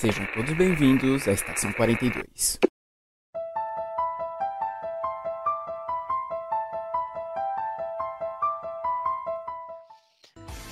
[0.00, 2.58] Sejam todos bem-vindos à Estação 42.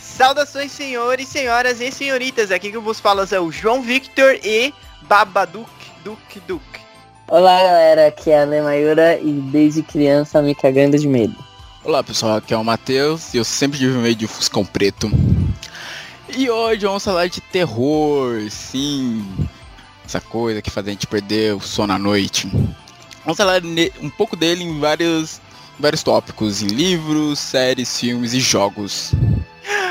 [0.00, 2.50] Saudações, senhores, senhoras e senhoritas.
[2.50, 4.72] Aqui que vos fala é o João Victor e
[5.02, 5.68] Babaduc
[6.02, 6.62] Duc Duc.
[7.28, 8.06] Olá, galera.
[8.06, 11.36] Aqui é a Lemayura e desde criança me cagando de medo.
[11.84, 12.38] Olá, pessoal.
[12.38, 15.10] Aqui é o Matheus e eu sempre tive medo de Fuscão Preto.
[16.38, 19.26] E hoje vamos falar de terror, sim.
[20.04, 22.48] Essa coisa que faz a gente perder o sono à noite.
[23.24, 23.60] Vamos falar
[24.00, 25.40] um pouco dele em vários,
[25.80, 29.10] vários tópicos, em livros, séries, filmes e jogos.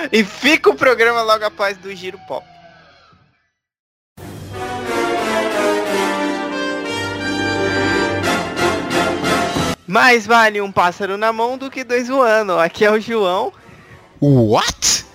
[0.10, 2.48] E fica o programa logo após do Giro Pop.
[9.86, 12.54] Mais vale um pássaro na mão do que dois voando.
[12.54, 13.52] Aqui é o João.
[14.22, 15.07] What?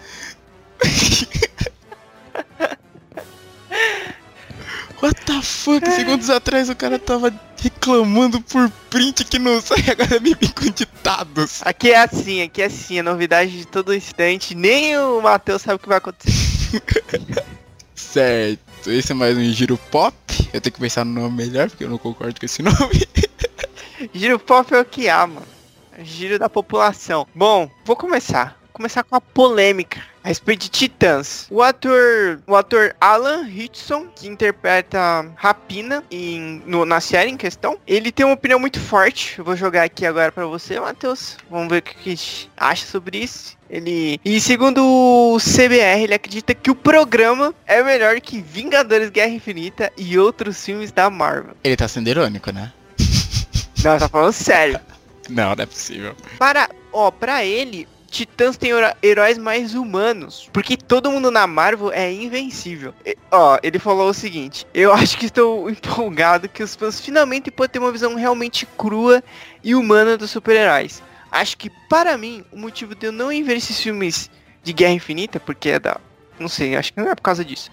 [5.02, 5.90] What the fuck?
[5.90, 11.60] Segundos atrás o cara tava reclamando por print que não sai, agora me com ditados.
[11.64, 14.54] Aqui é assim, aqui é assim, é novidade de todo instante.
[14.54, 16.80] Nem o Matheus sabe o que vai acontecer.
[17.96, 20.14] certo, esse é mais um giro pop.
[20.52, 23.08] Eu tenho que pensar no nome melhor, porque eu não concordo com esse nome.
[24.14, 25.46] giro pop é o que há, mano.
[25.98, 27.26] Giro da população.
[27.34, 31.46] Bom, vou começar começar com a polêmica a respeito de Titãs.
[31.51, 37.79] O ator, o ator Alan Hitchson, que interpreta Rapina em, no, na série em questão,
[37.87, 39.38] ele tem uma opinião muito forte.
[39.38, 41.37] Eu vou jogar aqui agora para você, Matheus.
[41.51, 43.56] Vamos ver o que, que acha sobre isso.
[43.68, 44.20] Ele.
[44.24, 49.90] E segundo o CBR, ele acredita que o programa é melhor que Vingadores Guerra Infinita
[49.96, 51.57] e outros filmes da Marvel.
[51.64, 52.70] Ele tá sendo irônico, né?
[53.82, 54.79] Não, tá falando sério.
[55.29, 56.16] Não, não é possível.
[56.36, 62.13] Para, ó, para ele, Titãs têm heróis mais humanos, porque todo mundo na Marvel é
[62.13, 62.93] invencível.
[63.07, 67.50] E, ó, ele falou o seguinte: Eu acho que estou empolgado que os fãs finalmente
[67.50, 69.25] podem ter uma visão realmente crua
[69.64, 71.03] e humana dos super-heróis.
[71.31, 74.31] Acho que para mim o motivo de eu não ir ver esses filmes
[74.62, 75.98] de Guerra Infinita, porque é da,
[76.38, 77.70] não sei, acho que não é por causa disso.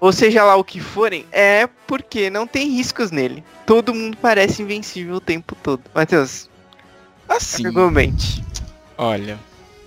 [0.00, 3.44] Ou seja lá o que forem, é porque não tem riscos nele.
[3.64, 5.80] Todo mundo parece invencível o tempo todo.
[5.94, 6.50] Matheus,
[7.28, 7.64] assim.
[7.64, 8.44] Argumente.
[8.98, 9.38] Olha,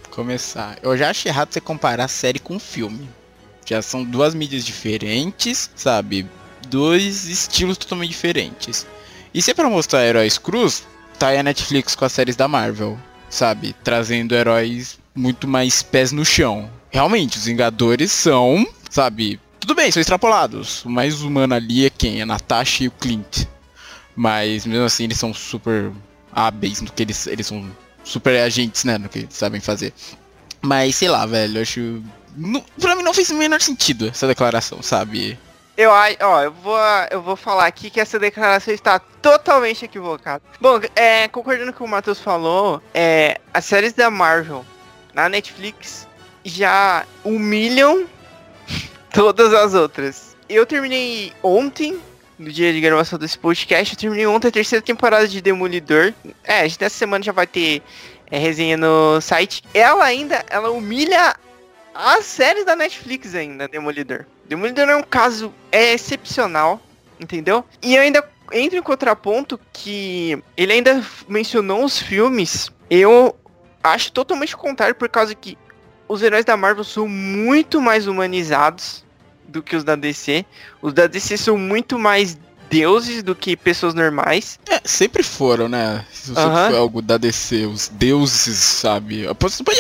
[0.10, 0.78] começar.
[0.82, 3.10] Eu já acho errado você comparar série com filme.
[3.66, 6.26] Já são duas mídias diferentes, sabe?
[6.68, 8.86] Dois estilos totalmente diferentes.
[9.34, 10.88] E se é pra mostrar heróis cruz,
[11.18, 12.98] tá aí a Netflix com as séries da Marvel,
[13.30, 13.76] sabe?
[13.84, 16.70] Trazendo heróis muito mais pés no chão.
[16.90, 19.40] Realmente, os Vingadores são, sabe?
[19.60, 20.84] Tudo bem, são extrapolados.
[20.86, 22.22] O mais humano ali é quem?
[22.22, 23.46] A Natasha e o Clint.
[24.16, 25.92] Mas mesmo assim, eles são super
[26.32, 27.70] hábeis no que eles, eles são
[28.04, 29.94] super agentes, né, no que sabem fazer.
[30.62, 32.02] Mas sei lá, velho, acho.
[32.36, 35.38] Não, pra mim não fez o menor sentido essa declaração, sabe?
[35.80, 36.78] Eu, ó, eu vou,
[37.10, 40.44] eu vou falar aqui que essa declaração está totalmente equivocada.
[40.60, 44.66] Bom, é, concordando com o Matheus falou, é, as séries da Marvel
[45.14, 46.06] na Netflix
[46.44, 48.06] já humilham
[49.14, 50.36] todas as outras.
[50.50, 51.98] Eu terminei ontem
[52.40, 53.94] no dia de gravação desse podcast.
[53.94, 56.14] Eu terminei ontem a terceira temporada de Demolidor.
[56.44, 57.84] É, a gente nessa semana já vai ter
[58.32, 59.62] é, resenha no site.
[59.74, 61.36] Ela ainda, ela humilha
[61.94, 64.26] as séries da Netflix ainda, Demolidor.
[64.48, 66.82] Demolidor é um caso é excepcional,
[67.20, 67.64] entendeu?
[67.84, 72.72] E ainda entro em contraponto que ele ainda mencionou os filmes.
[72.90, 73.36] Eu
[73.84, 75.58] acho totalmente contrário por causa que
[76.08, 79.04] os heróis da Marvel são muito mais humanizados
[79.50, 80.46] do que os da DC.
[80.82, 82.38] Os da DC são muito mais
[82.70, 84.60] deuses do que pessoas normais.
[84.70, 86.06] É, sempre foram, né?
[86.14, 86.68] Se você uhum.
[86.70, 89.26] foi algo da DC, os deuses, sabe?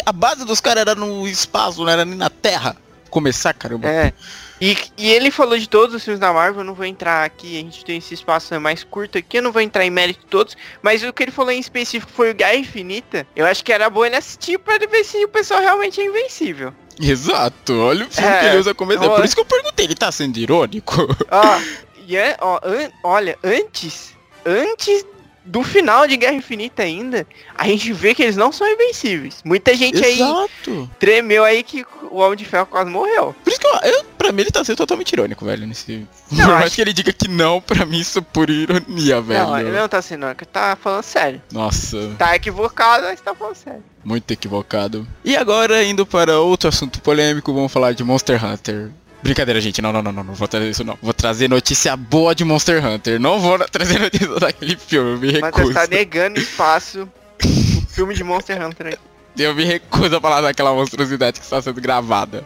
[0.05, 2.75] A base dos caras era no espaço, não era nem na Terra.
[3.09, 3.87] Começar, caramba.
[3.87, 4.13] É.
[4.61, 7.57] E, e ele falou de todos os filmes da Marvel, eu não vou entrar aqui,
[7.57, 10.25] a gente tem esse espaço mais curto aqui, eu não vou entrar em mérito de
[10.25, 13.25] todos, mas o que ele falou em específico foi o Guerra Infinita.
[13.35, 16.73] Eu acho que era bom ele assistir pra ver se o pessoal realmente é invencível.
[17.07, 19.15] Exato, olha o filme é, que ele usa como exemplo.
[19.15, 21.15] Por isso que eu perguntei, ele tá sendo irônico?
[21.31, 21.61] Ó,
[22.05, 24.13] e é, ó, an, olha, antes,
[24.45, 25.05] antes
[25.45, 27.25] do final de Guerra Infinita ainda,
[27.57, 29.41] a gente vê que eles não são invencíveis.
[29.43, 30.49] Muita gente Exato.
[30.67, 33.35] aí tremeu aí que o Homem de Ferro quase morreu.
[33.43, 36.07] Por isso que eu, eu pra mim ele tá sendo totalmente irônico, velho, nesse...
[36.31, 36.75] Não, Por mais acho...
[36.75, 39.45] que ele diga que não, pra mim isso é por ironia, velho.
[39.45, 41.41] Não, ele não tá sendo irônico, tá falando sério.
[41.51, 42.15] Nossa.
[42.17, 43.83] Tá equivocado, mas tá falando sério.
[44.03, 45.07] Muito equivocado.
[45.23, 48.91] E agora, indo para outro assunto polêmico, vamos falar de Monster Hunter.
[49.21, 49.81] Brincadeira, gente.
[49.81, 50.97] Não, não, não, não, não vou trazer isso não.
[51.01, 53.19] Vou trazer notícia boa de Monster Hunter.
[53.19, 55.51] Não vou trazer notícia daquele filme, eu me recuso.
[55.51, 57.09] Mas você tá negando espaço
[57.43, 58.97] o filme de Monster Hunter aí.
[59.37, 62.45] Eu me recuso a falar daquela monstruosidade que está sendo gravada.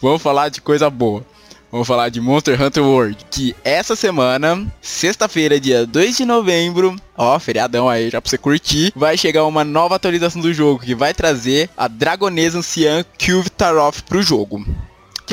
[0.00, 1.24] Vamos falar de coisa boa.
[1.72, 7.38] Vamos falar de Monster Hunter World, que essa semana, sexta-feira, dia 2 de novembro, ó,
[7.38, 11.14] feriadão aí já pra você curtir, vai chegar uma nova atualização do jogo que vai
[11.14, 14.66] trazer a Dragonesa Anciã Kyuv Taroth pro jogo.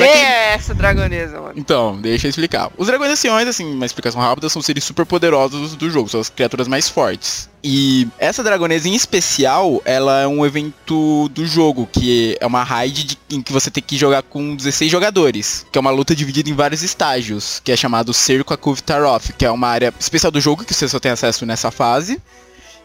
[0.03, 1.53] Quem é essa dragonesa, mano?
[1.55, 2.71] Então, deixa eu explicar.
[2.77, 6.29] Os dragões anciões, assim, uma explicação rápida, são seres super poderosos do jogo, são as
[6.29, 7.49] criaturas mais fortes.
[7.63, 13.03] E essa dragonesa em especial, ela é um evento do jogo, que é uma raid
[13.03, 16.49] de- em que você tem que jogar com 16 jogadores, que é uma luta dividida
[16.49, 20.31] em vários estágios, que é chamado Cerco a Kuv Taroth, que é uma área especial
[20.31, 22.21] do jogo que você só tem acesso nessa fase.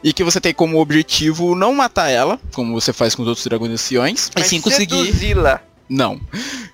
[0.05, 3.47] E que você tem como objetivo não matar ela, como você faz com os outros
[3.47, 4.97] dragões anciões, e Mas sim conseguir.
[5.07, 5.61] seduzi-la.
[5.89, 6.21] Não.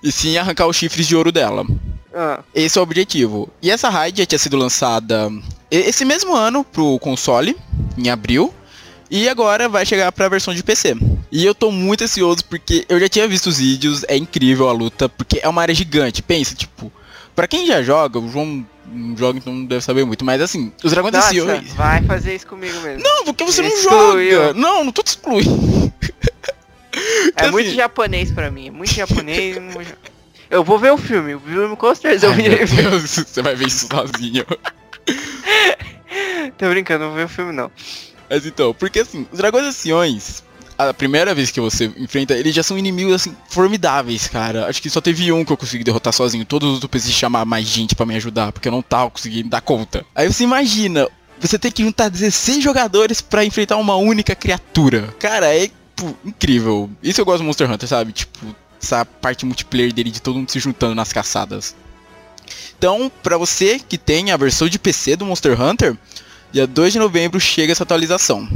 [0.03, 1.67] E sim arrancar os chifres de ouro dela.
[2.15, 3.49] Ah, Esse é o objetivo.
[3.63, 5.31] E essa raid já tinha sido lançada
[5.71, 7.57] esse mesmo ano pro console,
[7.97, 8.53] em abril.
[9.11, 10.95] E agora vai chegar pra versão de PC.
[11.33, 14.73] E eu tô muito ansioso porque eu já tinha visto os vídeos, é incrível a
[14.73, 16.23] luta, porque é uma área gigante.
[16.23, 16.93] Pensa, tipo,
[17.35, 20.73] pra quem já joga, o João não joga, então não deve saber muito, mas assim,
[20.83, 21.73] os dragões nossa, anciões.
[21.75, 23.03] vai fazer isso comigo mesmo.
[23.03, 24.55] Não, porque você não joga.
[24.55, 25.93] Não, não tô te excluindo.
[27.37, 29.57] É assim- muito japonês pra mim, é muito japonês.
[29.57, 29.83] não-
[30.51, 32.35] Eu vou ver o filme, o filme com certeza eu.
[32.35, 34.45] Deus, você vai ver isso sozinho.
[36.57, 37.71] Tô brincando, não vou ver o filme não.
[38.29, 40.43] Mas então, porque assim, os dragões anciões,
[40.77, 44.67] a primeira vez que você enfrenta, eles já são inimigos assim, formidáveis, cara.
[44.67, 46.45] Acho que só teve um que eu consegui derrotar sozinho.
[46.45, 49.11] Todos os outros eu precisei chamar mais gente pra me ajudar, porque eu não tava
[49.11, 50.05] conseguindo dar conta.
[50.15, 51.09] Aí você imagina,
[51.41, 55.15] você tem que juntar 16 jogadores pra enfrentar uma única criatura.
[55.19, 56.89] Cara, é pô, incrível.
[57.03, 58.13] Isso eu gosto do Monster Hunter, sabe?
[58.13, 61.75] Tipo, essa parte multiplayer dele de todo mundo se juntando nas caçadas.
[62.79, 65.97] Então, pra você que tem a versão de PC do Monster Hunter,
[66.51, 68.49] Dia 2 de novembro chega essa atualização.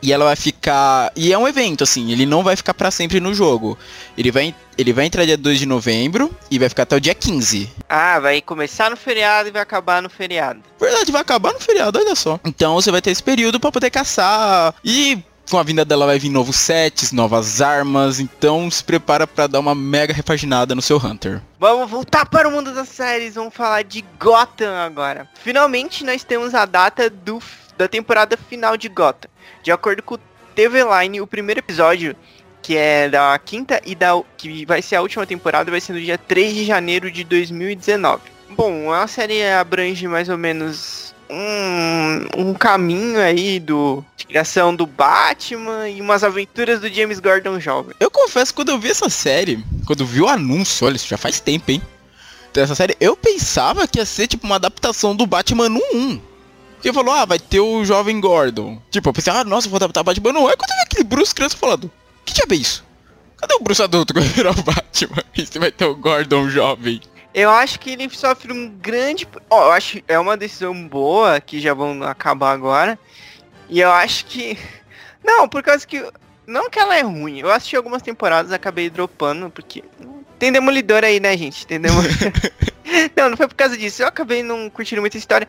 [0.00, 1.10] E ela vai ficar.
[1.16, 3.78] E é um evento, assim, ele não vai ficar pra sempre no jogo.
[4.18, 7.14] Ele vai, ele vai entrar dia 2 de novembro e vai ficar até o dia
[7.14, 7.70] 15.
[7.88, 10.60] Ah, vai começar no feriado e vai acabar no feriado.
[10.78, 12.38] Verdade, vai acabar no feriado, olha só.
[12.44, 14.74] Então você vai ter esse período pra poder caçar.
[14.84, 15.18] E
[15.50, 18.20] com a vinda dela vai vir novos sets, novas armas.
[18.20, 21.40] Então se prepara pra dar uma mega repaginada no seu Hunter.
[21.58, 25.28] Vamos voltar para o mundo das séries, vamos falar de Gotham agora.
[25.42, 27.40] Finalmente nós temos a data do,
[27.76, 29.28] da temporada final de Gotham.
[29.62, 30.20] De acordo com o
[30.54, 32.16] TV Line, o primeiro episódio,
[32.62, 36.00] que é da quinta e da que vai ser a última temporada, vai ser no
[36.00, 38.22] dia 3 de janeiro de 2019.
[38.50, 44.86] Bom, a série abrange mais ou menos um, um caminho aí do de criação do
[44.86, 47.94] Batman e umas aventuras do James Gordon jovem.
[47.98, 51.40] Eu confesso, quando eu vi essa série, quando vi o anúncio, olha, isso já faz
[51.40, 51.82] tempo, hein?
[52.52, 56.20] Dessa série, eu pensava que ia ser tipo uma adaptação do Batman no 1.
[56.74, 58.80] Porque falou, ah, vai ter o jovem Gordon.
[58.90, 60.48] Tipo, eu pensei, ah, nossa, vou adaptar o Batman no 1.
[60.48, 61.90] Aí quando eu vi aquele Bruce criança falando,
[62.24, 62.84] que diabo é isso?
[63.38, 65.24] Cadê o Bruce adulto que vai virar o Batman?
[65.36, 67.00] E você vai ter o Gordon jovem.
[67.34, 69.26] Eu acho que ele sofre um grande.
[69.50, 72.98] Ó, eu acho que é uma decisão boa que já vão acabar agora.
[73.68, 74.56] E eu acho que.
[75.22, 76.04] Não, por causa que.
[76.46, 77.40] Não que ela é ruim.
[77.40, 79.82] Eu assisti algumas temporadas, acabei dropando, porque.
[80.38, 81.66] Tem demolidor aí, né, gente?
[81.66, 82.32] Tem demolidor.
[83.16, 84.02] não, não foi por causa disso.
[84.02, 85.48] Eu acabei não curtindo muita história.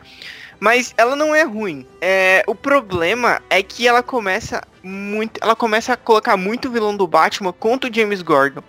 [0.58, 1.86] Mas ela não é ruim.
[2.00, 5.38] É, o problema é que ela começa muito.
[5.42, 8.62] Ela começa a colocar muito vilão do Batman contra o James Gordon.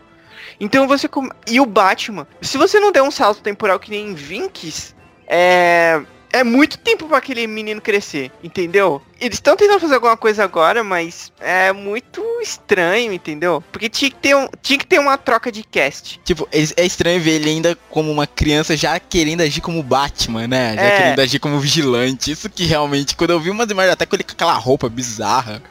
[0.59, 1.07] Então você.
[1.07, 4.95] come- E o Batman, se você não der um salto temporal que nem em Vinks,
[5.27, 6.01] é.
[6.33, 9.01] É muito tempo pra aquele menino crescer, entendeu?
[9.19, 13.63] Eles estão tentando fazer alguma coisa agora, mas é muito estranho, entendeu?
[13.71, 16.19] Porque tinha que ter, um, tinha que ter uma troca de cast.
[16.25, 20.47] Tipo, é é estranho ver ele ainda como uma criança já querendo agir como Batman,
[20.49, 20.75] né?
[20.75, 20.97] Já É.
[20.97, 22.29] querendo agir como vigilante.
[22.29, 25.63] Isso que realmente, quando eu vi umas imagens até com ele com aquela roupa bizarra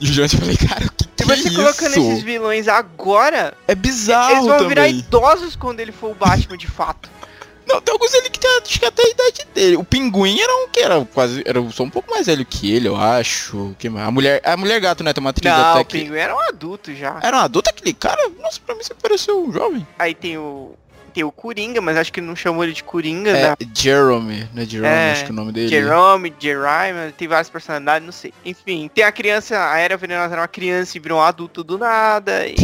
[0.00, 1.54] vigilante, eu falei, cara, o que, que é você isso?
[1.56, 4.98] colocando esses vilões agora, É bizarro eles vão virar também.
[4.98, 7.08] idosos quando ele for o Batman de fato.
[7.66, 9.76] Não, tem alguns ali que tem, acho que até a idade dele.
[9.76, 11.42] O pinguim era um que era quase.
[11.44, 13.74] Era só um pouco mais velho que ele, eu acho.
[13.76, 13.88] Que?
[13.88, 14.40] A mulher.
[14.44, 15.12] A mulher gato, né?
[15.12, 15.98] Tem uma atriz Não, até o que.
[15.98, 17.18] Pinguim era um adulto já.
[17.20, 18.22] Era um adulto aquele cara?
[18.40, 19.84] Nossa, pra mim você pareceu um jovem.
[19.98, 20.76] Aí tem o.
[21.16, 23.56] Tem o Coringa, mas acho que não chamou ele de Coringa, É, né?
[23.74, 24.66] Jerome, né?
[24.66, 25.68] Jerome, É, acho que é o nome dele.
[25.68, 28.34] Jerome, Jerime, tem várias personalidades, não sei.
[28.44, 31.78] Enfim, tem a criança, a Era Venenosa era uma criança e virou um adulto do
[31.78, 32.54] nada, e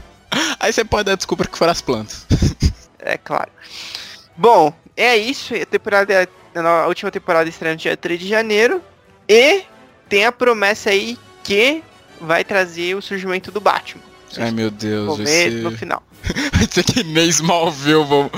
[0.58, 2.24] Aí você pode dar desculpa que foram as plantas.
[2.98, 3.50] é claro.
[4.34, 8.80] Bom, é isso, a temporada, a última temporada estreia no dia 3 de janeiro,
[9.28, 9.64] e
[10.08, 11.82] tem a promessa aí que
[12.18, 14.00] vai trazer o surgimento do Batman.
[14.36, 15.50] Ai meu Deus, vai ser...
[15.52, 16.02] no final.
[16.52, 18.30] vai ser que nem Smallville, vamos...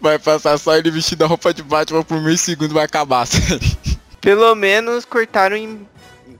[0.00, 3.26] Vai passar só ele vestido a roupa de Batman por meio segundo vai acabar.
[4.20, 5.86] Pelo menos cortaram em,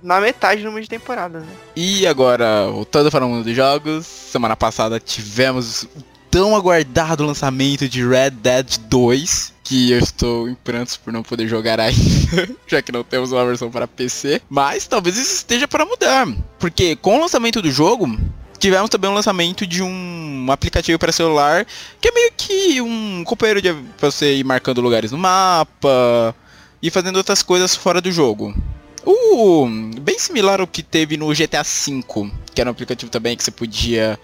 [0.03, 1.49] na metade do número de temporadas, né?
[1.75, 6.03] E agora, voltando para o mundo dos jogos, semana passada tivemos o
[6.35, 11.47] tão aguardado lançamento de Red Dead 2, que eu estou em prantos por não poder
[11.47, 15.87] jogar ainda, já que não temos uma versão para PC, mas talvez isso esteja para
[15.87, 16.27] mudar,
[16.59, 18.19] porque com o lançamento do jogo,
[18.65, 21.67] tivemos também o lançamento de um aplicativo para celular,
[22.01, 26.35] que é meio que um companheiro de você ir marcando lugares no mapa
[26.83, 28.55] e fazendo outras coisas fora do jogo.
[29.05, 29.69] Uh,
[30.01, 32.03] bem similar ao que teve no GTA V,
[32.55, 34.19] que era um aplicativo também que você podia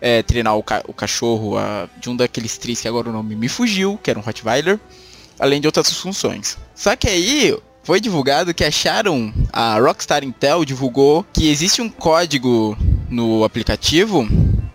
[0.00, 3.36] é, treinar o, ca o cachorro a, de um daqueles tris que agora o nome
[3.36, 4.80] me fugiu, que era um Rottweiler,
[5.38, 6.58] além de outras funções.
[6.74, 7.56] Só que aí
[7.88, 12.76] foi divulgado que acharam, a Rockstar Intel divulgou que existe um código
[13.08, 14.28] no aplicativo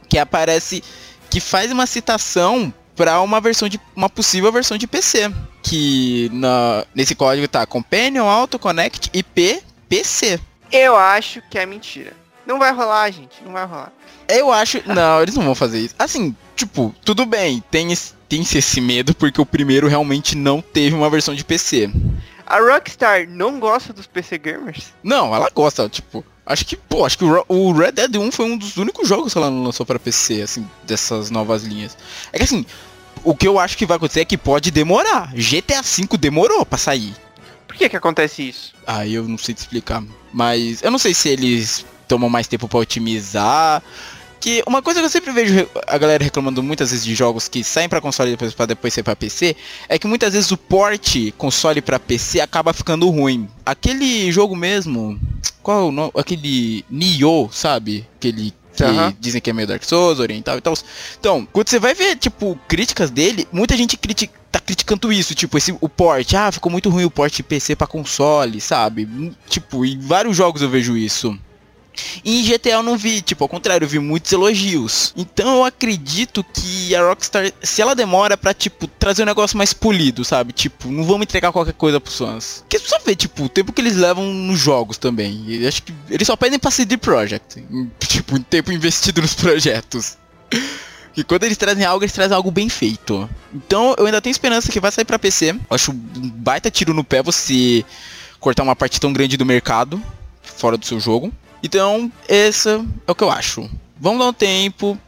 [0.10, 0.84] que aparece,
[1.29, 6.88] que faz uma citação para uma versão de uma possível versão de PC, que na,
[6.96, 10.39] nesse código tá Companion Auto Connect IP PC.
[10.72, 12.13] Eu acho que é mentira.
[12.48, 13.93] Não vai rolar, gente, não vai rolar.
[14.27, 15.93] Eu acho, não, eles não vão fazer isso.
[16.00, 17.93] Assim, tipo, tudo bem, tem
[18.27, 21.91] tem esse medo porque o primeiro realmente não teve uma versão de PC.
[22.53, 24.93] A Rockstar não gosta dos PC gamers?
[25.01, 28.55] Não, ela gosta, tipo, acho que, pô, acho que o Red Dead 1 foi um
[28.55, 31.98] dos únicos jogos que ela não lançou para PC, assim, dessas novas linhas.
[32.31, 32.63] É que assim,
[33.24, 35.33] o que eu acho que vai acontecer é que pode demorar.
[35.33, 37.15] GTA V demorou para sair.
[37.67, 38.75] Por que que acontece isso?
[38.86, 42.67] Ah, eu não sei te explicar, mas eu não sei se eles tomam mais tempo
[42.67, 43.81] para otimizar
[44.43, 47.63] que uma coisa que eu sempre vejo a galera reclamando muitas vezes de jogos que
[47.63, 49.55] saem para console e depois para depois ser para PC,
[49.88, 53.47] é que muitas vezes o port console para PC acaba ficando ruim.
[53.65, 55.17] Aquele jogo mesmo,
[55.62, 56.12] qual é o nome?
[56.17, 58.05] Aquele Nioh, sabe?
[58.17, 59.13] Aquele que uhum.
[59.17, 60.73] dizem que é meio Dark Souls, oriental e tal.
[61.17, 65.57] Então, quando você vai ver, tipo, críticas dele, muita gente critica, tá criticando isso, tipo,
[65.57, 69.07] esse, o port, ah, ficou muito ruim o port PC para console, sabe?
[69.47, 71.39] Tipo, em vários jogos eu vejo isso.
[72.23, 75.13] E em GTA eu não vi, tipo, ao contrário, eu vi muitos elogios.
[75.15, 79.73] Então eu acredito que a Rockstar, se ela demora pra, tipo, trazer um negócio mais
[79.73, 80.53] polido, sabe?
[80.53, 82.63] Tipo, não vamos entregar qualquer coisa pros fãs.
[82.67, 85.43] Porque só ver, tipo, o tempo que eles levam nos jogos também.
[85.47, 87.63] E acho que eles só pedem pra CD Projekt.
[88.13, 90.17] Tipo, tempo investido nos projetos.
[91.13, 93.27] Que quando eles trazem algo, eles trazem algo bem feito.
[93.53, 95.50] Então eu ainda tenho esperança que vai sair pra PC.
[95.50, 97.83] Eu acho um baita tiro no pé você
[98.39, 100.01] cortar uma parte tão grande do mercado
[100.41, 101.31] fora do seu jogo.
[101.63, 103.70] Então, esse é o que eu acho.
[104.00, 105.00] Vamos dar um tempo.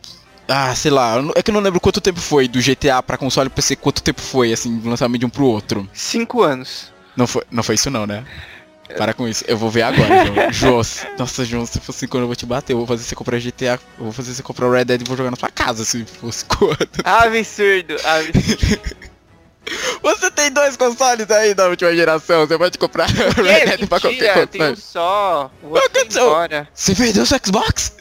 [0.47, 3.49] Ah, sei lá, é que eu não lembro quanto tempo foi do GTA pra console
[3.49, 5.89] PC, quanto tempo foi, assim, do lançamento de um pro outro.
[5.91, 6.93] Cinco anos.
[7.17, 8.23] Não foi, não foi isso não, né?
[8.97, 9.43] Para com isso.
[9.47, 10.81] Eu vou ver agora, João.
[11.17, 13.79] Nossa, João, se fosse quando eu vou te bater, eu vou fazer você comprar GTA,
[13.97, 16.05] eu vou fazer você comprar o Red Dead e vou jogar na sua casa, se
[16.05, 16.77] fosse quando.
[17.03, 19.05] Absurdo, absurdo.
[20.01, 23.99] Você tem dois consoles aí da última geração, você pode comprar o Red Dead pra
[23.99, 24.47] qualquer console.
[24.47, 27.93] Tem um só, o outro Você vendeu seu Xbox?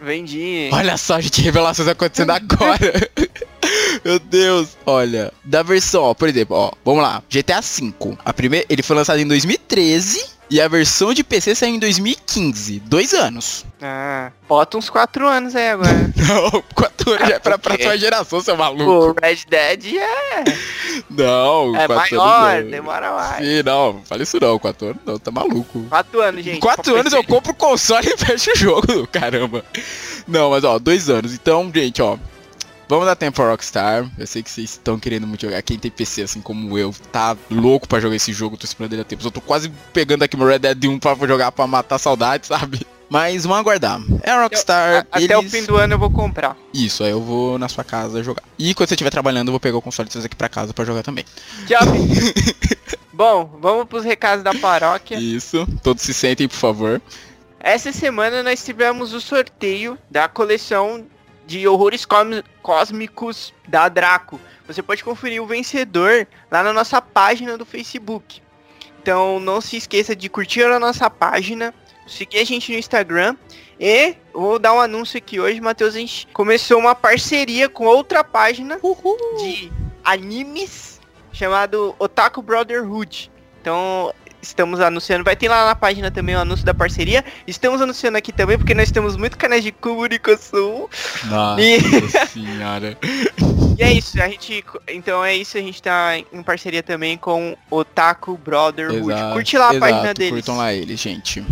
[0.00, 0.70] Vendi.
[0.72, 3.10] Olha só, gente, revelações acontecendo agora.
[4.02, 4.70] Meu Deus.
[4.86, 7.22] Olha, da versão, ó, por exemplo, ó, vamos lá.
[7.28, 7.92] GTA V.
[8.24, 12.80] A primeira, ele foi lançado em 2013 e a versão de PC saiu em 2015.
[12.80, 13.64] Dois anos.
[13.80, 16.12] Ah, bota uns quatro anos aí agora.
[16.28, 18.82] Não, quatro anos já é pra, sua geração, seu maluco.
[18.82, 20.44] O Red Dead é.
[21.08, 23.46] Não, é maior, anos, demora mais.
[23.46, 25.84] Sim, não, fala isso não, quatro anos não, tá maluco.
[25.88, 26.60] Quatro anos, gente.
[26.60, 29.64] Quatro anos eu compro o console e fecho o jogo, caramba.
[30.26, 31.32] Não, mas ó, dois anos.
[31.32, 32.18] Então, gente, ó,
[32.90, 34.10] Vamos dar tempo pra Rockstar.
[34.18, 35.62] Eu sei que vocês estão querendo muito jogar.
[35.62, 38.56] Quem tem PC, assim como eu, tá louco pra jogar esse jogo.
[38.56, 39.24] Tô esperando ele a tempo.
[39.24, 42.84] Eu tô quase pegando aqui meu Red Dead 1 pra jogar pra matar saudade, sabe?
[43.08, 44.00] Mas vamos aguardar.
[44.24, 45.06] É a Rockstar.
[45.12, 46.56] Eu, até o fim do ano eu vou comprar.
[46.74, 48.42] Isso, aí eu vou na sua casa jogar.
[48.58, 50.74] E quando você estiver trabalhando, eu vou pegar o console e trazer aqui pra casa
[50.74, 51.24] pra jogar também.
[51.68, 51.86] Tchau.
[53.14, 55.16] Bom, vamos pros recados da paróquia.
[55.16, 57.00] Isso, todos se sentem, por favor.
[57.60, 61.06] Essa semana nós tivemos o sorteio da coleção
[61.50, 62.06] de horrores
[62.62, 64.40] cósmicos da Draco.
[64.68, 68.40] Você pode conferir o vencedor lá na nossa página do Facebook.
[69.02, 71.74] Então não se esqueça de curtir a nossa página,
[72.06, 73.34] seguir a gente no Instagram
[73.80, 78.22] e vou dar um anúncio aqui hoje, Matheus, a gente começou uma parceria com outra
[78.22, 79.16] página Uhul.
[79.38, 79.72] de
[80.04, 81.00] animes
[81.32, 83.28] chamado Otaku Brotherhood.
[83.60, 85.24] Então estamos anunciando.
[85.24, 87.24] Vai ter lá na página também o anúncio da parceria.
[87.46, 90.88] Estamos anunciando aqui também, porque nós temos muito canais de comunicação.
[91.24, 91.80] Nossa e...
[92.28, 92.96] senhora.
[93.78, 94.64] e é isso, a gente.
[94.88, 99.10] Então é isso, a gente tá em parceria também com o Taco Brotherhood.
[99.10, 100.32] Exato, Curte lá a exato, página deles.
[100.32, 101.44] Curtam lá eles, gente.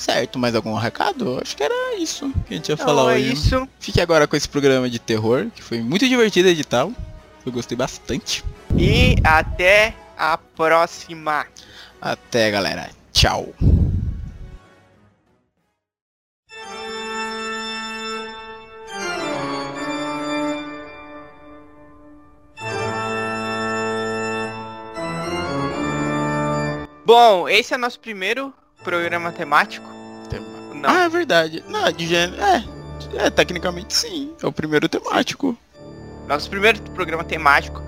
[0.00, 1.38] Certo, mais algum recado?
[1.42, 3.32] Acho que era isso que a gente ia Não, falar é hoje.
[3.34, 3.68] isso.
[3.78, 6.88] Fique agora com esse programa de terror, que foi muito divertido editar.
[7.44, 8.42] Eu gostei bastante.
[8.78, 11.46] E até a próxima.
[12.00, 12.90] Até, galera.
[13.12, 13.52] Tchau.
[27.04, 28.54] Bom, esse é nosso primeiro
[28.84, 29.86] programa temático.
[30.74, 30.88] Não.
[30.88, 31.62] Ah, é verdade.
[31.68, 32.40] Não, de gênero.
[32.40, 32.64] É.
[33.26, 34.32] é, tecnicamente sim.
[34.42, 35.58] É o primeiro temático.
[36.26, 37.82] Nosso primeiro programa temático.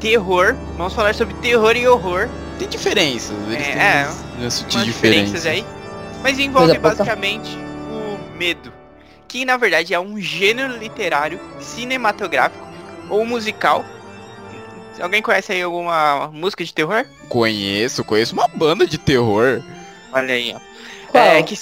[0.00, 0.54] Terror.
[0.76, 2.28] Vamos falar sobre terror e horror.
[2.58, 3.36] Tem diferenças.
[3.48, 4.06] Eles É, têm é,
[4.38, 5.46] umas- umas diferenças diferenças.
[5.46, 5.64] aí.
[6.22, 6.96] Mas envolve Coisa pouca.
[6.96, 7.50] basicamente
[7.90, 8.72] o medo.
[9.28, 12.66] Que na verdade é um gênero literário, cinematográfico
[13.08, 13.84] ou musical.
[15.00, 17.06] Alguém conhece aí alguma música de terror?
[17.28, 19.62] Conheço, conheço uma banda de terror.
[20.12, 20.60] Olha aí, ó.
[21.10, 21.24] Qual?
[21.24, 21.58] É, que...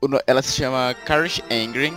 [0.00, 1.92] No- Ela se chama Courage Angry.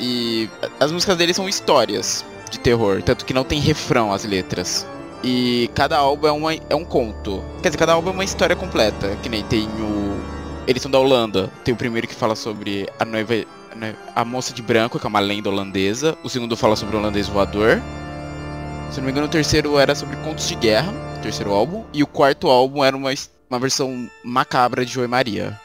[0.00, 0.48] E
[0.78, 3.02] as músicas dele são histórias de terror.
[3.02, 4.86] Tanto que não tem refrão as letras.
[5.22, 7.42] E cada álbum é, uma, é um conto.
[7.62, 9.16] Quer dizer, cada álbum é uma história completa.
[9.22, 10.18] Que nem tem o.
[10.66, 11.50] Eles são da Holanda.
[11.64, 13.34] Tem o primeiro que fala sobre a noiva.
[14.14, 16.16] a moça de branco, que é uma lenda holandesa.
[16.22, 17.82] O segundo fala sobre o holandês voador.
[18.90, 20.92] Se não me engano, o terceiro era sobre contos de guerra.
[21.18, 21.84] O terceiro álbum.
[21.92, 23.10] E o quarto álbum era uma,
[23.50, 25.58] uma versão macabra de Joe Maria.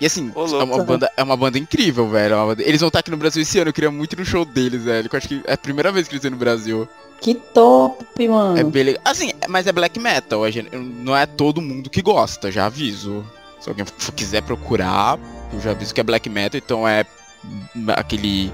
[0.00, 2.32] E assim, Ô, é uma, banda, é uma banda incrível, velho.
[2.34, 3.68] é uma banda- Eles vão estar aqui no Brasil esse ano.
[3.68, 5.08] Eu queria muito ir no show deles, velho.
[5.08, 6.88] que Eu acho que é a primeira vez que eles vêm no Brasil.
[7.20, 8.58] Que top, mano.
[8.58, 9.02] É bem legal.
[9.04, 10.40] Assim, é- mas é black metal.
[10.72, 13.24] Não é todo mundo que gosta, já aviso.
[13.60, 13.84] Se alguém
[14.16, 15.18] quiser procurar,
[15.52, 17.04] eu já aviso que é black metal, então é
[17.44, 18.50] hum, aquele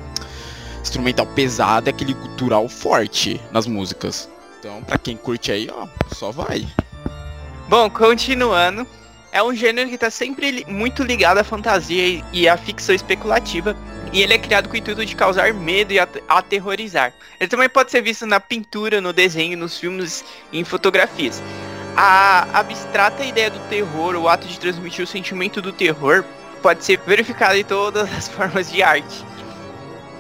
[0.83, 4.29] instrumental pesado, é aquele cultural forte nas músicas.
[4.59, 6.67] Então, pra quem curte aí, ó, só vai.
[7.69, 8.85] Bom, continuando.
[9.37, 13.77] É um gênero que tá sempre muito ligado à fantasia e- à ficção especulativa.
[14.11, 17.13] E ele é criado com o intuito de causar medo e at- aterrorizar.
[17.39, 21.43] Ele também pode ser visto na pintura, no desenho, nos filmes e em fotografias.
[21.95, 26.25] A abstrata ideia do terror, o ato de transmitir o sentimento do terror,
[26.63, 29.23] pode ser verificado em todas as formas de arte.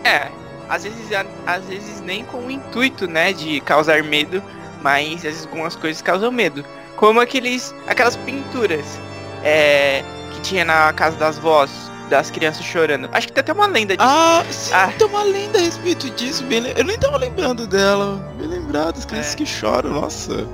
[0.04, 0.28] É,
[0.68, 1.08] às vezes,
[1.46, 4.42] às vezes nem com o intuito, né, de causar medo,
[4.82, 6.62] mas às vezes algumas coisas causam medo.
[6.97, 9.05] Como aqueles, aquelas pinturas
[9.47, 11.71] é, que tinha na casa das vós,
[12.11, 13.09] das crianças chorando.
[13.13, 14.09] Acho que tem até uma lenda disso.
[14.09, 14.93] Ah, sim, Ah.
[14.99, 16.45] tem uma lenda a respeito disso.
[16.45, 18.17] Bem, eu nem tava lembrando dela.
[18.39, 19.37] Bem lembrado, as crianças É.
[19.37, 20.47] que choram, nossa.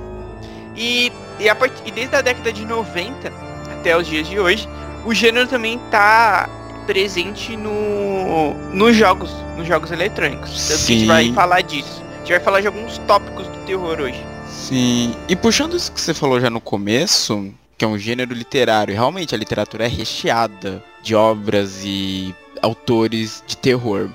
[0.75, 1.73] E, e, a part...
[1.85, 3.31] e desde a década de 90
[3.79, 4.67] até os dias de hoje,
[5.05, 6.49] o gênero também tá
[6.87, 10.49] presente no nos jogos, nos jogos eletrônicos.
[10.67, 11.05] Tanto que a gente Sim.
[11.07, 12.01] vai falar disso.
[12.15, 14.23] A gente vai falar de alguns tópicos do terror hoje.
[14.49, 15.15] Sim.
[15.27, 19.33] E puxando isso que você falou já no começo, que é um gênero literário, realmente
[19.33, 24.09] a literatura é recheada de obras e autores de terror.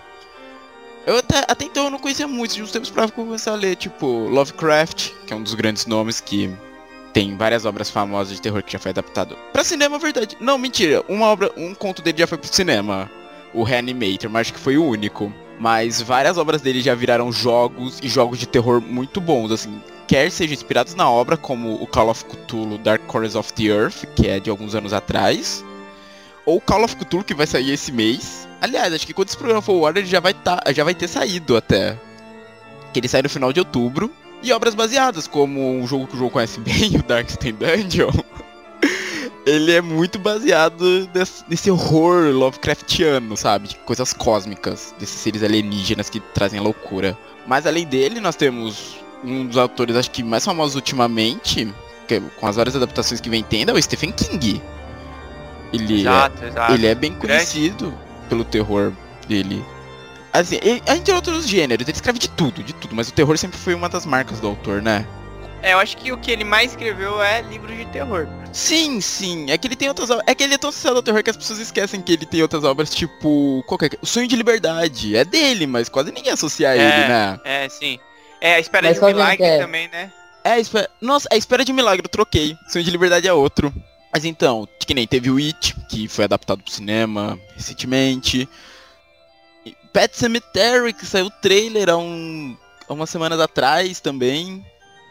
[1.07, 3.77] Eu até, até então eu não conhecia muito, de uns tempos pra comecei a ler,
[3.77, 6.51] tipo, Lovecraft, que é um dos grandes nomes que
[7.13, 10.37] tem várias obras famosas de terror que já foi adaptado pra cinema, é verdade.
[10.39, 13.11] Não, mentira, uma obra, um conto dele já foi pro cinema,
[13.55, 15.33] o Reanimator, mas acho que foi o único.
[15.59, 20.31] Mas várias obras dele já viraram jogos e jogos de terror muito bons, assim, quer
[20.31, 24.29] sejam inspirados na obra, como o Call of Cthulhu Dark Corners of the Earth, que
[24.29, 25.65] é de alguns anos atrás,
[26.47, 28.49] ou Call of Cthulhu, que vai sair esse mês.
[28.61, 31.07] Aliás, acho que quando esse programa for ao ele já vai, tá, já vai ter
[31.07, 31.99] saído até.
[32.93, 34.11] Que ele sai no final de outubro.
[34.43, 38.11] E obras baseadas, como um jogo que o jogo conhece bem, o Darkstone Dungeon.
[39.49, 43.69] Ele é muito baseado nesse, nesse horror Lovecraftiano, sabe?
[43.69, 47.17] De coisas cósmicas, desses seres alienígenas que trazem loucura.
[47.47, 51.73] Mas além dele, nós temos um dos autores, acho que mais famosos ultimamente,
[52.07, 54.63] que, com as várias adaptações que vem tendo, é o Stephen King.
[55.73, 56.73] Ele é, Exato, exato.
[56.75, 57.93] ele é bem conhecido
[58.29, 58.93] pelo terror
[59.27, 59.65] dele.
[60.33, 63.37] Assim, ele, a gente outros gêneros, ele escreve de tudo, de tudo, mas o terror
[63.39, 65.07] sempre foi uma das marcas do autor, né?
[65.63, 68.29] É, eu acho que o que ele mais escreveu é livros de terror.
[68.53, 69.51] Sim, sim.
[69.51, 70.25] É que ele tem outras obras.
[70.29, 72.43] É que ele é tão associado ao terror que as pessoas esquecem que ele tem
[72.43, 73.63] outras obras, tipo.
[73.67, 73.91] Qual que é?
[74.01, 75.17] O Sonho de Liberdade.
[75.17, 76.79] É dele, mas quase ninguém associa a É.
[76.79, 77.41] ele, né?
[77.45, 77.99] É, sim.
[78.41, 79.59] É, a espera Mas de um milagre é?
[79.59, 80.13] também, né?
[80.45, 80.89] É, a espera...
[81.01, 82.57] Nossa, a espera de milagre, eu troquei.
[82.69, 83.75] Sonho de Liberdade é outro.
[84.13, 88.49] Mas então, que nem teve o It, que foi adaptado pro cinema recentemente.
[89.93, 92.57] Pet Cemetery, que saiu o trailer há, um...
[92.89, 94.65] há umas semanas atrás também.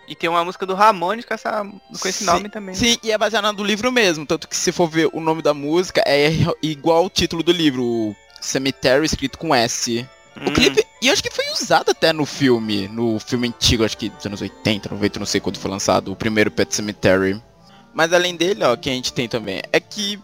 [0.07, 2.73] E tem uma música do Ramones com, essa, com esse Sim, nome também.
[2.73, 2.79] né?
[2.79, 4.25] Sim, e é baseado no livro mesmo.
[4.25, 6.29] Tanto que se for ver o nome da música, é
[6.61, 7.83] igual o título do livro.
[7.83, 10.07] o Cemetery escrito com S.
[10.45, 13.97] O Hum, clipe, e acho que foi usado até no filme, no filme antigo, acho
[13.97, 17.41] que dos anos 80, 90, não sei quando foi lançado, o primeiro Pet Cemetery.
[17.91, 20.19] Mas além dele, ó, que a gente tem também, é que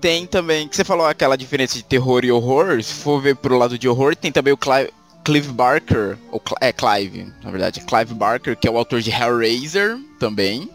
[0.00, 3.56] tem também, que você falou aquela diferença de terror e horror, se for ver pro
[3.56, 4.90] lado de horror, tem também o Clive,
[5.26, 9.98] Clive Barker, ou é Clive, na verdade, Clive Barker, que é o autor de Hellraiser
[10.20, 10.70] também,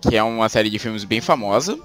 [0.00, 1.76] que é uma série de filmes bem famosa.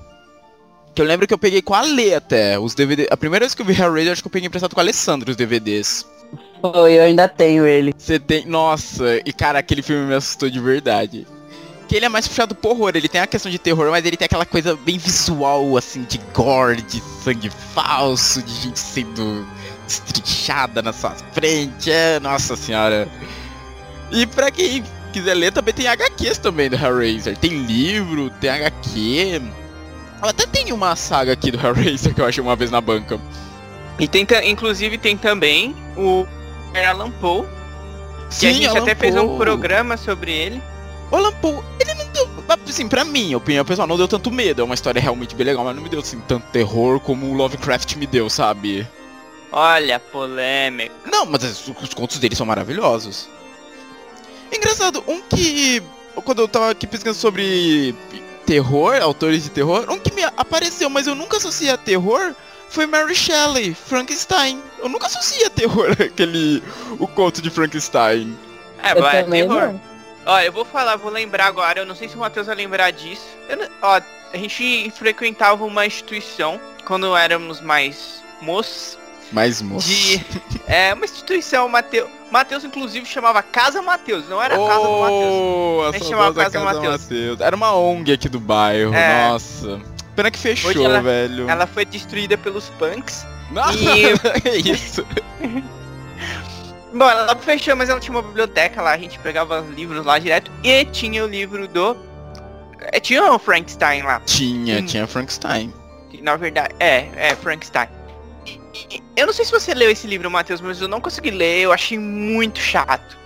[0.93, 3.07] Que eu lembro que eu peguei com a Lê até, os DVD.
[3.09, 5.31] A primeira vez que eu vi Hellraiser, acho que eu peguei emprestado com a Alessandro
[5.31, 6.05] os DVDs.
[6.61, 7.91] Foi, eu ainda tenho ele.
[7.97, 8.45] Você tem.
[8.45, 11.25] Nossa, e cara, aquele filme me assustou de verdade.
[11.87, 12.91] que ele é mais puxado pro horror.
[12.93, 16.19] Ele tem a questão de terror, mas ele tem aquela coisa bem visual, assim, de
[16.35, 19.43] gore, de sangue falso, de gente sendo
[19.87, 21.91] estrichada na sua frente.
[21.91, 23.07] É, nossa senhora.
[24.11, 27.37] E pra quem quiser ler, também tem HQs também do Hellraiser.
[27.37, 29.41] Tem livro, tem HQ.
[30.21, 33.19] Até tem uma saga aqui do Hellraiser que eu achei uma vez na banca.
[33.99, 36.25] E tem, inclusive, tem também o
[36.87, 37.45] Alan Poe,
[38.39, 40.61] que a gente Alan até fez um programa sobre ele.
[41.11, 42.27] O Alan Poe, ele não deu.
[42.67, 44.61] Assim, pra mim, opinião pessoal, não deu tanto medo.
[44.61, 47.33] É uma história realmente bem legal, mas não me deu assim tanto terror como o
[47.33, 48.87] Lovecraft me deu, sabe?
[49.51, 50.93] Olha, polêmica.
[51.05, 53.29] Não, mas os, os contos dele são maravilhosos.
[54.51, 55.81] Engraçado, um que.
[56.25, 57.93] Quando eu tava aqui pesquisando sobre
[58.45, 62.33] terror, autores de terror, um que me apareceu, mas eu nunca associei a terror,
[62.69, 64.61] foi Mary Shelley, Frankenstein.
[64.79, 66.63] Eu nunca associei a terror aquele.
[66.99, 68.37] o conto de Frankenstein.
[68.81, 69.73] É, Eu vai, também terror.
[69.73, 69.81] não.
[70.25, 72.91] Ó, eu vou falar, vou lembrar agora, eu não sei se o Matheus vai lembrar
[72.91, 73.25] disso.
[73.49, 74.01] Não- ó,
[74.33, 78.97] a gente frequentava uma instituição quando éramos mais moços.
[79.31, 79.87] Mas, moço.
[79.87, 80.25] De.
[80.67, 82.09] É, uma instituição, Mateus.
[82.29, 85.33] Matheus, inclusive, chamava Casa Matheus, não era a Casa do Matheus.
[85.33, 87.01] Oh, a A gente chamava saudosa Casa Mateus.
[87.03, 87.39] Mateus.
[87.39, 89.29] Era uma ONG aqui do bairro, É.
[89.29, 89.79] nossa.
[90.13, 91.49] Pena que fechou, ela- velho.
[91.49, 93.25] Ela foi destruída pelos punks.
[93.51, 94.11] Nossa, E-
[94.43, 95.05] é isso.
[96.93, 100.51] Bom, ela fechou, mas ela tinha uma biblioteca lá, a gente pegava livros lá direto.
[100.63, 101.95] E tinha o livro do.
[102.91, 104.19] É, tinha o Frankenstein lá.
[104.25, 105.73] Tinha, tinha Frankenstein.
[106.21, 107.87] Na verdade, é, é Frankenstein.
[109.15, 111.71] Eu não sei se você leu esse livro, Matheus, mas eu não consegui ler, eu
[111.71, 113.17] achei muito chato.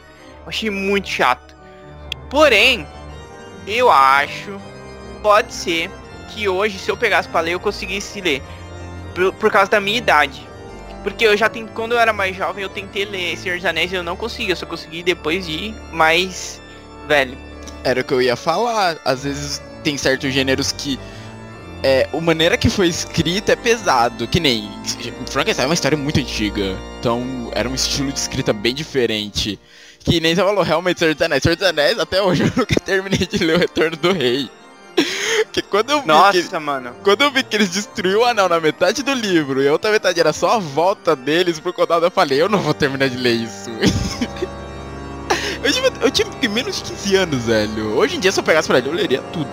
[0.43, 1.55] Eu achei muito chato.
[2.29, 2.87] Porém,
[3.67, 4.59] eu acho,
[5.21, 5.89] pode ser,
[6.29, 8.41] que hoje, se eu pegasse pra ler, eu conseguisse ler.
[9.13, 10.47] Por, por causa da minha idade.
[11.03, 13.91] Porque eu já tentei, quando eu era mais jovem, eu tentei ler Senhor dos Anéis
[13.91, 16.61] e eu não consegui, eu só consegui depois de mais
[17.07, 17.37] velho.
[17.83, 18.97] Era o que eu ia falar.
[19.03, 20.99] Às vezes tem certos gêneros que.
[21.83, 24.27] É, a maneira que foi escrita é pesado.
[24.27, 24.69] Que nem.
[25.27, 26.77] Frankenstein é uma história muito antiga.
[26.99, 29.59] Então era um estilo de escrita bem diferente.
[30.03, 31.43] Que nem você falou, realmente, Senhor dos Anéis.
[31.43, 34.49] Senhor dos Anéis, até hoje eu nunca terminei de ler o Retorno do Rei.
[35.51, 36.95] Que quando eu vi que, Nossa, mano.
[37.03, 39.91] quando eu vi que eles destruíram o anel na metade do livro e a outra
[39.91, 43.17] metade era só a volta deles pro condado, eu falei, eu não vou terminar de
[43.17, 43.69] ler isso.
[45.63, 47.97] eu, tive, eu tive menos de 15 anos, velho.
[47.97, 49.49] Hoje em dia, se eu pegasse pra ler, eu leria tudo.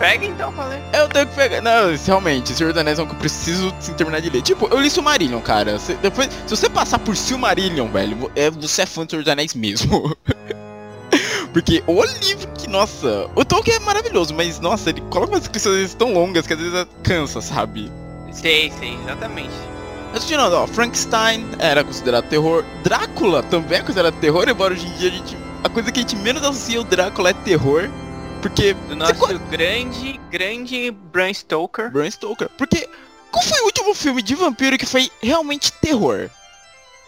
[0.00, 0.80] Pega então pra ler.
[0.94, 1.60] Eu tenho que pegar.
[1.60, 4.40] Não, realmente, Senhor dos Anéis é um que eu preciso terminar de ler.
[4.42, 5.78] Tipo, eu li Silmarillion, cara.
[5.78, 9.30] Cê- depois, se você passar por Silmarillion, velho, é, você é fã do Senhor dos
[9.30, 10.16] Anéis mesmo.
[11.52, 15.92] Porque o livro que, nossa, o Tolkien é maravilhoso, mas nossa, ele coloca umas descrições
[15.94, 17.90] tão longas que às vezes cansa, sabe?
[18.32, 19.50] Sei, sei, exatamente.
[20.12, 24.92] Mas continuando, ó, Frankenstein era considerado terror, Drácula também é considerado terror, embora hoje em
[24.92, 25.36] dia a gente.
[25.64, 27.90] A coisa que a gente menos associa o Drácula é terror.
[28.42, 28.74] Porque.
[28.74, 31.90] Do nosso grande, grande Bram Stoker.
[31.90, 32.48] Bram Stoker.
[32.56, 32.88] Porque.
[33.30, 36.28] Qual foi o último filme de vampiro que foi realmente terror?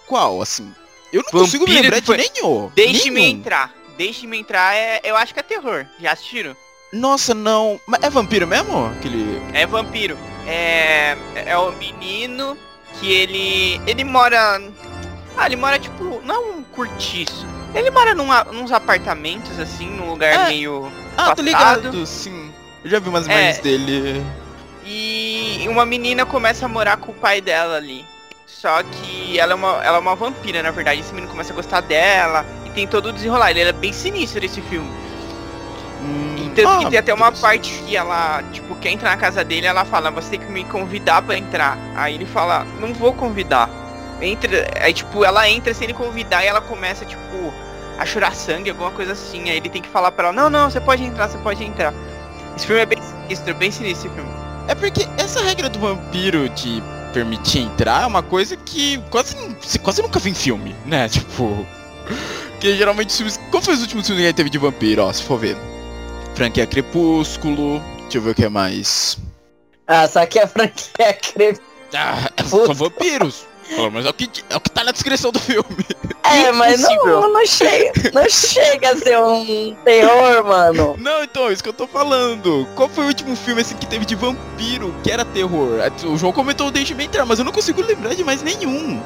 [0.06, 0.72] Qual, assim?
[1.12, 2.70] Eu não consigo me Vampiro lembrar foi- de nenhum.
[2.74, 3.74] Deixe-me entrar.
[3.98, 5.84] Deixe-me entrar, é, eu acho que é terror.
[6.00, 6.56] Já assistiram?
[6.92, 7.80] Nossa, não.
[7.86, 8.86] Mas é vampiro mesmo?
[8.86, 9.40] Aquele.
[9.52, 10.16] É vampiro.
[10.46, 11.16] É.
[11.34, 12.56] É o menino
[13.00, 13.80] que ele.
[13.86, 14.60] Ele mora.
[15.36, 16.20] Ah, ele mora tipo.
[16.24, 17.46] Não um cortiço.
[17.74, 20.48] Ele mora num, a- nos apartamentos, assim, num lugar É.
[20.48, 20.92] meio.
[21.16, 22.50] Ah, tô ligado, sim.
[22.84, 23.32] Eu já vi umas É.
[23.32, 24.24] imagens dele.
[24.84, 28.04] E uma menina começa a morar com o pai dela ali.
[28.46, 31.00] Só que ela é uma, ela é uma vampira, na verdade.
[31.00, 32.44] Esse menino começa a gostar dela.
[32.66, 33.50] E tem todo o desenrolar.
[33.50, 34.88] Ele é bem sinistro esse filme.
[36.02, 39.16] Hum, E tanto ah, que tem até uma parte que ela, tipo, quer entrar na
[39.16, 41.78] casa dele, ela fala, você tem que me convidar pra entrar.
[41.94, 43.70] Aí ele fala, não vou convidar.
[44.20, 44.68] Entra.
[44.80, 47.52] Aí tipo, ela entra sem ele convidar e ela começa, tipo,
[47.98, 49.48] a chorar sangue, alguma coisa assim.
[49.50, 51.92] Aí ele tem que falar pra ela, não, não, você pode entrar, você pode entrar.
[52.56, 54.30] Esse filme é bem sinistro, bem sinistro esse filme.
[54.68, 59.78] É porque essa regra do vampiro de permitir entrar é uma coisa que quase, você
[59.78, 61.08] quase nunca vê em filme, né?
[61.10, 61.66] Tipo.
[62.60, 63.40] Que geralmente os filmes.
[63.50, 65.56] Qual foi os últimos filmes que a gente teve de vampiro, ó, se for ver?
[66.34, 67.80] Franquia Crepúsculo.
[68.02, 69.18] Deixa eu ver o que é mais.
[69.86, 71.60] Ah, só que a franquia crep...
[71.94, 72.50] Ah, Putz.
[72.50, 73.46] são vampiros.
[73.68, 75.86] Pelo menos é o, que, é o que tá na descrição do filme.
[76.24, 78.10] É, mas não, não chega.
[78.14, 80.94] Não chega a ser um terror, mano.
[80.96, 82.66] Não, então, é isso que eu tô falando.
[82.76, 85.80] Qual foi o último filme assim que teve de vampiro que era terror?
[86.04, 89.02] O João comentou o Deixe-me entrar, mas eu não consigo lembrar de mais nenhum.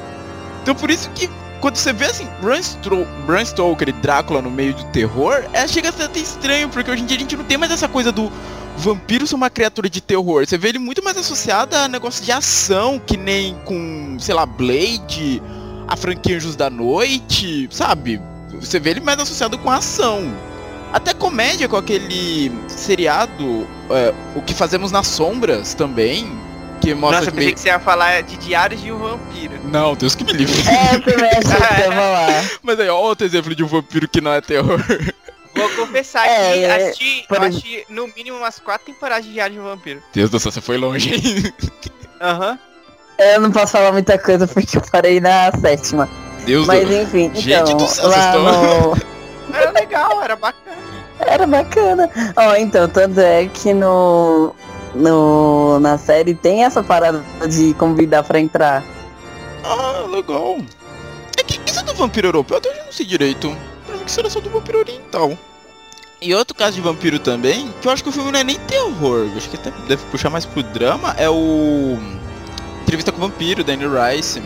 [0.63, 1.29] Então por isso que
[1.61, 5.67] quando você vê assim, Bram, Stro Bram Stoker e Drácula no meio do terror, é,
[5.67, 7.89] chega a ser até estranho, porque hoje em dia a gente não tem mais essa
[7.89, 8.31] coisa do
[8.77, 10.47] vampiro ser uma criatura de terror.
[10.47, 14.47] Você vê ele muito mais associado a negócio de ação, que nem com, sei lá,
[14.47, 15.43] Blade,
[15.89, 18.21] a franquia Anjos da Noite, sabe?
[18.61, 20.33] Você vê ele mais associado com ação.
[20.93, 26.47] Até comédia com aquele seriado, é, O que Fazemos nas Sombras também.
[26.81, 27.55] Que mostra Nossa, eu que pensei meio...
[27.55, 29.55] que você ia falar de Diários de um Vampiro.
[29.65, 30.61] Não, Deus que me livre.
[30.69, 32.51] É, também achei que ia falar.
[32.63, 34.79] Mas aí, ó, outro exemplo de um vampiro que não é terror.
[35.57, 39.25] Vou confessar É, que é, assisti, por eu ex- assisti no mínimo umas quatro temporadas
[39.25, 40.03] de Diário de um Vampiro.
[40.13, 41.53] Deus do céu, você foi longe, hein?
[42.21, 42.59] Aham.
[43.19, 46.09] Eu não posso falar muita coisa porque eu parei na sétima.
[46.45, 48.97] Deus Mas do enfim, Gente então, do céu, lá no...
[49.55, 50.77] Era legal, era bacana.
[51.21, 52.11] Era bacana.
[52.37, 54.55] Ó, então, tanto é que no,
[54.95, 58.85] no, na série tem essa parada de convidar pra entrar.
[59.65, 60.59] Ah, legal.
[61.39, 63.57] É que isso é do vampiro europeu, até hoje eu não sei direito.
[64.07, 65.37] Que era só do vampiro oriental.
[66.21, 68.59] E outro caso de vampiro também, que eu acho que o filme não é nem
[68.61, 71.99] terror, eu acho que até deve puxar mais pro drama, é o.
[72.83, 74.41] Entrevista com o Vampiro, Danny Rice.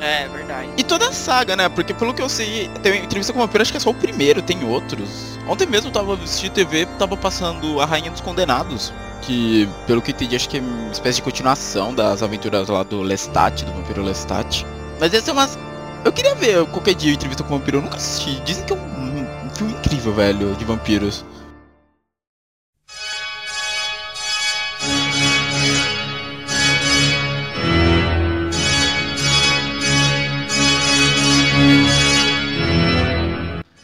[0.00, 0.68] É, verdade.
[0.76, 1.68] E toda a saga, né?
[1.68, 3.94] Porque pelo que eu sei, tem entrevista com o Vampiro, acho que é só o
[3.94, 5.38] primeiro, tem outros.
[5.48, 8.92] Ontem mesmo eu tava assistindo TV, tava passando A Rainha dos Condenados.
[9.22, 12.82] Que, pelo que eu entendi, acho que é uma espécie de continuação das aventuras lá
[12.82, 14.64] do Lestat, do Vampiro Lestat.
[15.00, 15.48] Mas essa é uma.
[16.04, 18.40] Eu queria ver qualquer dia entrevista com o Vampiro, eu nunca assisti.
[18.40, 21.24] Dizem que é um, um filme incrível, velho, de vampiros.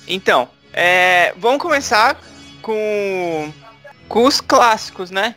[0.07, 2.17] Então, é, vamos começar
[2.63, 3.53] com,
[4.09, 5.35] com os clássicos, né?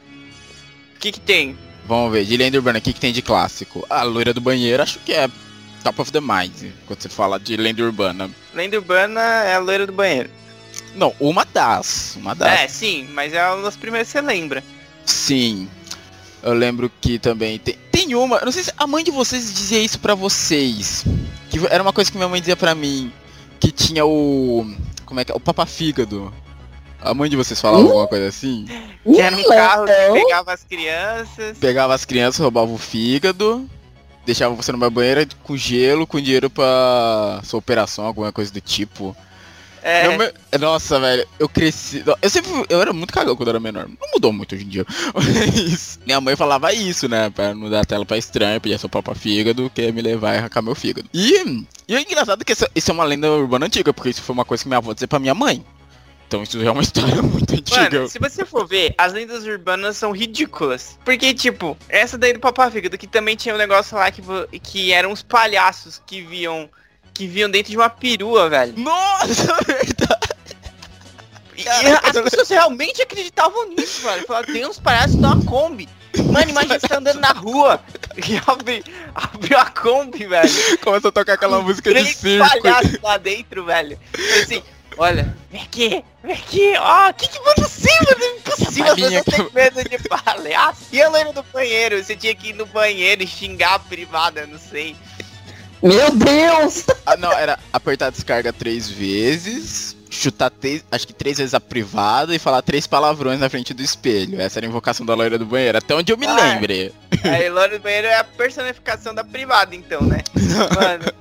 [0.96, 1.58] O que que tem?
[1.86, 3.86] Vamos ver, de lenda urbana, o que, que tem de clássico?
[3.90, 5.28] A loira do banheiro, acho que é
[5.88, 8.30] top of the mind, quando você fala de lenda urbana.
[8.54, 10.30] Lenda Urbana é a loira do banheiro.
[10.96, 12.16] Não, uma das.
[12.18, 12.60] Uma das.
[12.60, 14.64] É, sim, mas é uma das primeiras que você lembra.
[15.06, 15.70] Sim.
[16.44, 19.80] Eu lembro que também tem, tem uma, não sei se a mãe de vocês dizia
[19.80, 21.04] isso pra vocês.
[21.50, 23.12] Que era uma coisa que minha mãe dizia pra mim,
[23.60, 24.70] que tinha o
[25.06, 25.36] como é que é?
[25.36, 26.34] O papa fígado.
[27.02, 27.88] A mãe de vocês falava Hum?
[27.88, 28.66] alguma coisa assim?
[29.04, 31.58] Que era um carro que pegava as crianças.
[31.60, 33.70] Pegava as crianças, roubava o fígado,
[34.28, 39.16] deixava você numa banheira com gelo, com dinheiro pra sua operação, alguma coisa do tipo.
[39.82, 42.04] É, Meu Nossa, velho, eu cresci.
[42.22, 42.52] Eu sempre.
[42.68, 43.88] Eu era muito cagão quando eu era menor.
[43.88, 44.86] Não mudou muito hoje em dia.
[45.16, 47.30] Mas minha mãe falava isso, né?
[47.30, 50.62] Pra não dar tela pra estranho, pedir seu próprio fígado, que me levar e arrancar
[50.62, 51.08] meu fígado.
[51.14, 54.34] E, e é engraçado que essa- isso é uma lenda urbana antiga, porque isso foi
[54.34, 55.64] uma coisa que minha avó dizia pra minha mãe.
[56.28, 57.82] Então isso é uma história muito antiga.
[57.82, 61.00] Mano, se você for ver, as lendas urbanas são ridículas.
[61.04, 64.22] Porque, tipo, essa daí do Papa Fígado, que também tinha um negócio lá que,
[64.62, 66.70] que eram uns palhaços que viam.
[67.14, 68.74] Que viam dentro de uma perua, velho.
[68.78, 70.28] Nossa, verdade.
[71.56, 74.28] E, Caraca, as pessoas realmente acreditavam nisso, velho.
[74.28, 75.90] Falaram, tem uns palhaços da Kombi.
[76.32, 77.80] Mano, imagina você tá andando na rua
[78.18, 78.84] e abre,
[79.16, 80.78] abre a Kombi, velho.
[80.84, 82.48] Começa a tocar aquela música de circo.
[82.48, 84.00] palhaços lá dentro, velho.
[84.42, 84.62] Assim,
[84.98, 88.24] olha, vem aqui, vem aqui, ó, o que que manda assim, mano?
[88.24, 90.82] É impossível, você não tem medo de palhaço.
[90.92, 94.46] E a loira do banheiro, você tinha que ir no banheiro e xingar a privada,
[94.48, 94.96] não sei.
[95.82, 96.86] Meu Deus!
[97.06, 101.60] Ah, não, era apertar a descarga três vezes, chutar três, acho que três vezes a
[101.60, 104.42] privada e falar três palavrões na frente do espelho.
[104.42, 106.34] Essa era a invocação da loira do banheiro, até onde eu me Ah.
[106.34, 106.92] lembre.
[107.24, 110.24] Aí loira do banheiro é a personificação da privada, então, né?
[110.76, 111.14] Mano,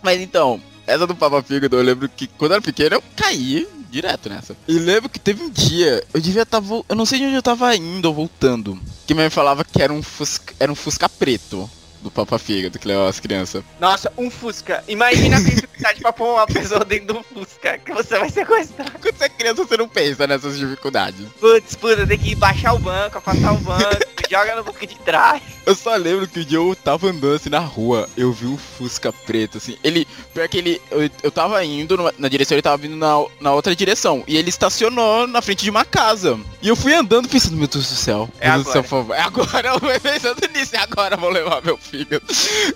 [0.00, 3.66] Mas então, essa do Papa Fígado, eu lembro que quando eu era pequeno eu caí
[3.90, 4.56] direto nessa.
[4.66, 6.84] E lembro que teve um dia, eu devia estar, vo...
[6.88, 9.80] eu não sei de onde eu tava indo ou voltando, que minha mãe falava que
[9.80, 11.70] era um Fusca, era um Fusca preto
[12.04, 13.64] do Papa Fígado que levava as crianças.
[13.80, 14.84] nossa, um Fusca.
[14.86, 18.92] Imagina a dificuldade pra pôr uma pessoa dentro do Fusca, que você vai sequestrar.
[19.00, 21.26] Quando você é criança, você não pensa nessas dificuldades.
[21.40, 23.84] Putz, puta, tem que baixar o banco, afastar o banco,
[24.30, 25.42] joga no banco de trás.
[25.66, 28.56] Eu só lembro que o dia eu tava andando assim na rua, eu vi um
[28.58, 29.76] Fusca preto, assim.
[29.82, 33.14] Ele, pior que ele, eu, eu tava indo numa- na direção, ele tava vindo na,
[33.40, 34.22] na outra direção.
[34.26, 36.38] E ele estacionou na frente de uma casa.
[36.60, 38.28] E eu fui andando pensando, meu Deus do céu.
[38.40, 38.82] É meu Deus do céu, agora.
[38.82, 39.14] por favor.
[39.14, 42.24] É agora, eu fui pensando nisso, é agora vou levar meu fígado.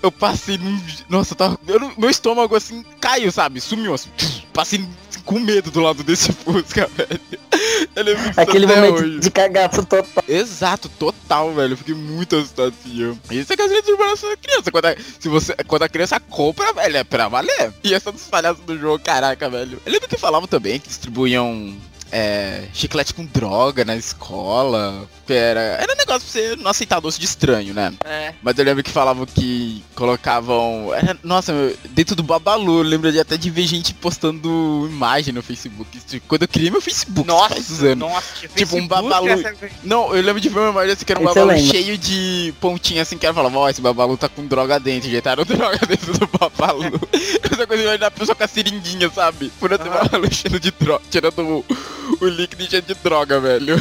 [0.01, 0.79] Eu passei num.
[1.09, 1.59] Nossa, eu tava.
[1.67, 3.59] eu não- meu estômago assim caiu, sabe?
[3.61, 4.09] Sumiu assim.
[4.53, 4.85] Passei
[5.25, 7.19] com medo do lado desse Fusca, velho.
[7.95, 9.19] Lembro disso Aquele momento hoje.
[9.19, 10.23] de cagaço total.
[10.27, 11.73] Exato, total, velho.
[11.73, 13.17] Eu fiquei muito assustado assim.
[13.31, 14.71] Isso é letras urbanas são da criança.
[14.71, 17.73] Quando a, se você, quando a criança compra, velho, é pra valer.
[17.83, 19.79] E essa dos palhaços do jogo, caraca, velho.
[19.85, 21.75] Eu lembro que falavam também que distribuíam
[22.11, 25.07] é, chiclete com droga na escola.
[25.27, 27.93] Era, era um negócio pra você não aceitar doce de estranho, né?
[28.03, 28.33] É.
[28.41, 30.91] Mas eu lembro que falavam que colocavam.
[30.93, 35.31] era- nossa, meu, dentro do Babalu, eu lembro de até de ver gente postando imagem
[35.33, 35.99] no Facebook.
[36.27, 37.97] Quando eu criei meu Facebook, Nossa, faz anos.
[37.99, 39.27] nossa, Tipo, um Facebook, Babalu.
[39.29, 41.95] essa- Não, eu lembro de ver uma imagem assim que era um eu babalu cheio
[41.97, 45.77] de pontinha assim que ela falava, ó, esse babalu tá com droga dentro, injetaram droga
[45.85, 46.99] dentro do babalu.
[47.51, 49.51] Essa coisa de a pessoa com a seringuinha, sabe?
[49.59, 50.03] Por outro Aham.
[50.05, 51.65] babalu cheio de droga, tirando o,
[52.21, 53.75] o líquido cheio de droga, velho.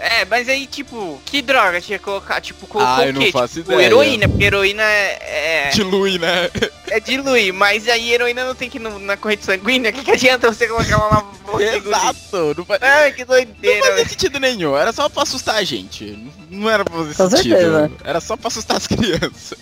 [0.00, 2.40] É, mas aí, tipo, que droga tinha que colocar?
[2.40, 3.30] Tipo, colocou Ah, eu o não quê?
[3.30, 3.86] faço tipo, ideia.
[3.86, 6.50] heroína, porque heroína é, é, Dilui, né?
[6.88, 10.02] é dilui, mas aí heroína não tem que ir no- na corrente sanguínea, o que,
[10.02, 11.86] que adianta você colocar ela na boca e engolir?
[11.96, 14.08] Exato, não, faz, Ai, que não doideira, fazia velho.
[14.08, 16.04] sentido nenhum, era só pra assustar a gente.
[16.50, 17.54] Não não era pra fazer Com sentido.
[17.56, 17.90] certeza.
[18.04, 19.58] Era só pra assustar as crianças.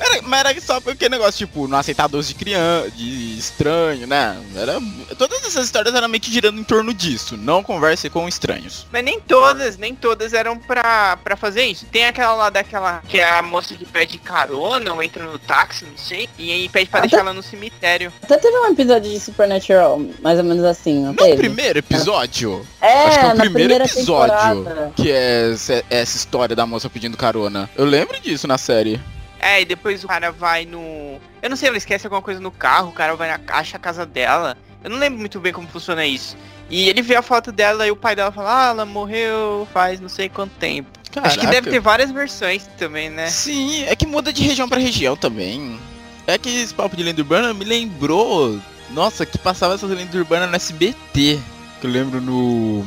[0.00, 4.36] Era, mas era só porque negócio, tipo, não aceitar doce de criança, de estranho, né?
[4.56, 4.78] Era,
[5.18, 7.36] todas essas histórias eram meio que girando em torno disso.
[7.36, 8.86] Não converse com estranhos.
[8.90, 11.84] Mas nem todas, nem todas eram pra, pra fazer isso.
[11.86, 15.84] Tem aquela lá daquela que é a moça que pede carona ou entra no táxi,
[15.84, 18.12] não sei, e aí pede pra Até- deixar ela no cemitério.
[18.22, 21.36] Até teve um episódio de Supernatural, mais ou menos assim, não No teve?
[21.36, 24.34] primeiro episódio, É, acho que é o na primeiro episódio.
[24.34, 24.92] temporada.
[24.96, 27.68] que é essa, essa história da moça pedindo carona.
[27.76, 29.00] Eu lembro disso na série.
[29.40, 31.18] É, e depois o cara vai no.
[31.42, 33.80] Eu não sei, ela esquece alguma coisa no carro, o cara vai na caixa, a
[33.80, 34.56] casa dela.
[34.84, 36.36] Eu não lembro muito bem como funciona isso.
[36.68, 39.98] E ele vê a foto dela e o pai dela fala, ah, ela morreu faz
[39.98, 40.88] não sei quanto tempo.
[41.16, 41.70] Acho que deve Caraca.
[41.70, 43.26] ter várias versões também, né?
[43.28, 45.78] Sim, é que muda de região pra região também.
[46.26, 48.60] É que esse papo de lenda urbana me lembrou.
[48.90, 51.40] Nossa, que passava essas lendas urbanas no SBT.
[51.80, 52.86] Que eu lembro no.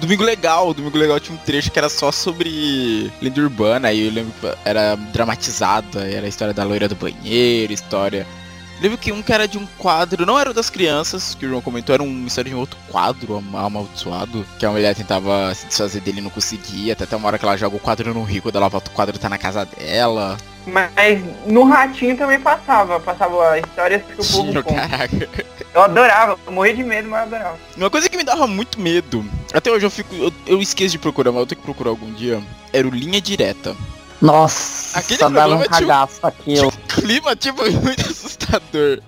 [0.00, 0.72] Domingo Legal.
[0.74, 3.92] Domingo Legal tinha um trecho que era só sobre lenda urbana.
[3.92, 6.08] E eu lembro que era dramatizada.
[6.08, 8.26] Era a história da loira do banheiro, história.
[8.80, 11.48] Lembro que um que era de um quadro, não era o das crianças, que o
[11.48, 15.54] João comentou, era uma história de um outro quadro am- amaldiçoado, que a mulher tentava
[15.54, 18.12] se desfazer dele e não conseguia, até, até uma hora que ela joga o quadro
[18.12, 20.36] no rio, quando ela volta o quadro tá na casa dela.
[20.66, 22.98] Mas no Ratinho também passava.
[23.00, 24.88] Passava histórias que o povo Tinha, conta.
[24.88, 25.28] caraca.
[25.74, 27.58] Eu adorava, eu morria de medo, mas eu adorava.
[27.76, 30.98] Uma coisa que me dava muito medo, até hoje eu fico, eu, eu esqueço de
[30.98, 32.40] procurar, mas eu tenho que procurar algum dia,
[32.72, 33.76] era o Linha Direta.
[34.22, 36.68] Nossa, Aquele só dava um tinha- cagaço Tinha aquilo.
[36.72, 39.00] um clima, tipo, muito assustador.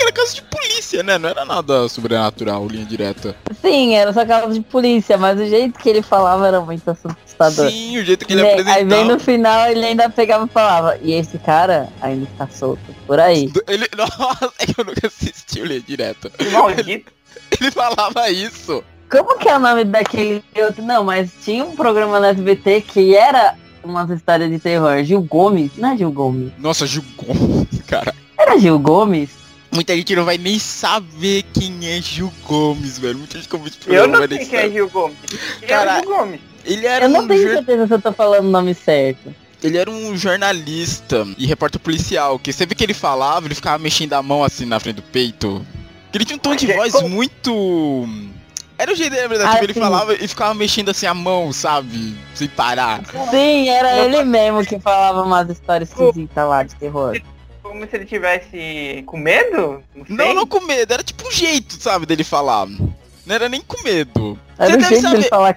[0.00, 1.18] Mas era caso de polícia, né?
[1.18, 3.36] Não era nada sobrenatural, Linha Direta.
[3.60, 7.70] Sim, era só caso de polícia, mas o jeito que ele falava era muito assustador.
[7.70, 8.78] Sim, o jeito que ele Vem- apresentava.
[8.78, 12.80] aí vem no final ele ainda pegava e falava, e esse cara ainda está solto
[13.06, 13.50] por aí.
[13.68, 16.30] Ele, nossa, é que eu nunca assisti o Linha Direta.
[16.30, 17.12] Que maldito.
[17.60, 18.82] Ele falava isso.
[19.10, 20.82] Como que é o nome daquele outro?
[20.82, 25.02] Não, mas tinha um programa no SBT que era umas histórias de terror.
[25.04, 25.72] Gil Gomes?
[25.76, 26.52] Não é Gil Gomes.
[26.58, 28.14] Nossa, Gil Gomes, cara.
[28.38, 29.30] Era Gil Gomes?
[29.72, 33.18] Muita gente não vai nem saber quem é Gil Gomes, velho.
[33.18, 34.70] Muita gente esse Eu não sei nem quem é.
[34.70, 35.16] Gil Gomes.
[35.28, 36.40] Quem é Cara, o Gil Gomes?
[36.64, 39.34] Ele era Eu não um tenho jor- certeza se eu tô falando o nome certo.
[39.62, 44.14] Ele era um jornalista e repórter policial, que sempre que ele falava, ele ficava mexendo
[44.14, 45.64] a mão assim na frente do peito.
[46.12, 48.08] Ele tinha um tom de é voz como- muito.
[48.78, 49.50] Era o jeito dele, na verdade.
[49.50, 49.80] Ah, tipo, ele sim.
[49.80, 52.16] falava e ficava mexendo assim a mão, sabe?
[52.34, 53.02] Sem parar.
[53.30, 57.20] Sim, era ele mesmo que falava umas histórias esquisitas lá de terror.
[57.70, 59.80] Como se ele tivesse com medo?
[59.94, 60.16] Não, sei.
[60.16, 62.66] Não, não com medo, era tipo um jeito, sabe, dele falar.
[62.66, 62.92] Não
[63.34, 64.36] era nem com medo.
[64.58, 65.28] Era Você o deve saber.
[65.28, 65.54] falar.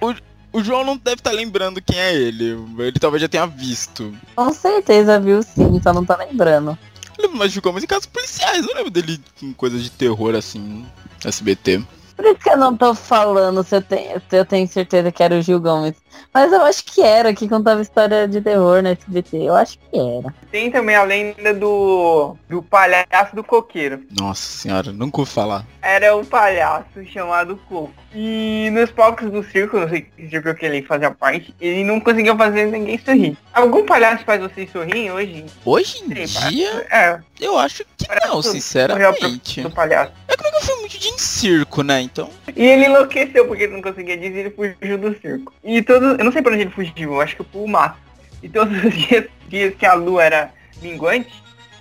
[0.52, 2.56] O João não deve estar lembrando quem é ele.
[2.78, 4.16] Ele talvez já tenha visto.
[4.36, 6.78] Com certeza, viu sim, só não tá lembrando.
[7.18, 8.58] Eu lembro mais em casos policiais.
[8.58, 10.86] Eu não lembro dele com coisas de terror assim.
[11.24, 11.82] SBT.
[12.16, 15.22] Por isso que eu não tô falando se eu tenho, se eu tenho certeza que
[15.22, 15.94] era o Gil Gomes.
[16.32, 19.36] Mas eu acho que era, que contava história de terror na SBT.
[19.48, 20.34] Eu acho que era.
[20.50, 24.02] Tem também a lenda do, do palhaço do coqueiro.
[24.16, 25.64] Nossa senhora, nunca ouvi falar.
[25.82, 27.92] Era um palhaço chamado Coco.
[28.14, 31.98] E nos palcos do circo, não sei que circo que ele fazia parte, ele não
[32.00, 33.36] conseguia fazer ninguém sorrir.
[33.52, 35.44] Algum palhaço faz vocês sorrirem hoje?
[35.64, 39.62] Hoje em Sim, dia, É, eu acho que Parece não, sinceramente.
[39.62, 40.12] do palhaço.
[40.28, 42.03] É que eu nunca fui muito de em circo, né?
[42.04, 42.30] Então.
[42.54, 45.52] E ele enlouqueceu porque ele não conseguia dizer, ele fugiu do circo.
[45.64, 47.96] E todos, eu não sei pra onde ele fugiu, eu acho que pro mato.
[48.42, 51.32] E todos os dias, dias que a lua era minguante,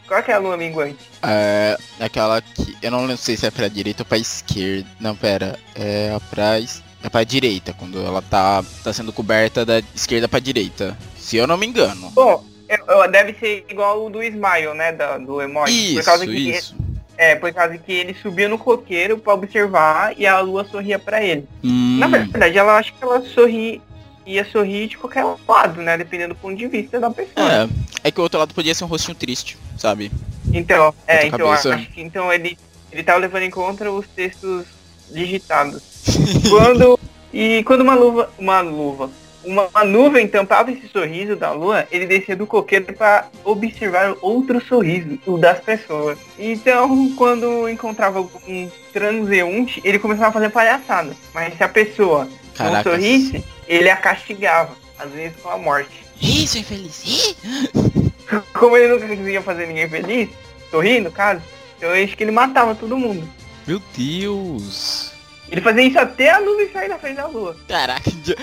[0.08, 1.00] qual que é a lua minguante?
[1.22, 1.78] É.
[2.00, 2.76] Aquela que.
[2.82, 4.88] Eu não sei se é pra direita ou pra esquerda.
[5.00, 5.58] Não, pera.
[5.76, 6.60] É pra.
[6.60, 10.98] es- É pra direita, quando ela tá, tá sendo coberta da esquerda pra direita.
[11.18, 12.10] Se eu não me engano.
[12.12, 15.96] Bom, eu- eu- deve ser igual o do Smile, né, da- do emoji.
[15.96, 16.76] por causa Isso, que isso.
[17.18, 21.24] É, por causa que ele subia no coqueiro pra observar e a lua sorria pra
[21.24, 21.48] ele.
[21.64, 23.82] Hum, Na verdade, ela acha que ela sorri,
[24.26, 25.96] ia sorrir de qualquer lado, né?
[25.98, 27.52] Dependendo do ponto de vista da pessoa.
[27.70, 27.70] é.
[28.06, 30.12] É que o outro lado podia ser um rostinho triste, sabe?
[30.54, 32.58] Então, é, então acho que então ele,
[32.92, 34.66] ele tava levando em conta os textos
[35.10, 35.82] digitado.
[36.50, 37.00] quando
[37.34, 39.10] e quando uma luva, uma luva,
[39.44, 44.64] uma, uma nuvem tampava esse sorriso da lua, ele descia do coqueiro para observar outro
[44.64, 46.18] sorriso, o das pessoas.
[46.38, 51.16] Então, quando encontrava um transeunte, ele começava a fazer palhaçada.
[51.34, 52.90] Mas se a pessoa não Caraca.
[52.90, 56.04] sorrisse, ele a castigava, às vezes com a morte.
[56.22, 57.04] Isso, infeliz.
[57.06, 57.36] Ih!
[58.54, 60.30] Como ele nunca conseguia fazer ninguém feliz,
[60.72, 61.42] sorrir no caso,
[61.78, 63.28] então eu acho que ele matava todo mundo.
[63.68, 65.13] Meu Deus.
[65.54, 67.56] Ele fazia isso até a nuvem sair da frente da lua.
[67.68, 68.36] Caraca, dia,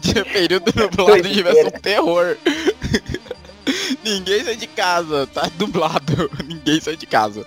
[0.00, 2.36] dia período nublado devia ser um terror.
[4.02, 6.30] Ninguém sai de casa, tá dublado.
[6.48, 7.46] Ninguém sai de casa.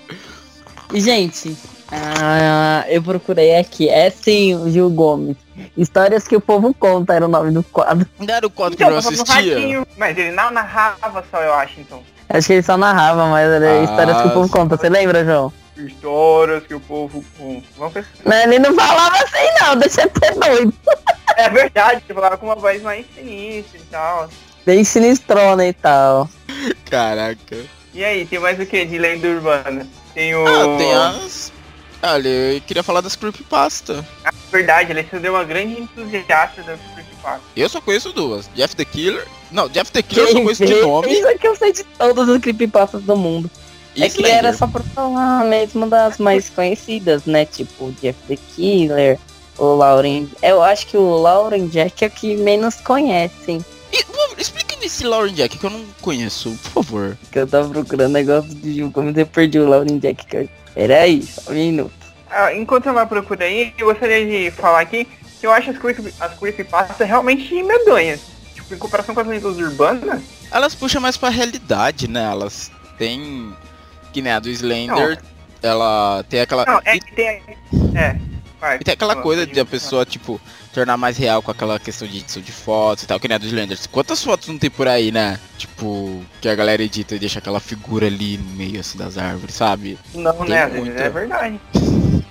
[0.93, 1.57] E, gente,
[1.91, 3.89] ah, eu procurei aqui.
[3.89, 5.35] É sim, o Gil Gomes.
[5.75, 8.07] Histórias que o povo conta era o nome do quadro.
[8.19, 9.55] Não era o quadro que Então, eu tava no assistia?
[9.55, 12.03] ratinho, mas ele não narrava só, eu acho, então.
[12.29, 14.77] Acho que ele só narrava, mas era Ah, histórias que o povo conta.
[14.77, 15.51] Você lembra, João?
[15.77, 17.67] Histórias que o povo conta.
[17.77, 18.05] Vamos ver.
[18.25, 19.75] Não, ele não falava assim, não.
[19.77, 20.73] Deixa eu ter doido.
[21.35, 24.29] É verdade, ele falava com uma voz mais sinistra e tal.
[24.65, 26.29] Bem sinistrona e tal.
[26.89, 27.57] Caraca.
[27.93, 29.87] E aí, tem mais o que de lenda urbana?
[30.13, 30.45] Tem o.
[30.45, 31.53] Ah, tem as.
[32.01, 34.05] Olha, eu queria falar das creepypasta.
[34.23, 37.41] Ah, verdade, ele se deu uma grande entusiasta da creepypasta.
[37.55, 38.49] Eu só conheço duas.
[38.55, 39.25] Jeff the Killer.
[39.51, 41.11] Não, Jeff the Killer eu só conheço de nome.
[41.11, 43.49] Isso aqui eu sei de todas as creepypastas do mundo.
[43.97, 47.45] É que era só pra falar mesmo das mais conhecidas, né?
[47.45, 49.19] Tipo, Jeff the Killer,
[49.57, 50.27] o Lauren.
[50.41, 53.63] Eu acho que o Lauren Jack é o que menos conhecem.
[53.91, 57.17] E, pô, explica esse Lauren Jack que eu não conheço, por favor.
[57.31, 60.25] Que eu tava procurando negócio de Gil, como eu perdi o Lauren Jack.
[60.25, 60.49] Que eu...
[60.73, 61.91] Peraí, só um minuto.
[62.29, 65.07] Ah, enquanto ela procura aí, eu gostaria de falar aqui
[65.39, 68.21] que eu acho as, creep, as creepypastas realmente medonhas.
[68.53, 70.21] Tipo, em comparação com as lendas urbanas,
[70.51, 72.23] Elas puxam mais pra realidade, né?
[72.23, 73.53] Elas têm.
[74.13, 75.19] Que nem a do Slender.
[75.61, 76.65] Ela tem aquela.
[76.65, 77.41] não, é e, que tem.
[77.95, 78.15] É,
[78.59, 78.77] vai.
[78.77, 79.65] e tem aquela coisa de a falar.
[79.65, 80.39] pessoa, tipo,
[80.73, 83.39] tornar mais real com aquela questão de edição de fotos e tal, que nem a
[83.39, 83.77] do Slender.
[83.91, 85.39] Quantas fotos não tem por aí, né?
[85.57, 89.55] Tipo, que a galera edita e deixa aquela figura ali no meio assim das árvores,
[89.55, 89.97] sabe?
[90.13, 90.67] Não, Tem né?
[90.67, 91.01] muita.
[91.01, 91.59] É verdade.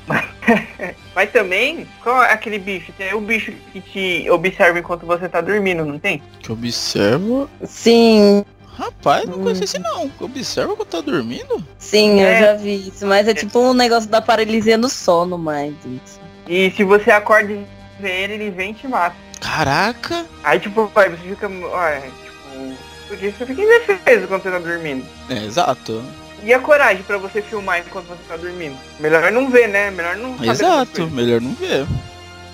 [0.06, 0.36] Mas-
[1.14, 2.92] Mas também, qual é aquele bicho?
[2.96, 6.22] Tem o bicho que te observa enquanto você tá dormindo, não tem?
[6.40, 7.48] Que observa.
[7.64, 8.44] Sim,
[8.76, 9.42] Rapaz, não Hum.
[9.44, 10.08] conheço esse não.
[10.08, 11.64] Que observa quando tá dormindo?
[11.78, 12.40] sim, eu É.
[12.40, 13.06] já vi isso.
[13.06, 16.20] Mas é tipo um negócio da paralisia no sono, mais isso.
[16.48, 17.64] E se você acorda e
[17.98, 19.16] vê ele, ele vem e te mata.
[19.40, 20.24] Caraca!
[20.44, 21.48] Aí tipo, aí você fica.
[21.48, 22.74] Tipo.
[23.08, 25.06] Porque você fica indefeso quando você tá dormindo.
[25.30, 26.04] É, exato.
[26.42, 28.76] E a coragem pra você filmar enquanto você tá dormindo?
[29.00, 29.90] Melhor não ver, né?
[29.90, 31.86] Melhor não Exato, melhor não ver.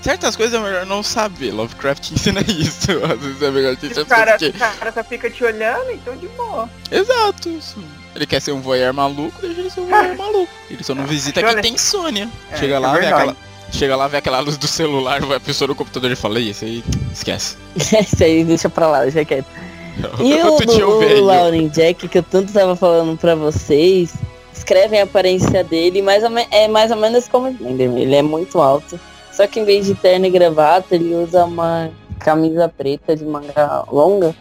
[0.03, 1.53] Certas coisas é melhor não saber.
[1.53, 2.90] Lovecraft ensina isso.
[3.11, 5.90] Às vezes é melhor ter o certas cara, coisas o cara só fica te olhando,
[5.92, 6.68] então de boa.
[6.90, 7.48] Exato.
[7.48, 7.76] isso.
[8.14, 10.53] Ele quer ser um voyeur maluco, deixa ele ser um voyeur maluco.
[10.70, 12.28] Ele só não visita quem tem insônia.
[12.50, 13.14] É, Chega é lá, vê verdade.
[13.22, 13.36] aquela...
[13.72, 16.50] Chega lá, vê aquela luz do celular, vai a pessoa no computador e fala, "Ih,
[16.50, 17.57] isso aí, esquece.
[17.74, 19.46] Isso aí, deixa pra lá, deixa quieto.
[20.20, 21.24] E o, o vejo.
[21.24, 24.12] Lauren Jack, que eu tanto tava falando pra vocês,
[24.55, 27.48] escrevem a aparência dele, mais ou me- é mais ou menos como.
[27.48, 29.00] Ele é muito alto.
[29.33, 33.85] Só que em vez de terno e gravata, ele usa uma camisa preta de manga
[33.91, 34.35] longa.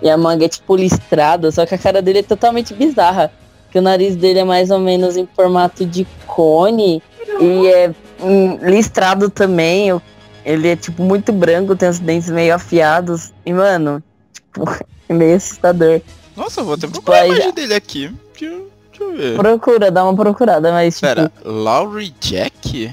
[0.00, 3.30] E a manga é tipo listrada, só que a cara dele é totalmente bizarra.
[3.70, 7.02] Que o nariz dele é mais ou menos em formato de cone.
[7.40, 7.90] E é
[8.22, 10.00] hum, listrado também.
[10.44, 13.32] Ele é tipo muito branco, tem os dentes meio afiados.
[13.44, 14.64] E, mano, tipo,
[15.08, 16.00] é meio assustador.
[16.34, 17.28] Nossa, vou até procurar a Vai.
[17.30, 18.10] imagem dele aqui.
[18.38, 19.36] Deixa, eu- deixa eu ver.
[19.36, 22.90] Procura, dá uma procurada, mas tipo, Pera, Laurie Jack?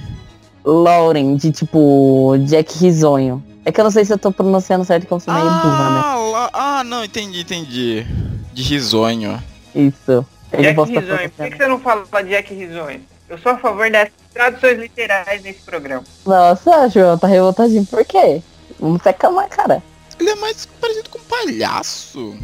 [0.66, 3.44] Lauren, de tipo, Jack Risonho.
[3.64, 5.90] É que eu não sei se eu tô pronunciando certo, que eu sou meio burra,
[5.90, 6.02] né?
[6.04, 8.06] Ah, lá- ah, não, entendi, entendi.
[8.54, 9.42] De risonho.
[9.74, 10.26] Isso.
[10.54, 11.30] Ele Jack Risonho.
[11.32, 13.02] Por que, que você não fala Jack Risonho?
[13.28, 16.04] Eu sou a favor das traduções literais nesse programa.
[16.26, 17.86] Nossa, João, tá revoltadinho.
[17.86, 18.42] Por quê?
[18.80, 19.82] Vamos se acalmar, cara.
[20.20, 22.36] Ele é mais parecido com um palhaço.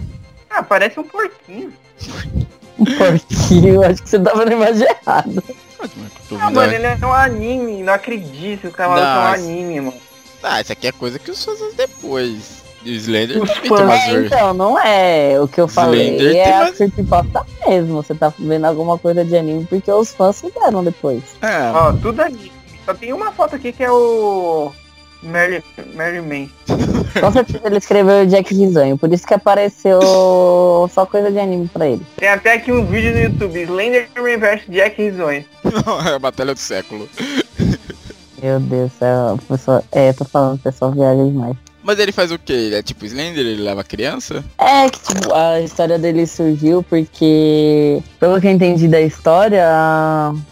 [0.50, 1.72] Ah, parece um porquinho.
[2.80, 5.44] Um porquinho, acho que você tava na imagem errada.
[5.82, 7.84] Mas, mano, tô Ah, mano, ele é um anime.
[7.84, 9.98] Não acredito que o cavalo é um anime, mano.
[10.44, 12.62] Ah, isso aqui é coisa que os fãs depois.
[12.84, 15.40] E o Slender Os também fãs- tem umas É, então, não é.
[15.40, 17.96] O que eu falei Slender é tem a mais- creepypasta mesmo.
[18.02, 21.22] Você tá vendo alguma coisa de anime porque os fãs fizeram depois.
[21.42, 22.52] É, Ó, tudo anime.
[22.86, 24.72] Só tem uma foto aqui que é o...
[25.24, 25.64] Merry,
[25.94, 26.50] Merry Man.
[27.20, 30.00] Com certeza ele escreveu Jack Risonho, por isso que apareceu
[30.94, 32.06] só coisa de anime pra ele.
[32.18, 33.62] Tem até aqui um vídeo no YouTube.
[33.62, 35.46] Slenderman vs Jack Risonho.
[35.86, 37.08] não, é a batalha do século.
[38.42, 41.56] Meu Deus do céu, pessoa, é, tô falando, pessoal viaja demais.
[41.84, 42.54] Mas ele faz o quê?
[42.54, 43.46] Ele é tipo Slender?
[43.46, 44.44] Ele leva criança?
[44.58, 49.66] É que, tipo, a história dele surgiu porque, pelo que eu entendi da história,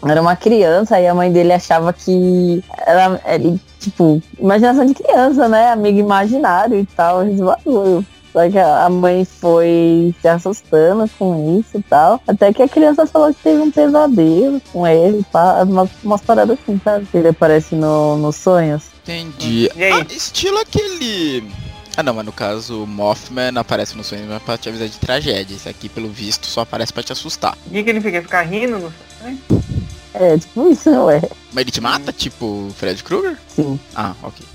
[0.07, 5.47] era uma criança e a mãe dele achava que ela, ele, tipo, imaginação de criança,
[5.47, 5.71] né?
[5.71, 8.05] Amigo imaginário e tal, esse bagulho.
[8.31, 12.21] Só que a mãe foi se assustando com isso e tal.
[12.27, 16.57] Até que a criança falou que teve um pesadelo com ele, pá, umas, umas paradas
[16.61, 17.07] assim, sabe?
[17.13, 18.83] Ele aparece no, nos sonhos.
[19.03, 19.71] Entendi.
[19.75, 19.93] E aí?
[19.93, 21.43] Ah, estilo aquele.
[21.97, 24.97] Ah não, mas no caso o Mothman aparece no sonho mas pra te avisar de
[24.99, 25.55] tragédia.
[25.55, 27.57] Esse aqui, pelo visto, só aparece pra te assustar.
[27.65, 28.21] O que, que ele fica?
[28.21, 28.77] Ficar rindo?
[28.77, 28.93] No...
[30.13, 31.21] É, tipo isso, não é?
[31.53, 33.37] Mas ele te mata, tipo Fred Krueger?
[33.47, 33.79] Sim.
[33.95, 34.45] Ah, ok.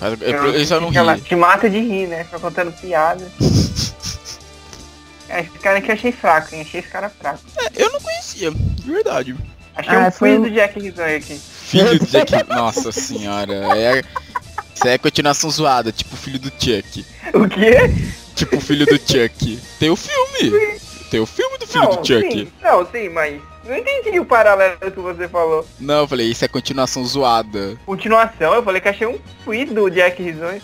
[0.00, 0.96] Mas eu- Ele só não ri.
[0.98, 2.24] Ela te mata de rir, né?
[2.24, 3.30] Fica contando piada.
[5.28, 6.60] É, esse cara aqui eu achei fraco, hein?
[6.60, 7.40] Achei esse cara fraco.
[7.58, 9.34] É, eu não conhecia, de verdade.
[9.74, 11.40] Achei Ah, um foi um- do Jack Risonho aqui.
[11.64, 12.32] Filho do Jack.
[12.48, 13.52] Nossa senhora.
[13.76, 14.02] É...
[14.72, 17.04] Isso é continuação zoada, tipo filho do Chuck.
[17.34, 17.74] O quê?
[18.36, 19.58] Tipo o filho do Chuck.
[19.80, 20.78] Tem o filme.
[21.10, 22.30] Tem o filme do filho não, do Chuck.
[22.32, 25.66] sim, não, sim, mas não entendi o paralelo que você falou.
[25.80, 27.76] Não, eu falei, isso é continuação zoada.
[27.86, 30.60] Continuação, eu falei que achei um quiz do Jack Risonho.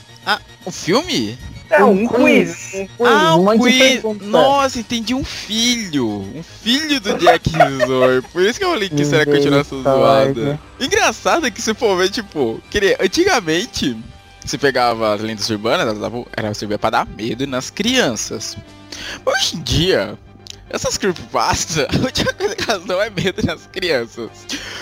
[0.64, 1.36] O filme?
[1.70, 2.66] Não, Um um quiz.
[2.70, 2.74] quiz.
[2.74, 3.08] Um quiz.
[3.08, 3.78] ah, um um quiz.
[3.78, 4.24] pergunta.
[4.26, 6.06] Nossa, entendi um filho.
[6.06, 8.28] Um filho do Jack Resort.
[8.32, 10.60] Por isso que eu falei que isso era continuação zoada.
[10.78, 13.96] Engraçado é que se for ver, tipo, queria, antigamente,
[14.44, 18.56] você pegava as lendas urbanas, elas davam, era servia pra dar medo nas crianças.
[19.24, 20.18] Hoje em dia,
[20.72, 24.30] essas creepypastas, a única coisa que elas dão é medo nas crianças.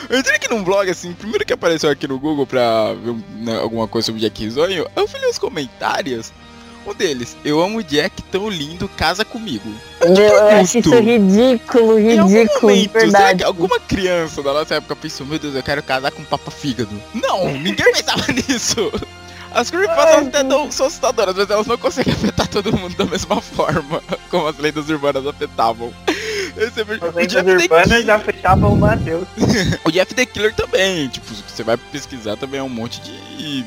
[0.09, 3.59] Eu entrei aqui num blog, assim, primeiro que apareceu aqui no Google pra ver né,
[3.59, 6.33] alguma coisa sobre Jack Risonho, eu fui ler os comentários.
[6.87, 9.69] Um deles, eu amo o Jack tão lindo, casa comigo.
[10.03, 13.45] Meu, eu acho isso ridículo, Em algum ridículo, momento, verdade.
[13.45, 16.91] alguma criança da nossa época pensou, meu Deus, eu quero casar com um papa fígado?
[17.13, 18.91] Não, ninguém pensava nisso.
[19.53, 23.41] As creepypastas até não são assustadoras, mas elas não conseguem afetar todo mundo da mesma
[23.41, 25.93] forma, como as lendas urbanas afetavam.
[26.57, 29.27] Esse é As lendas urbanas já fechavam o Matheus.
[29.85, 33.65] o Jeff the Killer também, tipo, você vai pesquisar também é um monte de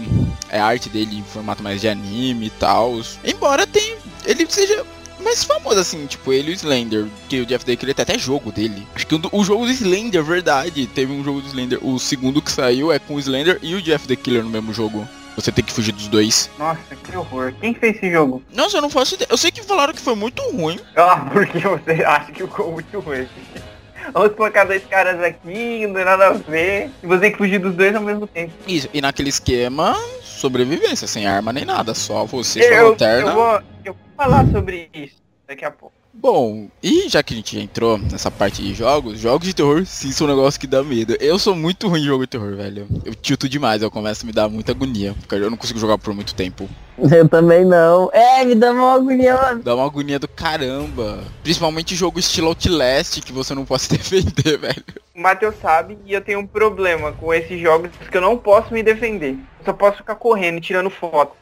[0.50, 3.02] é arte dele em formato mais de anime e tal.
[3.24, 4.86] Embora tem, ele seja
[5.24, 8.20] mais famoso assim, tipo, ele e o Slender, que o Jeff the Killer tem até
[8.20, 8.86] jogo dele.
[8.94, 12.42] Acho que o, o jogo do Slender, verdade, teve um jogo do Slender, o segundo
[12.42, 15.08] que saiu é com o Slender e o Jeff the Killer no mesmo jogo.
[15.36, 16.50] Você tem que fugir dos dois.
[16.60, 17.54] Nossa, que horror.
[17.60, 18.44] Quem fez esse jogo?
[18.54, 19.28] Nossa, eu não faço ideia.
[19.30, 20.80] Eu sei que falaram que foi muito ruim.
[20.96, 23.28] Ah, porque você acha que ficou muito ruim.
[24.14, 26.90] Vamos colocar dois caras aqui, não tem nada a ver.
[27.02, 28.52] E você tem que fugir dos dois ao mesmo tempo.
[28.68, 33.30] Isso, e naquele esquema, sobrevivência, sem arma nem nada, só você, sua Eu, lanterna.
[33.32, 35.16] eu, vou, eu vou falar sobre isso
[35.48, 35.93] daqui a pouco.
[36.16, 40.12] Bom, e já que a gente entrou nessa parte de jogos, jogos de terror sim
[40.12, 41.18] são um negócio que dá medo.
[41.20, 42.88] Eu sou muito ruim em jogo de terror, velho.
[43.04, 45.98] Eu tilto demais, eu começo a me dar muita agonia, porque eu não consigo jogar
[45.98, 46.70] por muito tempo.
[47.12, 48.12] Eu também não.
[48.14, 49.64] É, me dá uma agonia, mano.
[49.64, 51.24] Dá uma agonia do caramba.
[51.42, 54.84] Principalmente jogo estilo Outlast, que você não pode se defender, velho.
[55.16, 58.72] O Matheus sabe e eu tenho um problema com esses jogos que eu não posso
[58.72, 59.32] me defender.
[59.32, 61.34] Eu só posso ficar correndo e tirando foto.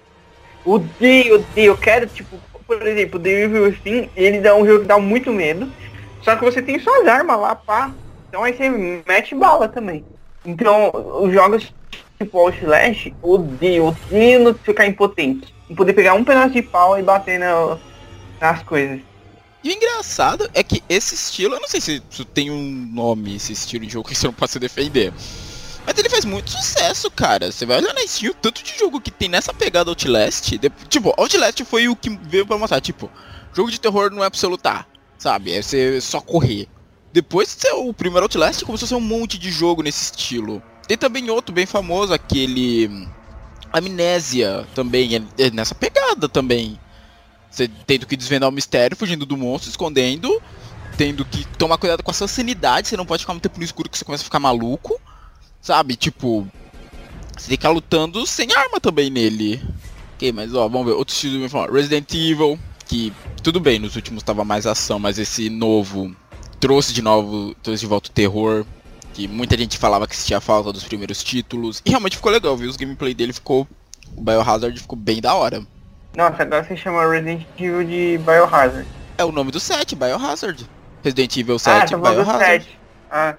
[0.63, 1.71] Odeio, odeio.
[1.71, 2.39] Eu quero, tipo,
[2.77, 5.71] por exemplo, The Evil Within, ele dá um jogo que dá muito medo.
[6.21, 7.91] Só que você tem suas armas lá, pá.
[8.29, 8.69] Então aí você
[9.07, 10.05] mete bala também.
[10.45, 10.91] Então,
[11.21, 11.73] os jogos
[12.17, 15.53] tipo Outlast, odeio, odeio ficar impotente.
[15.67, 17.77] Não poder pegar um pedaço de pau e bater na-
[18.39, 18.99] nas coisas.
[19.63, 22.01] E o engraçado é que esse estilo, eu não sei se
[22.33, 25.13] tem um nome, esse estilo de jogo que você não pode se defender.
[25.85, 27.51] Mas ele faz muito sucesso, cara.
[27.51, 30.51] Você vai olhar na Steam, o tanto de jogo que tem nessa pegada Outlast.
[30.57, 33.09] de- tipo, Outlast foi o que veio pra mostrar, tipo,
[33.53, 35.51] jogo de terror não é pra você lutar, sabe?
[35.53, 36.67] É você só correr.
[37.11, 40.61] Depois de o primeiro Outlast, começou a ser um monte de jogo nesse estilo.
[40.87, 42.87] Tem também outro bem famoso, aquele...
[42.87, 43.07] hum,
[43.73, 46.79] Amnésia, também, é, é nessa pegada também.
[47.49, 50.41] Você tendo que desvendar o mistério, fugindo do monstro, escondendo.
[50.97, 53.63] Tendo que tomar cuidado com a sua sanidade, você não pode ficar muito tempo no
[53.63, 54.99] escuro que você começa a ficar maluco.
[55.61, 56.47] Sabe, tipo.
[57.37, 59.61] Você tem que ficar lutando sem arma também nele.
[60.15, 60.93] Ok, mas ó, vamos ver.
[60.93, 61.71] Outro estilo bem falar.
[61.71, 66.15] Resident Evil, que tudo bem, nos últimos tava mais ação, mas esse novo
[66.59, 68.65] trouxe de novo, trouxe de volta o terror.
[69.13, 71.81] Que muita gente falava que sentia falta dos primeiros títulos.
[71.85, 72.69] E realmente ficou legal, viu?
[72.69, 73.67] Os gameplay dele ficou.
[74.15, 75.61] O Biohazard ficou bem da hora.
[76.15, 78.87] Nossa, agora você chama Resident Evil de Biohazard.
[79.17, 80.65] É o nome do set, Biohazard.
[81.03, 82.63] Resident Evil ah, 7, tá falando do Biohazard.
[82.63, 82.79] 7.
[83.09, 83.35] Ah,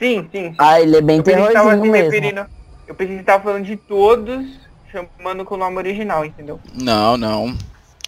[0.00, 0.48] sim, sim.
[0.48, 0.54] sim.
[0.58, 2.10] Ah, ele é bem eu pensei que tava terrorzinho mesmo.
[2.10, 2.46] referindo.
[2.88, 4.46] Eu pensei que tava falando de todos,
[4.90, 6.58] chamando com o nome original, entendeu?
[6.74, 7.56] Não, não.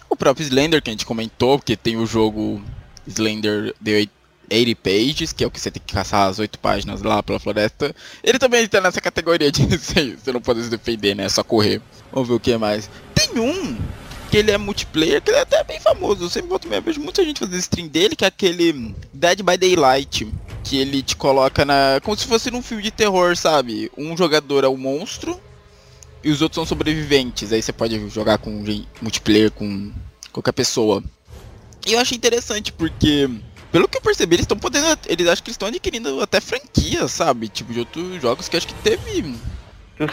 [0.09, 2.61] O próprio Slender que a gente comentou, porque tem o jogo
[3.07, 4.07] Slender The
[4.49, 7.39] 80 Pages, que é o que você tem que caçar as 8 páginas lá pela
[7.39, 7.95] floresta.
[8.23, 11.25] Ele também tá nessa categoria de você não pode se defender, né?
[11.25, 11.81] É só correr.
[12.11, 12.89] Vamos ver o que mais.
[13.15, 13.77] Tem um
[14.33, 16.23] que ele é multiplayer, que ele é até bem famoso.
[16.23, 19.55] Eu sempre volto mesmo, vejo muita gente fazendo stream dele, que é aquele Dead by
[19.55, 20.27] Daylight.
[20.63, 21.99] Que ele te coloca na.
[22.01, 23.91] como se fosse num filme de terror, sabe?
[23.95, 25.39] Um jogador é o monstro
[26.23, 27.53] e os outros são sobreviventes.
[27.53, 28.49] Aí você pode jogar com
[28.99, 29.91] multiplayer com
[30.31, 31.03] qualquer pessoa.
[31.85, 33.29] E eu achei interessante porque,
[33.71, 34.97] pelo que eu percebi, eles estão podendo.
[35.07, 37.49] Eles acham que estão adquirindo até franquias, sabe?
[37.49, 39.35] Tipo, de outros jogos que acho que teve.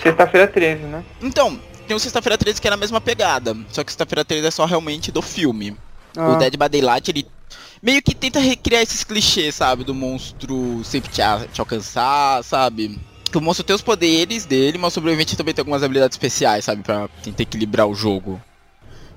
[0.02, 1.02] Sexta-feira 13, né?
[1.22, 1.58] Então,
[1.90, 3.56] tem o Sexta-feira 13 que é na mesma pegada.
[3.68, 5.76] Só que Sexta-feira 13 é só realmente do filme.
[6.16, 6.28] Ah.
[6.28, 7.26] O Dead by Daylight, ele
[7.82, 9.82] meio que tenta recriar esses clichês, sabe?
[9.82, 11.20] Do monstro sempre te,
[11.52, 12.96] te alcançar, sabe?
[13.24, 16.64] Que o monstro tem os poderes dele, mas o sobrevivente também tem algumas habilidades especiais,
[16.64, 16.80] sabe?
[16.84, 18.40] Pra tentar equilibrar o jogo.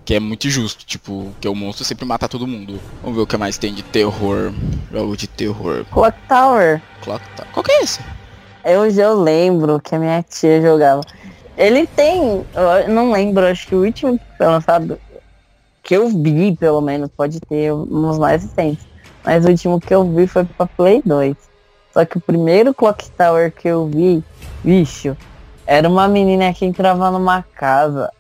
[0.04, 2.82] Que é muito justo, tipo, que o monstro sempre mata todo mundo.
[3.04, 4.52] Vamos ver o que mais tem de terror.
[4.92, 5.86] Jogo de terror.
[5.92, 6.82] Clock Tower.
[7.04, 7.52] Clock Tower.
[7.52, 8.00] Qual que é esse?
[8.66, 11.02] Eu já lembro que a minha tia jogava.
[11.58, 15.00] Ele tem, eu não lembro, acho que o último que foi lançado,
[15.84, 18.86] que eu vi, pelo menos, pode ter uns mais recentes.
[19.24, 21.36] Mas o último que eu vi foi pra Play 2.
[21.94, 24.24] Só que o primeiro Clock Tower que eu vi,
[24.64, 25.16] bicho,
[25.66, 28.12] era uma menina que entrava numa casa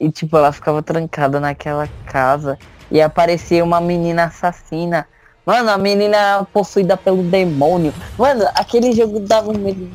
[0.00, 2.58] e tipo, ela ficava trancada naquela casa
[2.90, 5.06] e aparecia uma menina assassina.
[5.44, 7.92] Mano, a menina possuída pelo demônio.
[8.16, 9.88] Mano, aquele jogo dava um medo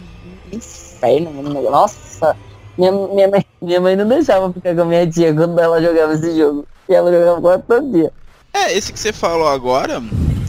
[0.51, 1.61] inferno, mano.
[1.71, 2.36] Nossa,
[2.78, 6.13] minha, minha, mãe, minha mãe não deixava ficar com a minha tia quando ela jogava
[6.13, 6.65] esse jogo.
[6.89, 8.11] E ela jogava quase todo dia.
[8.53, 10.01] É, esse que você falou agora,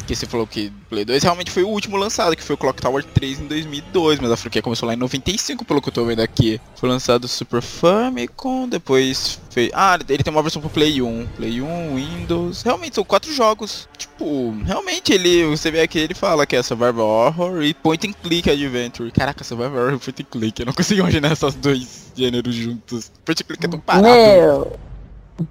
[0.05, 2.81] que você falou que Play 2 realmente foi o último lançado, que foi o Clock
[2.81, 6.05] Tower 3 em 2002, mas a franquia começou lá em 95, pelo que eu tô
[6.05, 6.61] vendo aqui.
[6.77, 9.71] Foi lançado Super Famicom, depois fez...
[9.73, 12.63] Ah, ele tem uma versão pro Play 1, Play 1, Windows...
[12.63, 13.89] Realmente, são quatro jogos.
[13.97, 15.47] Tipo, realmente ele...
[15.47, 19.11] Você vê aqui, ele fala que é Survival Horror e Point and Click Adventure.
[19.11, 23.11] Caraca, Survival Horror e Point and Click, eu não consigo imaginar esses dois gêneros juntos.
[23.25, 24.07] Point and Click é tão parado.
[24.07, 24.94] Meu...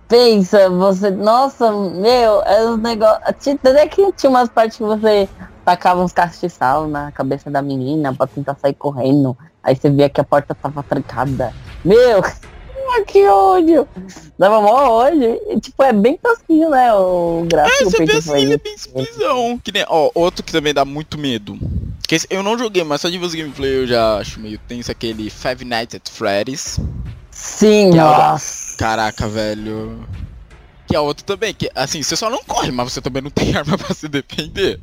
[0.08, 1.12] Pensa, você.
[1.12, 3.22] Nossa, meu, é um negócio.
[3.26, 5.28] Até que tinha umas partes que você
[5.66, 9.38] tacava uns castiçal na cabeça da menina pra tentar sair correndo.
[9.62, 11.54] Aí você via que a porta tava trancada.
[11.84, 12.22] Meu,
[13.08, 13.88] que ódio!
[14.38, 15.40] Dava mó ódio.
[15.50, 16.94] E, tipo, é bem tosquinho, né?
[16.94, 17.82] O gráfico.
[17.82, 19.58] É, você vê assim, ele é bem simplesão.
[19.58, 21.58] Que nem, ó, outro que também dá muito medo.
[22.08, 24.92] Que eu não joguei, mas só de ver os gameplay eu já acho meio tenso
[24.92, 26.80] aquele Five Nights at Freddy's.
[27.44, 28.78] Sim, é nossa.
[28.78, 30.08] Caraca, velho.
[30.88, 33.52] Que é outro também, que assim, você só não corre, mas você também não tem
[33.58, 34.80] arma pra se defender.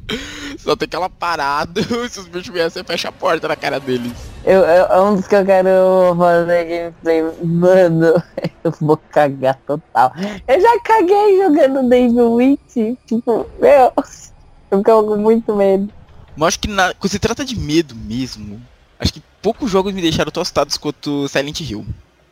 [0.59, 4.13] Só tem aquela parada, se os bichos vierem, você fecha a porta na cara deles.
[4.45, 5.71] Eu, eu, é um dos que eu quero
[6.19, 8.23] fazer gameplay, mano,
[8.63, 10.13] eu vou cagar total.
[10.47, 15.91] Eu já caguei jogando Devil Witch, tipo, meu, eu fico com muito medo.
[16.37, 18.61] Mas acho que na, quando se trata de medo mesmo,
[18.99, 21.87] acho que poucos jogos me deixaram tostados quanto Silent Hill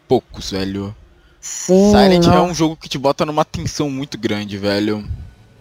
[0.09, 0.97] poucos, velho.
[1.41, 5.09] Sim, Silent Hill é um jogo que te bota numa tensão muito grande, velho.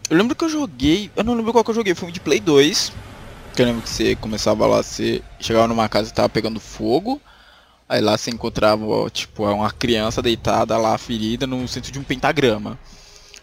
[0.10, 1.12] Eu lembro que eu joguei.
[1.16, 2.94] Eu não lembro qual que eu joguei, foi um de Play 2.
[3.54, 7.22] Que eu lembro que você começava lá, você chegava numa casa e tava pegando fogo.
[7.90, 12.78] Aí lá você encontrava, tipo, uma criança deitada lá, ferida, no centro de um pentagrama.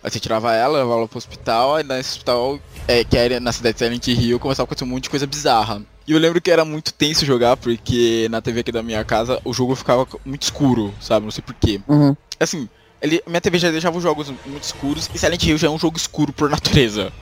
[0.03, 3.53] Aí você tirava ela, levava ela pro hospital, aí nesse hospital, é, que era na
[3.53, 5.83] cidade de Silent Hill, começava a acontecer um monte de coisa bizarra.
[6.07, 9.41] E eu lembro que era muito tenso jogar, porque na TV aqui da minha casa
[9.45, 11.25] o jogo ficava muito escuro, sabe?
[11.25, 11.81] Não sei porquê.
[11.89, 12.15] Uhum.
[12.39, 12.69] Assim,
[13.01, 15.79] ele, minha TV já deixava os jogos muito escuros, e Silent Hill já é um
[15.79, 17.13] jogo escuro por natureza.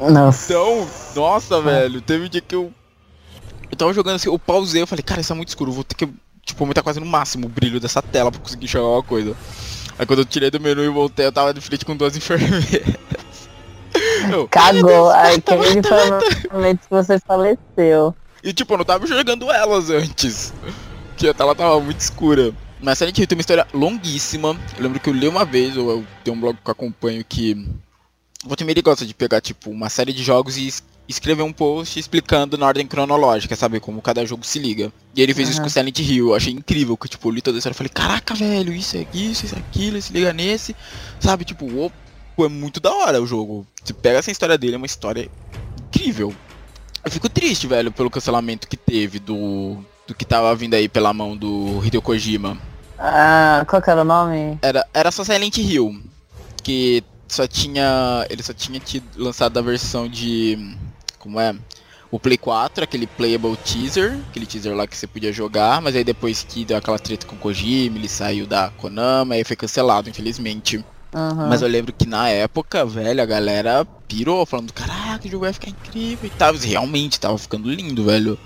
[0.00, 0.52] Nossa.
[0.52, 2.72] Então, nossa, velho, teve um dia que eu.
[3.70, 5.94] Eu tava jogando assim, eu pausei, eu falei, cara, isso é muito escuro, vou ter
[5.94, 6.08] que,
[6.44, 9.34] tipo, aumentar quase no máximo o brilho dessa tela pra conseguir enxergar uma coisa.
[9.98, 12.96] Aí quando eu tirei do menu e voltei, eu tava de frente com duas enfermeiras.
[14.50, 15.10] Cagou.
[15.10, 16.10] Aí aquele foi
[16.50, 18.14] o momento que você faleceu.
[18.42, 20.52] E tipo, eu não tava enxergando elas antes.
[21.16, 22.52] Que a tela tava muito escura.
[22.80, 24.56] Mas Silent Hill tem uma história longuíssima.
[24.76, 27.24] Eu lembro que eu li uma vez, ou eu tenho um blog que eu acompanho
[27.24, 27.54] que.
[28.44, 30.68] O Votimir gosta de pegar, tipo, uma série de jogos e
[31.08, 33.78] escrever um post explicando na ordem cronológica, sabe?
[33.78, 34.92] Como cada jogo se liga.
[35.14, 35.52] E ele fez uhum.
[35.52, 36.28] isso com Silent Hill.
[36.28, 38.96] Eu achei incrível, que tipo, eu li toda a história e falei, caraca, velho, isso
[38.96, 40.74] é isso, isso é aquilo, se liga nesse.
[41.20, 41.94] Sabe, tipo, opa,
[42.38, 43.66] é muito da hora o jogo.
[43.82, 45.28] Você pega essa história dele, é uma história
[45.88, 46.34] incrível.
[47.04, 51.12] Eu fico triste, velho, pelo cancelamento que teve do, do que tava vindo aí pela
[51.12, 52.56] mão do Hideo Kojima.
[52.98, 54.58] Ah, qual que era o nome?
[54.62, 56.00] Era, era só Silent Hill.
[56.62, 58.24] Que só tinha.
[58.30, 60.76] Ele só tinha tido, lançado a versão de.
[61.18, 61.54] Como é?
[62.10, 66.04] O Play 4, aquele playable teaser, aquele teaser lá que você podia jogar, mas aí
[66.04, 70.10] depois que deu aquela treta com o Kojima, ele saiu da Konami, aí foi cancelado,
[70.10, 70.84] infelizmente.
[71.14, 71.48] Uhum.
[71.48, 75.52] Mas eu lembro que na época, velho, a galera pirou, falando, caraca, o jogo vai
[75.52, 76.54] ficar incrível e tal.
[76.54, 78.38] E realmente tava ficando lindo, velho.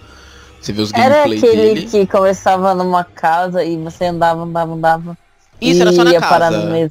[0.60, 1.86] Você vê os Era gameplay aquele dele.
[1.86, 5.18] que começava numa casa e você andava, andava, andava.
[5.60, 6.90] Isso era só na ia parar casa.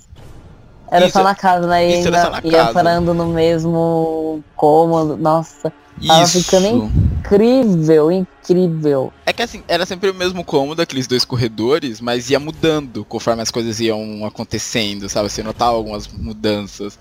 [0.91, 1.87] Era Isso- só na casa, né?
[1.89, 2.73] E isso era ainda só na ia casa.
[2.73, 5.17] parando no mesmo cômodo.
[5.17, 5.71] Nossa,
[6.05, 6.43] Tava Isso.
[6.43, 6.91] ficando
[7.25, 9.13] incrível, incrível.
[9.25, 13.41] É que assim, era sempre o mesmo cômodo, aqueles dois corredores, mas ia mudando conforme
[13.41, 15.29] as coisas iam acontecendo, sabe?
[15.29, 16.99] Você notava algumas mudanças.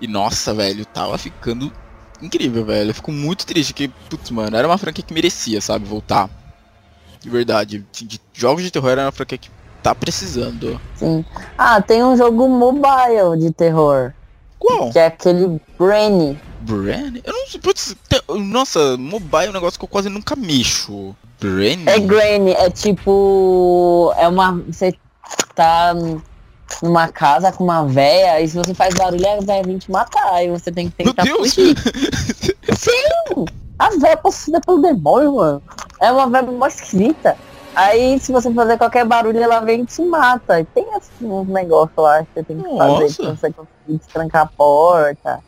[0.00, 1.72] E nossa, velho, tava ficando
[2.20, 2.90] incrível, velho.
[2.90, 6.28] Eu fico muito triste que, putz, mano, era uma franquia que merecia, sabe, voltar.
[7.20, 7.86] De verdade.
[7.90, 9.48] De, de jogos de terror era uma franquia que
[9.86, 10.80] tá precisando.
[10.96, 11.24] Sim.
[11.56, 14.12] Ah, tem um jogo mobile de terror.
[14.58, 14.90] Qual?
[14.90, 16.36] Que é aquele Brainy.
[16.62, 17.22] Brain?
[17.24, 17.60] Eu não sei.
[17.60, 21.14] Putz, te- nossa, mobile é um negócio que eu quase nunca mexo.
[21.40, 21.84] Brain?
[21.86, 24.12] É Granny, é tipo.
[24.16, 24.60] É uma.
[24.66, 24.92] Você
[25.54, 25.94] tá
[26.82, 30.44] numa casa com uma véia e se você faz barulho, a véia vem te matar.
[30.44, 31.54] E você tem que Meu tentar Deus!
[31.54, 31.76] fugir.
[32.76, 33.44] Sim!
[33.78, 35.62] A véia é possuída pelo demônio, mano.
[36.00, 37.36] É uma véia mó esquisita.
[37.76, 40.58] Aí se você fazer qualquer barulho, ela vem e te mata.
[40.58, 43.22] E tem assim, uns negócios lá que você tem que fazer Nossa.
[43.22, 45.44] pra você conseguir destrancar a porta.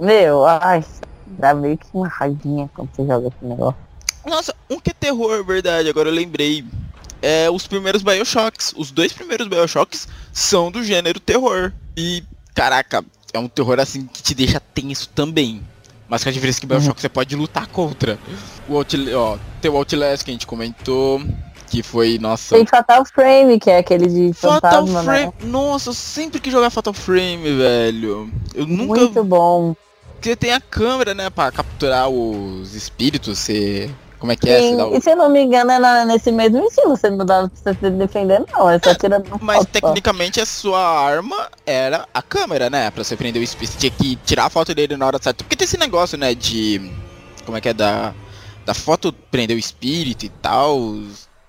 [0.00, 0.82] Meu, ai,
[1.26, 3.78] dá meio que uma raivinha quando você joga esse negócio.
[4.24, 6.64] Nossa, um que é terror, verdade, agora eu lembrei.
[7.20, 8.72] É os primeiros Bioshocks.
[8.74, 11.70] Os dois primeiros Bioshocks são do gênero terror.
[11.94, 12.24] E,
[12.54, 15.62] caraca, é um terror assim que te deixa tenso também.
[16.08, 18.18] Mas com a diferença que Bioshock você pode lutar contra.
[18.68, 21.20] O Outlast, ó, tem o Outlast que a gente comentou.
[21.68, 22.54] Que foi, nossa.
[22.54, 25.26] Tem Fatal Frame, que é aquele de Fatal fantasma, Frame.
[25.26, 25.32] né?
[25.42, 28.30] Nossa, eu sempre que jogar Fatal Frame, velho.
[28.54, 29.00] Eu nunca.
[29.00, 29.74] Muito bom.
[30.12, 33.38] Porque tem a câmera, né, pra capturar os espíritos.
[33.38, 33.90] Você.
[34.18, 34.74] Como é que é?
[34.76, 36.96] Dá o- E se eu não me engano, é na- nesse mesmo estilo.
[36.96, 38.70] Você não dá pra você se defender, não.
[38.70, 42.90] É só tirando Mas foto tecnicamente a sua arma era a câmera, né?
[42.90, 43.72] Pra você prender o espírito.
[43.72, 45.44] Você tinha que tirar a foto dele na hora certa.
[45.44, 46.34] Porque tem esse negócio, né?
[46.34, 46.90] De.
[47.44, 47.74] Como é que é?
[47.74, 48.14] Da.
[48.64, 50.80] Da foto prender o espírito e tal.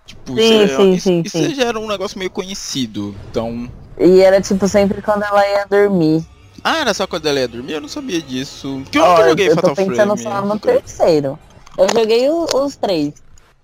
[0.05, 1.03] Tipo, Sim, isso, é- sim, isso,
[1.37, 3.15] sim, isso já era um negócio meio conhecido.
[3.31, 3.69] Então.
[3.99, 6.23] E era tipo sempre quando ela ia dormir.
[6.63, 7.73] Ah, era só quando ela ia dormir?
[7.73, 8.83] Eu não sabia disso.
[8.91, 10.21] Que eu Ó, nunca joguei eu tô Fatal pensando Frame.
[10.23, 11.39] só no nunca- terceiro.
[11.77, 13.13] Eu joguei o- os três.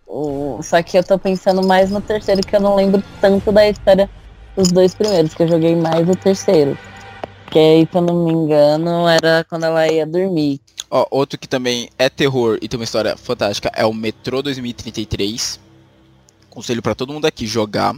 [0.05, 3.67] O- só que eu tô pensando mais no terceiro, que eu não lembro tanto da
[3.67, 4.09] história
[4.55, 6.77] dos dois primeiros, que eu joguei mais o terceiro.
[7.49, 10.61] Que aí, se eu não me engano, era quando ela ia dormir.
[10.89, 15.59] Ó, outro que também é terror e tem uma história fantástica é o Metro 2033.
[16.49, 17.95] Conselho pra todo mundo aqui jogar.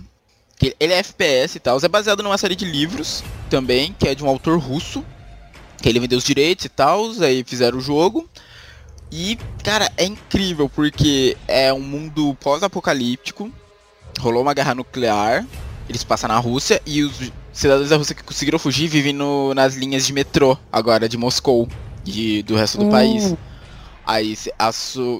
[0.57, 4.15] Que Ele é FPS e tal, é baseado numa série de livros também, que é
[4.15, 5.03] de um autor russo.
[5.81, 8.29] Que ele vendeu os direitos e tal, aí fizeram o jogo.
[9.11, 13.51] E, cara, é incrível porque é um mundo pós-apocalíptico.
[14.19, 15.45] Rolou uma guerra nuclear.
[15.87, 19.75] Eles passam na Rússia e os cidadãos da Rússia que conseguiram fugir vivem no- nas
[19.75, 21.67] linhas de metrô, agora de Moscou
[22.05, 23.35] e do resto do Hum, país.
[24.05, 24.71] Aí a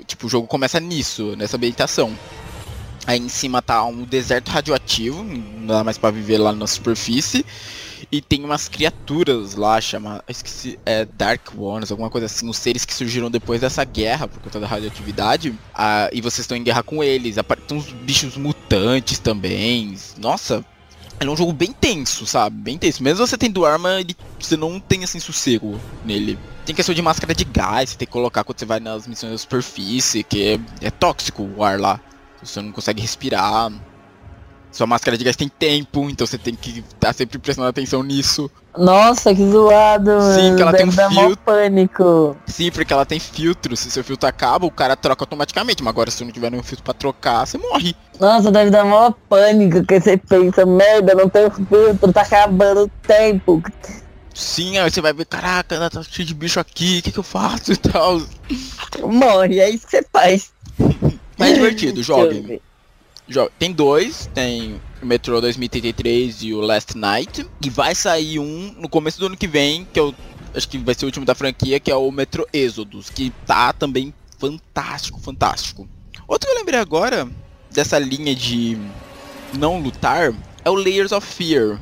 [0.06, 2.18] tipo, o jogo começa nisso, nessa ambientação.
[3.08, 7.46] Aí em cima tá um deserto radioativo, não dá mais pra viver lá na superfície.
[8.12, 10.24] E tem umas criaturas lá, chama.
[10.28, 10.80] Esqueci.
[10.86, 12.50] É Dark Ones, alguma coisa assim.
[12.50, 15.54] Os seres que surgiram depois dessa guerra por conta da radioatividade.
[15.74, 17.36] ah, e vocês estão em guerra com eles.
[17.68, 19.96] Tem uns bichos mutantes também.
[20.18, 20.66] Nossa.
[21.20, 22.58] É um jogo bem tenso, sabe?
[22.58, 23.02] Bem tenso.
[23.02, 26.38] Mesmo você tendo arma, ele, você não tem assim sossego nele.
[26.66, 29.32] Tem questão de máscara de gás, você tem que colocar quando você vai nas missões
[29.32, 32.02] da superfície, que é, é tóxico o ar lá.
[32.44, 33.72] Você não consegue respirar.
[34.76, 38.52] Sua máscara de gás tem tempo, então você tem que estar sempre prestando atenção nisso.
[38.78, 40.56] Nossa, que zoado, Sim, mano.
[40.58, 41.38] que ela tem um filtro.
[41.46, 42.38] pânico.
[42.46, 43.74] Sim, porque ela tem filtro.
[43.78, 45.82] Se seu filtro acaba, o cara troca automaticamente.
[45.82, 47.96] Mas agora, se não tiver nenhum filtro pra trocar, você morre.
[48.20, 52.92] Nossa, deve dar mó pânico, que você pensa, merda, não tem filtro, tá acabando o
[53.08, 53.64] tempo.
[54.34, 57.24] Sim, aí você vai ver, caraca, tá cheio de bicho aqui, o que, que eu
[57.24, 58.22] faço e tal.
[59.02, 60.52] Morre, é isso que você faz.
[61.40, 62.12] Mas é divertido, Deixa
[63.58, 67.46] Tem dois, tem o Metro 2033 e o Last Night.
[67.64, 70.14] E vai sair um no começo do ano que vem, que eu
[70.54, 73.74] acho que vai ser o último da franquia, que é o Metro Exodus, que tá
[73.74, 75.88] também fantástico, fantástico.
[76.28, 77.28] Outro que eu lembrei agora,
[77.72, 78.78] dessa linha de
[79.58, 81.80] não lutar, é o Layers of Fear.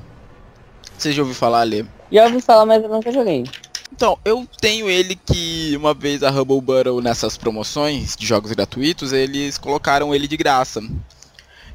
[0.98, 1.86] Você já ouviu falar, Lê?
[2.12, 3.44] Já ouvi falar, mas eu nunca joguei.
[3.92, 9.14] Então, eu tenho ele que uma vez a Humble Bundle nessas promoções de jogos gratuitos,
[9.14, 10.82] eles colocaram ele de graça.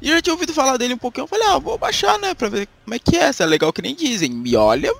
[0.01, 2.33] E eu já tinha ouvido falar dele um pouquinho, eu falei, ah, vou baixar, né,
[2.33, 4.41] pra ver como é que é, se é legal que nem dizem.
[4.45, 4.93] E olha,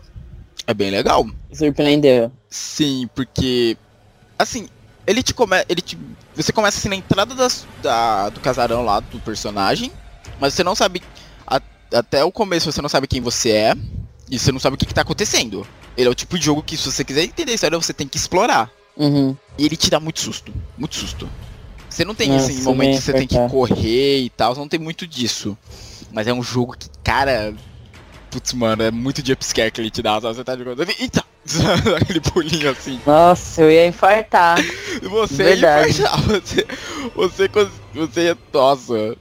[0.67, 1.25] é bem legal.
[1.53, 2.31] Surpreendeu.
[2.49, 3.77] Sim, porque
[4.37, 4.67] assim,
[5.07, 5.97] ele te começa, ele te
[6.35, 9.91] você começa assim na entrada das- da, do casarão lá do personagem,
[10.39, 11.01] mas você não sabe
[11.47, 11.61] a-
[11.93, 13.75] até o começo você não sabe quem você é
[14.29, 15.65] e você não sabe o que, que tá acontecendo.
[15.97, 18.07] Ele é o tipo de jogo que se você quiser entender a história você tem
[18.07, 18.69] que explorar.
[18.95, 19.35] Uhum.
[19.57, 21.29] E ele te dá muito susto, muito susto.
[21.89, 24.67] Você não tem Nossa, assim momento bem que você tem que correr e tal, não
[24.67, 25.57] tem muito disso.
[26.11, 27.53] Mas é um jogo que, cara,
[28.29, 30.35] Putz, mano, é muito jumpscare que ele te dá, sabe?
[30.35, 30.87] Você tá jogando.
[30.99, 31.23] Eita!
[31.99, 32.99] Aquele pulinho assim.
[33.05, 34.57] Nossa, eu ia infartar.
[35.01, 36.01] Você Verdade.
[36.01, 36.67] ia infartar, você.
[37.15, 37.49] Você,
[37.93, 38.37] você ia.
[38.53, 39.17] Nossa.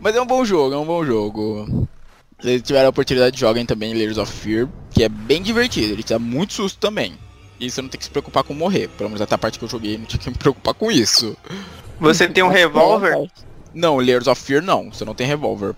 [0.00, 1.86] Mas é um bom jogo, é um bom jogo.
[2.40, 5.92] Se vocês tiverem a oportunidade, joguem também Layers of Fear, que é bem divertido.
[5.92, 7.16] Ele te dá muito susto também.
[7.60, 8.88] E você não tem que se preocupar com morrer.
[8.88, 11.36] Pelo menos até a parte que eu joguei, não tinha que me preocupar com isso.
[12.00, 13.30] Você tem um revólver?
[13.72, 15.74] Não, Layers of Fear não, você não tem revólver.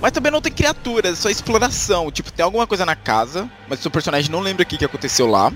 [0.00, 2.10] Mas também não tem criaturas, é só exploração.
[2.10, 5.26] Tipo, tem alguma coisa na casa, mas seu personagem não lembra o que, que aconteceu
[5.26, 5.52] lá.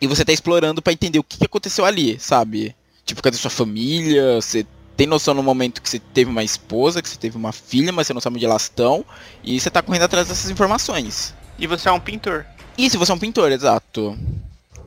[0.00, 2.74] E você tá explorando pra entender o que, que aconteceu ali, sabe?
[3.04, 4.36] Tipo, cadê sua família?
[4.40, 7.92] Você tem noção no momento que você teve uma esposa, que você teve uma filha,
[7.92, 9.04] mas você não sabe onde elas estão.
[9.44, 11.34] E você tá correndo atrás dessas informações.
[11.58, 12.46] E você é um pintor.
[12.78, 14.18] Se você é um pintor, exato.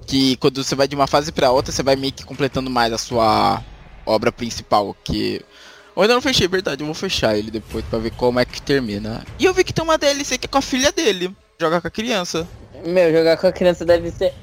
[0.07, 2.91] Que quando você vai de uma fase pra outra, você vai meio que completando mais
[2.91, 3.63] a sua
[4.05, 5.41] obra principal, que...
[5.95, 8.61] Eu ainda não fechei, verdade, eu vou fechar ele depois pra ver como é que
[8.61, 9.23] termina.
[9.37, 11.35] E eu vi que tem uma DLC que é com a filha dele.
[11.59, 12.47] Joga com a criança.
[12.85, 14.33] Meu, jogar com a criança deve ser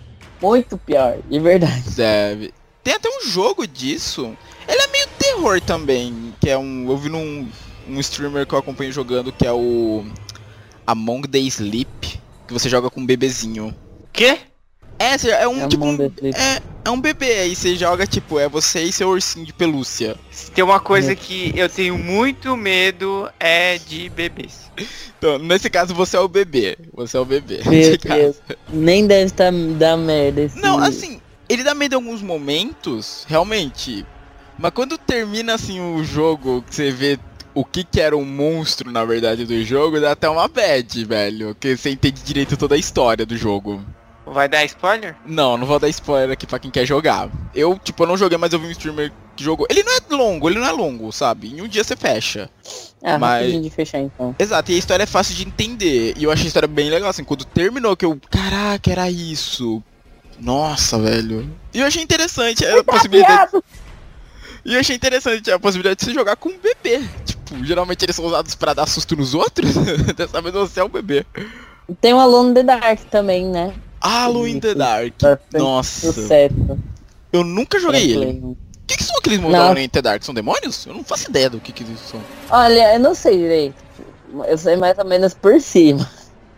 [0.40, 1.90] muito pior, de verdade.
[1.90, 2.54] Deve.
[2.82, 4.36] Tem até um jogo disso.
[4.66, 6.34] Ele é meio terror também.
[6.40, 6.88] Que é um.
[6.88, 7.48] Eu vi num
[7.88, 10.04] um streamer que eu acompanho jogando que é o.
[10.86, 12.20] Among the Sleep.
[12.46, 13.74] Que você joga com um bebezinho.
[14.12, 14.38] Quê?
[15.00, 15.82] É, é um É tipo.
[15.82, 15.96] um-
[16.34, 20.14] é, é um bebê, aí você joga, tipo, é você e seu ursinho de pelúcia.
[20.54, 24.70] Tem uma coisa que eu tenho muito medo é de bebês.
[25.18, 26.76] Então, nesse caso, você é o bebê.
[26.92, 27.62] Você é o bebê.
[27.66, 27.96] Meu.
[27.96, 28.36] Deus.
[28.68, 30.58] Nem deve tá, dar merda esse...
[30.60, 34.04] Não, assim, ele dá medo em alguns momentos, realmente.
[34.58, 37.18] Mas quando termina assim o jogo, que você vê
[37.54, 41.56] o que que era o monstro, na verdade, do jogo, dá até uma bad, velho.
[41.58, 43.82] Que você entende direito toda a história do jogo.
[44.32, 45.16] Vai dar spoiler?
[45.26, 47.28] Não, não vou dar spoiler aqui pra quem quer jogar.
[47.52, 49.66] Eu, tipo, eu não joguei, mas eu vi um streamer que jogou.
[49.68, 51.48] Ele não é longo, ele não é longo, sabe?
[51.48, 52.48] Em um dia você fecha.
[53.02, 54.34] Ah, mas- rapidinho de fechar então.
[54.38, 56.14] Exato, e a história é fácil de entender.
[56.16, 58.18] E eu achei a história bem legal, assim, quando terminou que eu.
[58.30, 59.82] Caraca, era isso.
[60.38, 61.50] Nossa, velho.
[61.74, 63.52] E eu achei interessante a possibilidade.
[64.64, 67.02] E eu achei interessante a possibilidade de você jogar com um bebê.
[67.24, 69.74] Tipo, geralmente eles são usados pra dar susto nos outros.
[70.16, 71.26] Dessa vez você é um bebê.
[72.00, 73.74] Tem o Alone in the Dark também, né?
[74.00, 75.14] Halo in the Dark.
[75.20, 76.12] Bastante Nossa.
[76.12, 76.78] Sucesso.
[77.32, 78.40] Eu nunca joguei ele.
[78.42, 79.54] O que, que são aqueles Não.
[79.54, 80.22] Halo in the Dark?
[80.22, 80.86] São demônios?
[80.86, 82.20] Eu não faço ideia do que, que eles são.
[82.50, 83.76] Olha, eu não sei direito.
[84.46, 86.08] Eu sei mais ou menos por cima.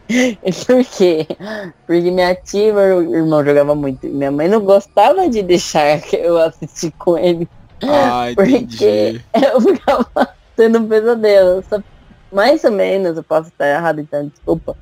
[0.66, 1.26] Por quê?
[1.86, 4.07] Porque minha tia e meu irmão jogava muito.
[4.07, 7.49] Minha mãe não gostava de deixar que eu assistir com ele.
[7.82, 9.24] Ah, Porque entendi.
[9.53, 10.11] eu ficava
[10.55, 11.64] tendo um pesadelo.
[11.68, 11.82] Só-
[12.30, 14.76] mais ou menos, eu posso estar errado, então desculpa.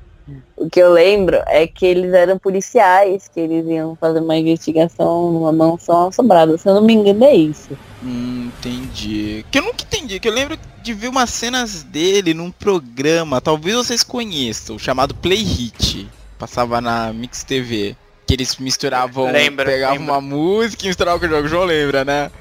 [0.55, 5.31] O que eu lembro é que eles eram policiais, que eles iam fazer uma investigação
[5.31, 6.57] numa mansão assombrada.
[6.57, 7.77] Se eu não me engano, é isso.
[8.03, 9.45] Hum, entendi.
[9.51, 13.75] Que eu nunca entendi, que eu lembro de ver umas cenas dele num programa, talvez
[13.75, 16.07] vocês conheçam, chamado Play Hit.
[16.37, 17.95] Passava na Mix TV.
[18.25, 20.13] Que eles misturavam, Lembro, pegavam lembro.
[20.13, 21.45] uma música e misturavam com o jogo.
[21.45, 22.31] O João lembra, né?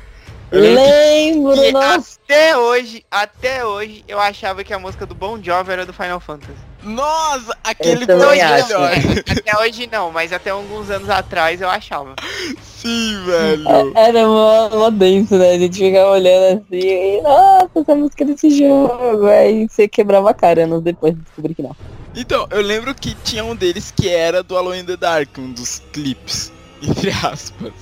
[0.53, 2.19] Eu lembro que- E nossa.
[2.25, 6.21] até hoje, até hoje, eu achava que a música do Bon Jovi era do Final
[6.21, 6.53] Fantasy.
[6.83, 8.69] Nossa, aquele Eu acho.
[8.69, 8.93] melhor.
[9.29, 12.15] Até hoje não, mas até alguns anos atrás eu achava.
[12.63, 13.69] Sim, velho.
[13.69, 15.53] É- Era uma, uma benção, né?
[15.53, 19.27] A gente ficava olhando assim e, nossa, essa música desse jogo.
[19.27, 21.77] Aí você quebrava a cara anos depois de descobrir que não.
[22.17, 25.53] Então, eu lembro que tinha um deles que era do Alone in the Dark, um
[25.53, 26.51] dos clipes,
[26.83, 27.73] entre aspas.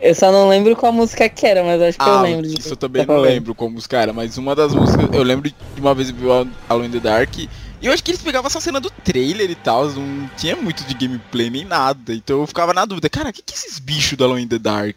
[0.00, 2.58] Eu só não lembro qual música que era, mas acho que eu Ah, lembro de
[2.58, 3.32] isso eu também tá não falando.
[3.34, 6.24] lembro como os caras, mas uma das músicas, eu lembro de uma vez eu vi
[6.24, 6.32] o
[6.70, 7.34] Alone in the Dark,
[7.80, 10.84] e eu acho que eles pegavam essa cena do trailer e tal, não tinha muito
[10.84, 13.78] de gameplay nem nada, então eu ficava na dúvida, cara, o que que é esses
[13.78, 14.96] bichos do Alone in the Dark?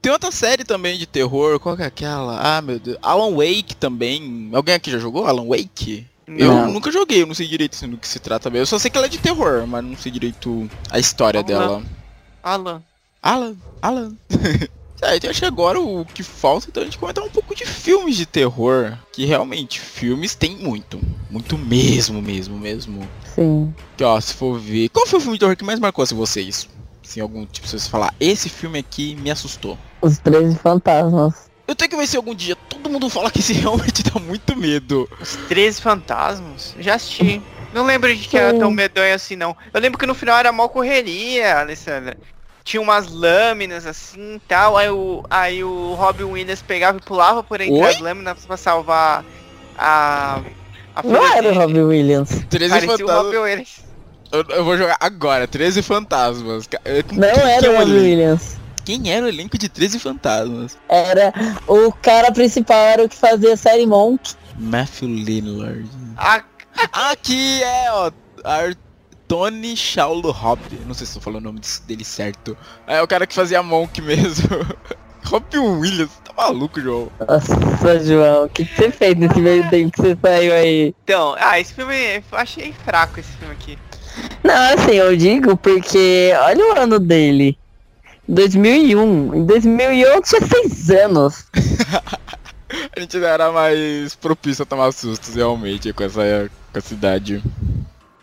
[0.00, 2.40] Tem outra série também de terror, qual que é aquela?
[2.58, 6.06] Ah, meu Deus, Alan Wake também, alguém aqui já jogou Alan Wake?
[6.26, 6.72] Eu Não.
[6.72, 8.90] nunca joguei, eu não sei direito assim, do que se trata mesmo, eu só sei
[8.90, 11.46] que ela é de terror, mas não sei direito a história lá.
[11.46, 11.82] dela.
[12.42, 12.82] Alan.
[13.22, 14.16] Alan, Alan.
[15.02, 17.66] É, então acho que agora o que falta então a gente comentar um pouco de
[17.66, 18.96] filmes de terror.
[19.12, 21.00] Que realmente, filmes tem muito.
[21.28, 23.08] Muito mesmo, mesmo, mesmo.
[23.34, 23.74] Sim.
[23.96, 24.88] Que ó, se for ver.
[24.90, 26.68] Qual foi o filme de terror que mais marcou assim, vocês?
[27.04, 29.76] Assim, algum tipo, se você falar, esse filme aqui me assustou.
[30.00, 31.50] Os 13 fantasmas.
[31.66, 34.56] Eu tenho que ver se algum dia todo mundo fala que esse realmente dá muito
[34.56, 35.08] medo.
[35.20, 36.74] Os 13 Fantasmas?
[36.78, 37.42] Já assisti.
[37.72, 38.58] Não lembro de que era Sim.
[38.58, 39.56] tão medonho assim, não.
[39.72, 42.18] Eu lembro que no final era mal correria, Alessandra.
[42.64, 44.76] Tinha umas lâminas assim e tal.
[44.76, 47.88] Aí o, aí o Robin Williams pegava e pulava por entre Oi?
[47.88, 49.24] as lâminas pra salvar
[49.76, 50.40] a.
[50.94, 52.30] a Não era o Robbie Williams.
[52.48, 53.24] 13 Parecia o fantasmas.
[53.24, 53.84] Robin Williams.
[54.30, 56.66] Eu, eu vou jogar agora, 13 fantasmas.
[56.66, 57.90] Não quem que era é o elenco?
[57.90, 58.56] Williams.
[58.84, 60.78] Quem era o elenco de 13 fantasmas?
[60.88, 61.32] Era
[61.68, 64.34] o cara principal, era o que fazia a série Monk.
[64.58, 65.88] Matthew Lillard.
[66.16, 66.42] A,
[66.92, 68.10] Aqui é, ó.
[68.44, 68.74] Ar
[69.32, 70.60] Tony Shaulo Hop.
[70.86, 72.54] Não sei se tô falando o nome dele certo.
[72.86, 74.46] É o cara que fazia Monk mesmo.
[75.24, 77.10] Rob Williams, tá maluco, João?
[77.26, 80.94] Nossa, João, o que, que você fez nesse meio tempo que você saiu aí?
[81.02, 83.78] Então, ah, esse filme eu achei fraco esse filme aqui.
[84.44, 87.56] Não, assim, eu digo porque olha o ano dele.
[88.28, 89.34] 2001.
[89.34, 91.46] Em 2001 eu tinha 6 anos.
[92.94, 97.42] A gente não era mais propício a tomar sustos realmente com essa, com essa idade.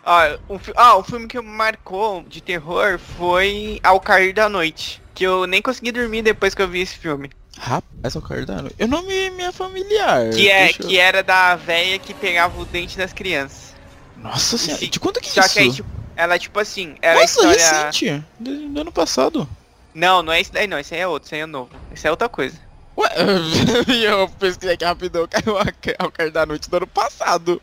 [0.04, 5.00] Ah, um, ah, um filme que marcou de terror foi Ao Cair da Noite.
[5.14, 7.30] Que eu nem consegui dormir depois que eu vi esse filme.
[7.58, 8.70] Rapaz, o Cardano.
[8.78, 10.30] Eu não me, me é familiar.
[10.30, 13.74] Que, é, eu- que era da véia que pegava o dente das crianças.
[14.16, 15.52] Nossa senhora, de quanto que é Só isso?
[15.54, 17.82] que aí, tipo, ela, tipo assim, era a Nossa, história...
[17.86, 18.24] recente.
[18.38, 19.48] Do, do ano passado.
[19.94, 21.70] Não, não é esse daí não, esse aí é outro, esse aí é novo.
[21.92, 22.56] Esse é outra coisa.
[22.96, 23.08] Ué,
[24.04, 27.60] eu pesquisei aqui rapidão, caiu a- o Card da Noite do ano passado.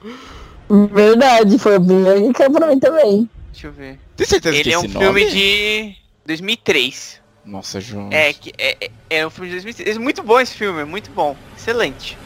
[0.69, 3.29] Verdade, foi o primeiro que caiu pra mim também.
[3.51, 3.99] Deixa eu ver.
[4.15, 5.31] Tem certeza que Ele é um esse filme nome?
[5.31, 5.95] de
[6.25, 7.21] 2003.
[7.45, 8.09] Nossa, João.
[8.11, 8.89] É, que é, é,
[9.19, 9.95] é um filme de 2003.
[9.95, 11.35] É muito bom esse filme, é muito bom.
[11.57, 12.17] Excelente.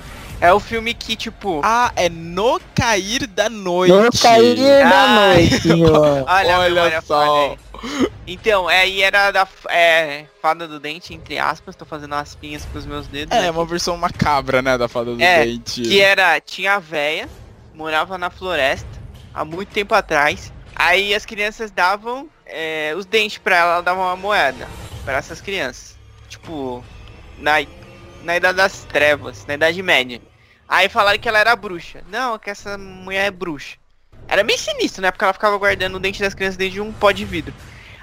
[0.42, 1.62] É o filme que, tipo...
[1.64, 3.94] Ah, é No Cair da Noite.
[3.94, 5.70] No cair da Ah, noite.
[6.28, 7.56] Olha, a Olha só.
[8.26, 11.76] Então, é, aí era da é, Fada do Dente, entre aspas.
[11.76, 13.36] Tô fazendo umas pinhas com os meus dedos.
[13.38, 13.50] É, aqui.
[13.52, 15.84] uma versão macabra, né, da Fada do É, Dente.
[15.84, 17.30] Que era, tinha a véia,
[17.74, 18.90] morava na floresta,
[19.34, 20.52] há muito tempo atrás.
[20.76, 24.68] Aí as crianças davam é, os dentes pra ela, ela dava uma moeda
[25.06, 25.98] pra essas crianças.
[26.28, 26.84] Tipo,
[27.38, 27.54] na,
[28.24, 30.22] na Idade das Trevas, na Idade Média.
[30.68, 32.02] Aí falaram que ela era bruxa.
[32.10, 33.78] Não, que essa mulher é bruxa.
[34.28, 35.12] Era bem sinistro, né?
[35.12, 37.54] Porque ela ficava guardando o dente das crianças dentro de um pó de vidro.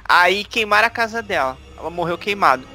[0.05, 1.57] Aí queimaram a casa dela.
[1.77, 2.67] Ela morreu queimado.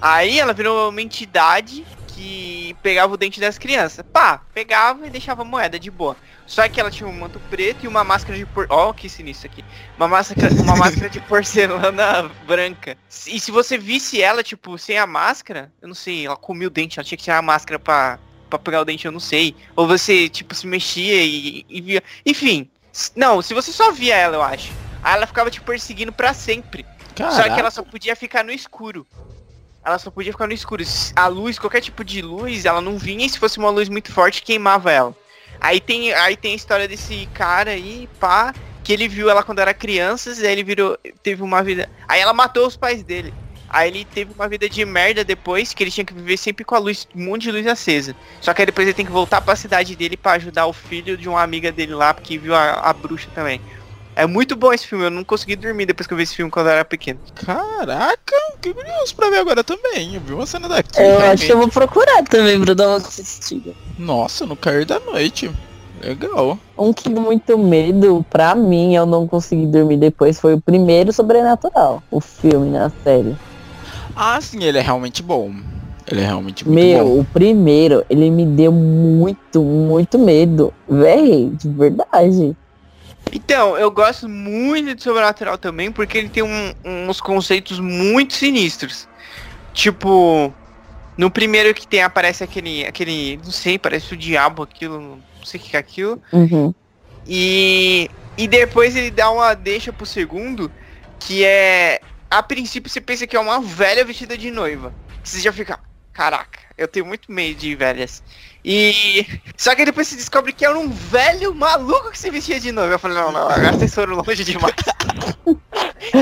[0.00, 4.04] Aí ela virou uma entidade que pegava o dente das crianças.
[4.12, 6.16] Pá, pegava e deixava moeda de boa.
[6.46, 8.66] Só que ela tinha um manto preto e uma máscara de por...
[8.68, 9.64] Ó, que sinistro aqui.
[9.96, 12.96] Uma máscara, uma máscara de porcelana branca.
[13.26, 16.70] E se você visse ela, tipo, sem a máscara, eu não sei, ela comia o
[16.70, 18.18] dente, ela tinha que tirar a máscara pra,
[18.50, 19.56] pra pegar o dente, eu não sei.
[19.74, 22.02] Ou você, tipo, se mexia e, e via.
[22.26, 22.68] Enfim.
[23.16, 24.72] Não, se você só via ela, eu acho.
[25.02, 26.84] Aí ela ficava te perseguindo pra sempre.
[27.16, 27.54] Só Caraca.
[27.54, 29.06] que ela só podia ficar no escuro.
[29.84, 30.84] Ela só podia ficar no escuro.
[31.16, 34.12] A luz, qualquer tipo de luz, ela não vinha e se fosse uma luz muito
[34.12, 35.14] forte, queimava ela.
[35.60, 38.52] Aí tem, aí tem a história desse cara aí, pá,
[38.82, 41.88] que ele viu ela quando era criança, e aí ele virou, teve uma vida.
[42.08, 43.32] Aí ela matou os pais dele.
[43.68, 46.74] Aí ele teve uma vida de merda depois, que ele tinha que viver sempre com
[46.74, 48.14] a luz, um monte de luz acesa.
[48.40, 51.16] Só que aí depois ele tem que voltar pra cidade dele pra ajudar o filho
[51.16, 53.60] de uma amiga dele lá, porque viu a, a bruxa também.
[54.14, 56.50] É muito bom esse filme, eu não consegui dormir depois que eu vi esse filme
[56.50, 57.18] quando eu era pequeno.
[57.34, 60.14] Caraca, que curioso pra ver agora também.
[60.14, 60.98] Eu vi uma cena daqui.
[61.00, 61.32] Eu realmente.
[61.32, 63.72] acho que eu vou procurar também pra dar uma assistida.
[63.98, 65.50] Nossa, no cair da noite.
[66.02, 66.58] Legal.
[66.76, 72.02] Um que muito medo, pra mim, eu não consegui dormir depois, foi o primeiro Sobrenatural.
[72.10, 73.36] O filme, né, a série.
[74.14, 75.54] Ah, sim, ele é realmente bom.
[76.06, 77.20] Ele é realmente muito Meu, bom.
[77.20, 80.74] o primeiro, ele me deu muito, muito medo.
[80.88, 82.56] Véi, de verdade.
[83.32, 89.08] Então, eu gosto muito de Sobrenatural também, porque ele tem um- uns conceitos muito sinistros.
[89.72, 90.52] Tipo,
[91.16, 95.58] no primeiro que tem, aparece aquele, aquele, não sei, parece o diabo aquilo, não sei
[95.58, 96.22] o que é aquilo.
[96.30, 96.74] Uhum.
[97.26, 100.70] E, e depois ele dá uma deixa pro segundo,
[101.18, 104.92] que é, a princípio você pensa que é uma velha vestida de noiva.
[105.24, 105.78] Você já fica,
[106.12, 108.22] caraca, eu tenho muito medo de velhas.
[108.64, 112.70] E só que depois se descobre que era um velho maluco que se vestia de
[112.72, 112.94] noiva.
[112.94, 114.74] Eu falei, não, não, agora vocês foram longe demais.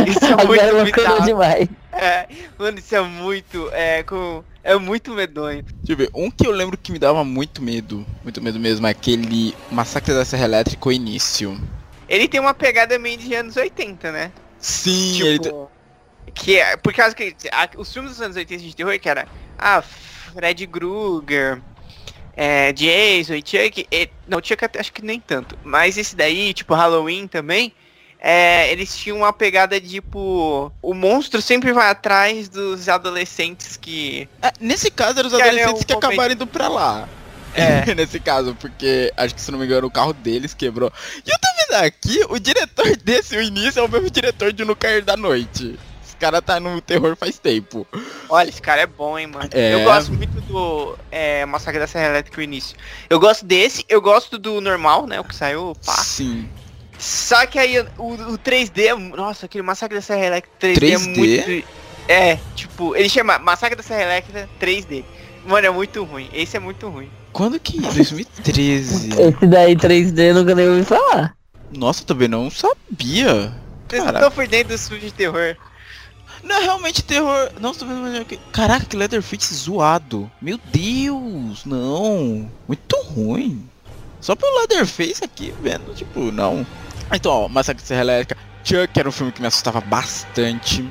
[0.06, 1.24] Isso é Agora muito loucura bizarro.
[1.24, 1.68] demais.
[1.92, 2.28] É,
[2.58, 5.62] mano, isso é muito, é, com, é muito medonho.
[5.82, 6.10] Deixa eu ver.
[6.14, 10.12] Um que eu lembro que me dava muito medo, muito medo mesmo, é aquele Massacre
[10.14, 11.60] da Serra Elétrica, o início.
[12.08, 14.32] Ele tem uma pegada meio de anos 80, né?
[14.58, 15.38] Sim, ele...
[15.40, 15.70] Tipo,
[16.34, 19.26] que é, por causa que a- os filmes dos anos 80 de terror, que era,
[19.58, 19.82] ah,
[20.32, 21.60] Fred Krueger,
[22.36, 26.52] é, Jason e Chuck, e, não, Chuck até- acho que nem tanto, mas esse daí,
[26.54, 27.72] tipo, Halloween também,
[28.18, 34.28] é, eles tinham uma pegada de, tipo, o monstro sempre vai atrás dos adolescentes que,
[34.42, 37.08] É, nesse caso eram os Que adolescentes que acabaram indo pra lá.
[37.54, 37.92] É.
[37.96, 40.92] nesse caso, porque acho que se não me engano o carro deles quebrou.
[41.26, 44.64] E eu tô vendo aqui, o diretor desse, o início, é o mesmo diretor de
[44.64, 45.78] No Cair da Noite.
[46.20, 47.86] Esse cara tá no terror faz tempo.
[48.28, 49.48] olha, esse cara é bom, hein, mano.
[49.52, 49.72] É.
[49.72, 52.76] Eu gosto muito do é, Massacre da Serra Elétrica, o início.
[53.08, 55.94] Eu gosto desse, eu gosto do normal, né, o que saiu, pá.
[55.94, 56.46] Sim.
[56.98, 60.96] Só que aí o, o 3D, é nossa, aquele Massacre da Serra Elétrica 3D, é
[60.96, 61.16] 3D?
[61.16, 61.68] muito.
[62.06, 65.02] É, tipo, ele chama Massacre da Serra Elétrica 3D.
[65.46, 66.28] Mano, é muito ruim.
[66.34, 67.08] Esse é muito ruim.
[67.32, 67.80] Quando que?
[67.80, 69.08] 2013.
[69.08, 71.34] Esse daí 3D eu nunca nem ouvi falar.
[71.74, 73.54] Nossa, eu também não sabia.
[73.88, 75.56] Vocês não estão por dentro dos filmes de terror.
[76.42, 77.50] Não é realmente terror.
[77.60, 78.38] Não, tô vendo mais aqui.
[78.52, 80.30] Caraca, que Leatherface zoado.
[80.40, 82.50] Meu Deus, não.
[82.66, 83.68] Muito ruim.
[84.20, 86.66] Só pelo Leatherface aqui, vendo, tipo, não.
[87.12, 88.40] Então, ó, Massacre de Serra Elétrica.
[88.62, 90.86] Chuck era um filme que me assustava bastante.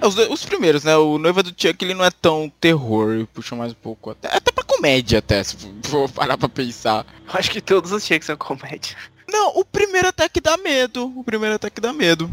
[0.00, 0.96] É, os, dois- os primeiros, né?
[0.96, 3.26] O Noiva do Chuck, ele não é tão terror.
[3.32, 4.10] Puxa mais um pouco.
[4.10, 7.06] Até, até pra comédia, até, se for parar pra pensar.
[7.32, 8.96] Eu acho que todos os Chucks são comédia.
[9.30, 11.12] Não, o primeiro até que dá medo.
[11.16, 12.28] O primeiro até que dá medo.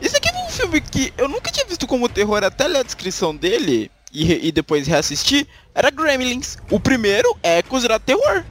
[0.00, 2.82] Esse aqui foi um filme que eu nunca tinha visto como terror até ler a
[2.82, 5.46] descrição dele e, e depois reassistir.
[5.74, 6.56] Era Gremlins.
[6.70, 8.44] O primeiro é considerado terror.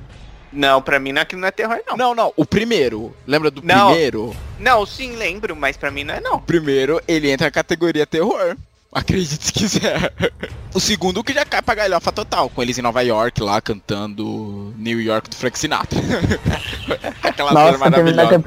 [0.51, 1.95] Não, pra mim não, aquilo não é terror, não.
[1.95, 3.15] Não, não, o primeiro.
[3.27, 3.87] Lembra do Não.
[3.91, 4.35] primeiro?
[4.59, 6.35] Não, sim, lembro, mas pra mim não é não.
[6.35, 8.57] O primeiro, ele entra na categoria terror.
[8.91, 10.11] Acredite se quiser.
[10.71, 14.71] O segundo que já cai pra galhofa total, com eles em Nova York lá cantando
[14.77, 15.99] New York do Frank Sinatra.
[17.23, 18.43] Aquela Nossa, maravilhosa.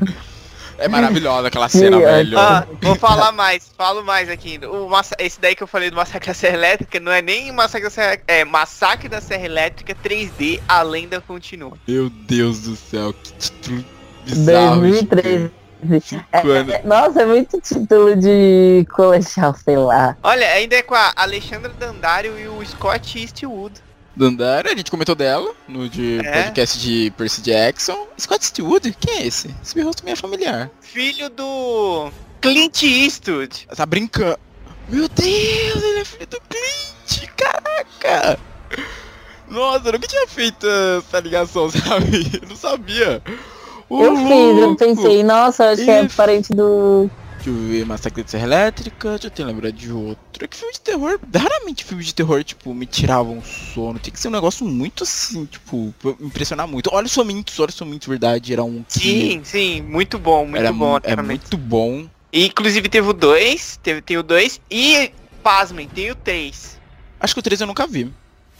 [0.84, 2.06] É maravilhosa aquela cena, Sim, é.
[2.06, 2.38] velho.
[2.38, 4.58] Ah, vou falar mais, falo mais aqui.
[4.66, 7.52] O massa- esse daí que eu falei do Massacre da Serra Elétrica não é nem
[7.52, 11.72] Massacre da Serra, é Massacre da Serra Elétrica 3D, a lenda continua.
[11.86, 13.84] Meu Deus do céu, que título
[14.24, 14.80] bizarro.
[14.80, 15.50] 2013.
[16.00, 16.74] Cinco anos.
[16.74, 20.16] É, Nossa, é muito título de colegial, sei lá.
[20.22, 23.74] Olha, ainda é com a Alexandra Dandario e o Scott Eastwood.
[24.14, 26.42] Dandara, a gente comentou dela no de É.
[26.44, 28.06] podcast de Percy Jackson.
[28.20, 29.54] Scott Stewart, quem é esse?
[29.62, 30.70] Esse rosto é familiar.
[30.80, 32.10] Filho do
[32.40, 33.66] Clint Eastwood.
[33.74, 34.38] Tá brincando.
[34.88, 38.38] Meu Deus, ele é filho do Clint, caraca!
[39.48, 40.66] Nossa, eu nunca tinha feito
[40.98, 42.40] essa ligação, sabe?
[42.42, 43.22] Eu não sabia.
[43.88, 44.76] Ô, eu fiz, eu louco!
[44.76, 47.10] pensei, nossa, acho que é parente do.
[47.42, 50.44] Deixa eu ver, Massacre de Serra Elétrica, deixa eu lembrar de outro.
[50.44, 53.98] É que filme de terror, raramente filme de terror, tipo, me tiravam sono.
[53.98, 56.88] Tem que ser um negócio muito assim, tipo, impressionar muito.
[56.92, 60.56] Olha o Somintos, olha o Somintos, verdade, era um que Sim, sim, muito bom, muito
[60.56, 60.98] era, bom.
[60.98, 61.40] é realmente.
[61.40, 62.06] muito bom.
[62.32, 65.10] E, inclusive teve o 2, teve, tem o 2 e,
[65.42, 66.78] pasmem, tem o 3.
[67.18, 68.08] Acho que o 3 eu nunca vi.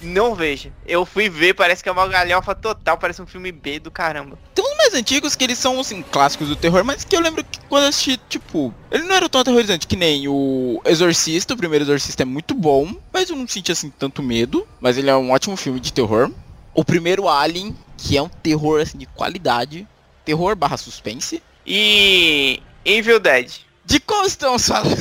[0.02, 0.72] Não veja.
[0.86, 4.36] Eu fui ver, parece que é uma galhofa total, parece um filme B do caramba.
[4.54, 7.44] Tem uns mais antigos que eles são, assim, clássicos do terror, mas que eu lembro
[7.44, 11.56] que quando eu assisti, tipo, ele não era tão aterrorizante que nem o Exorcista, o
[11.56, 15.16] primeiro Exorcista é muito bom, mas eu não senti, assim, tanto medo, mas ele é
[15.16, 16.30] um ótimo filme de terror.
[16.74, 19.86] O primeiro Alien, que é um terror, assim, de qualidade,
[20.24, 21.42] terror barra suspense.
[21.64, 23.52] E Evil Dead.
[23.84, 24.96] De qual estamos falando?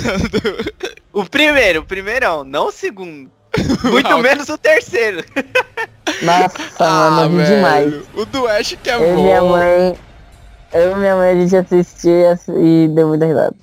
[1.13, 3.31] O primeiro, o primeirão, não o segundo.
[3.83, 5.23] Muito menos o terceiro.
[6.21, 7.93] Nossa, Ah, mano, vi velho, demais.
[8.15, 9.23] O do Ash que é Eu bom.
[9.23, 9.97] minha mãe.
[10.73, 13.55] Eu e minha mãe a gente assistia e deu muita risada.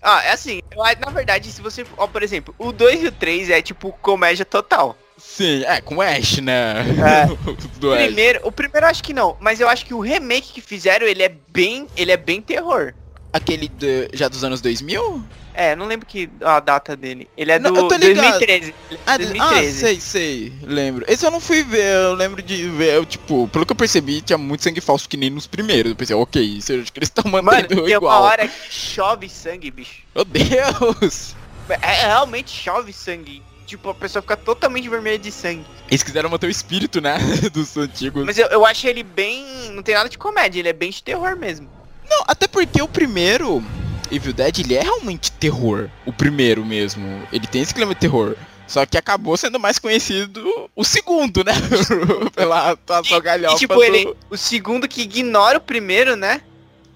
[0.00, 1.84] Ah, é assim, eu- na verdade, se você.
[1.96, 4.96] Ó, por exemplo, o 2 e o 3 é tipo comédia total.
[5.18, 6.84] Sim, é, com o Ash, né?
[7.04, 7.26] É.
[7.84, 8.04] O Ash.
[8.04, 11.06] Primeiro, o primeiro eu acho que não, mas eu acho que o remake que fizeram,
[11.06, 11.88] ele é bem.
[11.96, 12.94] Ele é bem terror.
[13.32, 15.24] Aquele do- já dos anos 2000?
[15.56, 17.28] É, não lembro que a data dele.
[17.34, 18.38] Ele é Não, do eu tô ligado.
[18.38, 18.74] 2013.
[19.06, 19.40] Ah, 2013.
[19.40, 21.02] ah, sei, sei, lembro.
[21.08, 24.20] Esse eu não fui ver, eu lembro de ver, eu, tipo, pelo que eu percebi,
[24.20, 25.90] tinha muito sangue falso que nem nos primeiros.
[25.90, 29.30] Eu pensei, ok, isso acho que eles estão Mano, mantendo tem uma hora que chove
[29.30, 30.02] sangue, bicho.
[30.14, 31.34] Meu Deus!
[31.70, 33.42] É, é, realmente chove sangue.
[33.66, 35.64] Tipo, a pessoa fica totalmente vermelha de sangue.
[35.88, 37.16] Eles quiseram manter o espírito, né,
[37.50, 38.24] dos antigos.
[38.26, 39.72] Mas eu, eu acho ele bem.
[39.72, 41.68] Não tem nada de comédia, ele é bem de terror mesmo.
[42.08, 43.64] Não, até porque o primeiro,
[44.10, 45.88] Evil Dead, ele é realmente terror.
[46.04, 47.22] O primeiro mesmo.
[47.32, 48.36] Ele tem esse clima de terror.
[48.66, 51.52] Só que acabou sendo mais conhecido o segundo, né?
[52.34, 54.12] Pela atuação E, galhofa tipo, do- ele.
[54.28, 56.40] O segundo que ignora o primeiro, né?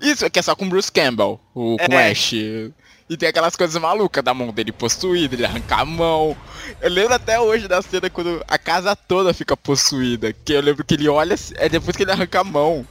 [0.00, 2.10] Isso, que é só com Bruce Campbell, o, com É.
[2.10, 2.32] Ash.
[2.32, 6.36] E tem aquelas coisas malucas da mão dele possuída, ele arrancar a mão.
[6.80, 10.32] Eu lembro até hoje da cena quando a casa toda fica possuída.
[10.44, 12.86] Que eu lembro que ele olha, é depois que ele arranca a mão.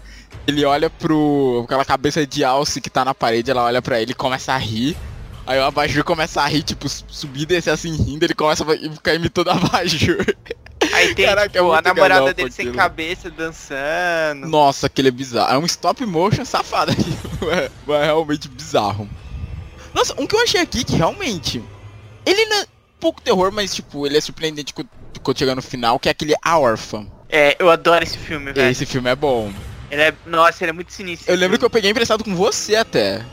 [0.48, 1.62] Ele olha pro.
[1.66, 4.58] aquela cabeça de alce que tá na parede, ela olha pra ele e começa a
[4.58, 4.98] rir.
[5.46, 8.78] Aí o Abajur começa a rir, tipo, subir e descer assim rindo, ele começa a
[8.94, 10.24] ficar imitando a Abajur.
[10.94, 14.48] Aí tem Caraca, é tipo, a muito namorada galhofa dele sem cabeça dançando.
[14.48, 15.54] Nossa, aquele é bizarro.
[15.54, 17.18] É um stop motion safado aqui.
[17.50, 19.10] É, é realmente bizarro.
[19.94, 21.64] Nossa, um que eu achei aqui que realmente.
[22.26, 22.66] Ele não é
[23.00, 24.74] pouco terror, mas tipo, ele é surpreendente
[25.24, 27.08] quando chega no final, que é aquele A Órfã.
[27.30, 28.70] É, eu adoro esse filme, velho.
[28.70, 29.52] Esse filme é bom.
[29.92, 30.14] Ele é.
[30.26, 31.32] Nossa, ele é muito sinistro.
[31.32, 33.26] Eu lembro que eu peguei emprestado com você até.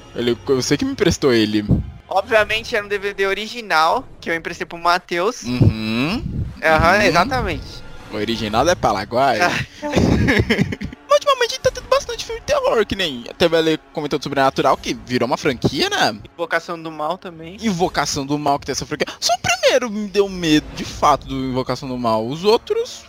[0.49, 1.65] Eu sei que me emprestou ele.
[2.09, 5.43] Obviamente era um DVD original que eu emprestei pro Matheus.
[5.43, 6.23] Uhum.
[6.63, 7.03] Aham, Uhum.
[7.03, 7.85] exatamente.
[8.13, 9.41] O original é Paraguai.
[9.41, 9.51] Ah.
[9.83, 14.23] Mas ultimamente a gente tá tendo bastante filme de terror, que nem teve ali comentando
[14.23, 16.17] sobre Natural, que virou uma franquia, né?
[16.35, 17.57] Invocação do Mal também.
[17.61, 19.07] Invocação do Mal que tem essa franquia.
[19.21, 22.27] Só o primeiro me deu medo, de fato, do Invocação do Mal.
[22.27, 23.05] Os outros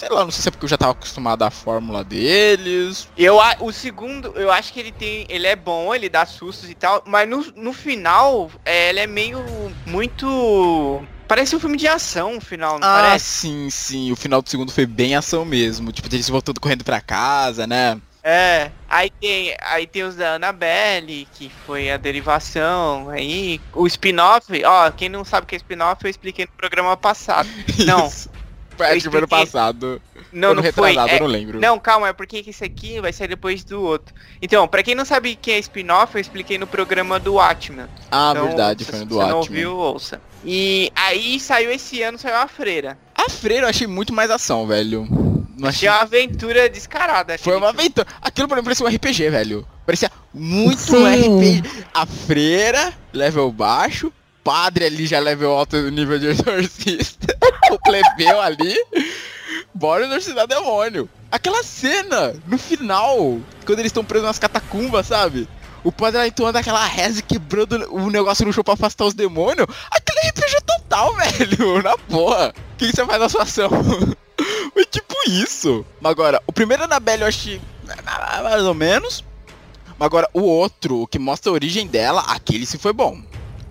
[0.00, 3.06] sei lá, não sei se é porque eu já tava acostumado à fórmula deles.
[3.18, 5.26] Eu, o segundo, eu acho que ele tem.
[5.28, 9.06] Ele é bom, ele dá sustos e tal, mas no, no final, é, ele é
[9.06, 9.44] meio.
[9.84, 11.02] muito.
[11.28, 13.24] Parece um filme de ação, o final, não Ah, parece?
[13.24, 14.10] sim, sim.
[14.10, 15.92] O final do segundo foi bem ação mesmo.
[15.92, 18.00] Tipo, eles voltando correndo pra casa, né?
[18.22, 18.70] É.
[18.88, 23.08] Aí tem, aí tem os da Annabelle, que foi a derivação.
[23.10, 26.96] Aí, o spin-off, ó, quem não sabe o que é spin-off, eu expliquei no programa
[26.96, 27.48] passado.
[27.86, 28.10] Não.
[28.88, 30.02] Foi que foi ano passado.
[30.32, 30.90] Não, ano não foi.
[30.90, 31.60] retrasado, é- eu não lembro.
[31.60, 34.14] Não, calma, é porque esse aqui vai sair depois do outro.
[34.40, 37.86] Então, pra quem não sabe o que é spin-off, eu expliquei no programa do Watchmen.
[38.10, 39.64] Ah, Então, verdade, foi no você do não Watchmen.
[39.66, 40.20] ouviu, ouça.
[40.44, 42.96] E aí saiu esse ano, saiu a Freira.
[43.14, 45.06] A Freira eu achei muito mais ação, velho.
[45.58, 45.88] Não Achei achei...
[45.90, 47.36] uma aventura descarada.
[47.36, 48.06] Foi uma aventura.
[48.22, 49.68] Aquilo pra mim parecia um RPG, velho.
[49.84, 50.96] Parecia muito Sim.
[50.96, 51.06] um
[51.38, 51.62] RPG.
[51.92, 54.10] A freira, level baixo.
[54.42, 57.36] Padre ali já level alto nível de exorcista.
[57.70, 58.74] o plebeu ali.
[59.74, 61.08] Bora exorcizar demônio.
[61.30, 65.48] Aquela cena, no final, quando eles estão presos nas catacumbas, sabe?
[65.82, 69.66] O padre entoando aquela reza quebrando o negócio no chão pra afastar os demônios.
[69.90, 71.82] Aquele RPG total, velho.
[71.82, 72.48] Na porra.
[72.48, 73.70] O que, que você faz na sua ação?
[74.72, 75.84] Foi tipo isso.
[76.02, 77.60] Agora, o primeiro Annabelle eu achei
[78.42, 79.24] mais ou menos.
[79.98, 83.20] Agora, o outro, que mostra a origem dela, aquele sim foi bom.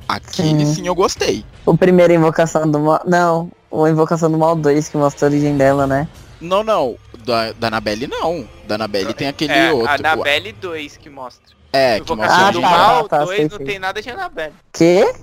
[0.09, 0.73] Aquele Sim.
[0.75, 1.45] sim eu gostei.
[1.67, 3.01] O primeiro Invocação do Mal.
[3.05, 6.07] Não, o Invocação do Mal 2 que mostra a origem dela, né?
[6.41, 6.95] Não, não.
[7.23, 8.47] Da, da Annabelle não.
[8.67, 9.87] Da Annabelle tem aquele É, outro.
[9.87, 11.55] a Annabelle 2 que mostra.
[11.71, 12.93] É, que Invocação mostra a Ah, do origem tá, dela.
[12.93, 13.65] Mal tá, 2 sei, não sei.
[13.67, 14.53] tem nada de Annabelle.
[14.73, 15.13] Que?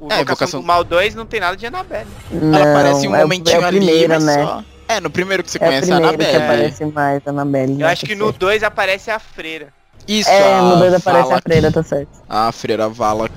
[0.00, 2.10] O É, Invocação, do Mal 2 não tem nada de Annabelle.
[2.32, 4.44] Não, Ela aparece um é, o- momentinho é ali, primeiro, mas né?
[4.44, 4.64] só.
[4.88, 7.72] É, no primeiro que você É o conhece a primeiro que aparece mais a Annabelle.
[7.74, 8.38] Eu né, acho que no terceiro.
[8.38, 9.68] 2 aparece a freira.
[10.08, 12.08] Isso, É, no a 2 aparece a freira, tá certo.
[12.28, 13.32] A Freira Valak.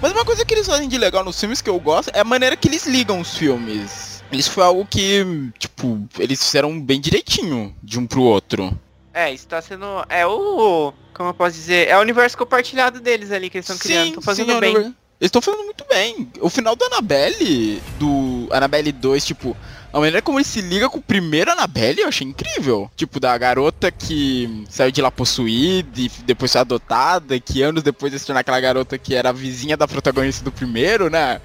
[0.00, 2.24] Mas uma coisa que eles fazem de legal nos filmes que eu gosto é a
[2.24, 4.24] maneira que eles ligam os filmes.
[4.32, 5.24] Eles foi algo que,
[5.58, 8.78] tipo, eles fizeram bem direitinho de um pro outro.
[9.12, 9.84] É, isso tá sendo.
[10.08, 10.92] É o.
[11.12, 11.88] Como eu posso dizer?
[11.88, 14.08] É o universo compartilhado deles ali que eles estão criando.
[14.08, 14.74] Estão fazendo sim, bem.
[14.74, 14.92] Oliver.
[15.20, 16.32] Eles estão fazendo muito bem.
[16.40, 19.54] O final do Annabelle, do Annabelle 2, tipo,
[19.92, 22.90] a maneira como ele se liga com o primeiro Annabelle eu achei incrível.
[22.96, 28.12] Tipo, da garota que saiu de lá possuída e depois foi adotada, que anos depois
[28.12, 31.40] se tornar aquela garota que era a vizinha da protagonista do primeiro, né?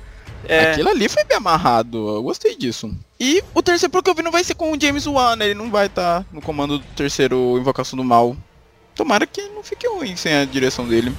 [0.48, 0.72] É.
[0.72, 2.96] Aquilo ali foi bem amarrado, eu gostei disso.
[3.20, 5.46] E o terceiro, pelo que eu vi, não vai ser com o James Wan, né?
[5.46, 8.38] Ele não vai estar no comando do terceiro Invocação do Mal.
[8.94, 11.12] Tomara que não fique ruim sem a direção dele.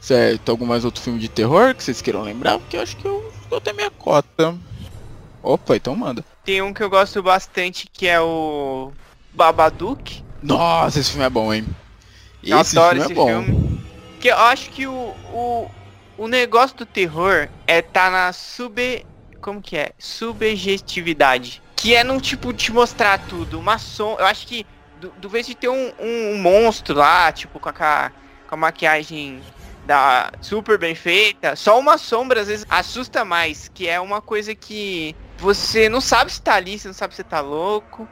[0.00, 2.58] Certo, algum mais outro filme de terror que vocês queiram lembrar?
[2.58, 4.56] Porque eu acho que eu, eu tenho minha cota.
[5.42, 6.24] Opa, então manda.
[6.44, 8.92] Tem um que eu gosto bastante que é o.
[9.32, 10.24] Babadook.
[10.42, 11.66] Nossa, esse filme é bom, hein?
[12.42, 13.44] Eu Esse adoro filme esse é bom.
[13.44, 13.84] filme.
[14.20, 15.70] Que eu acho que o, o,
[16.16, 19.06] o negócio do terror é tá na sub.
[19.40, 19.92] Como que é?
[19.98, 21.62] Subjetividade.
[21.76, 23.58] Que é não tipo te mostrar tudo.
[23.58, 24.16] Uma som.
[24.18, 24.66] Eu acho que
[25.00, 28.10] do, do vez de ter um, um, um monstro lá, tipo, com a,
[28.48, 29.40] com a maquiagem
[29.88, 33.68] da super bem feita, só uma sombra às vezes assusta mais.
[33.72, 37.24] Que é uma coisa que você não sabe se tá ali, você não sabe se
[37.24, 38.06] tá louco.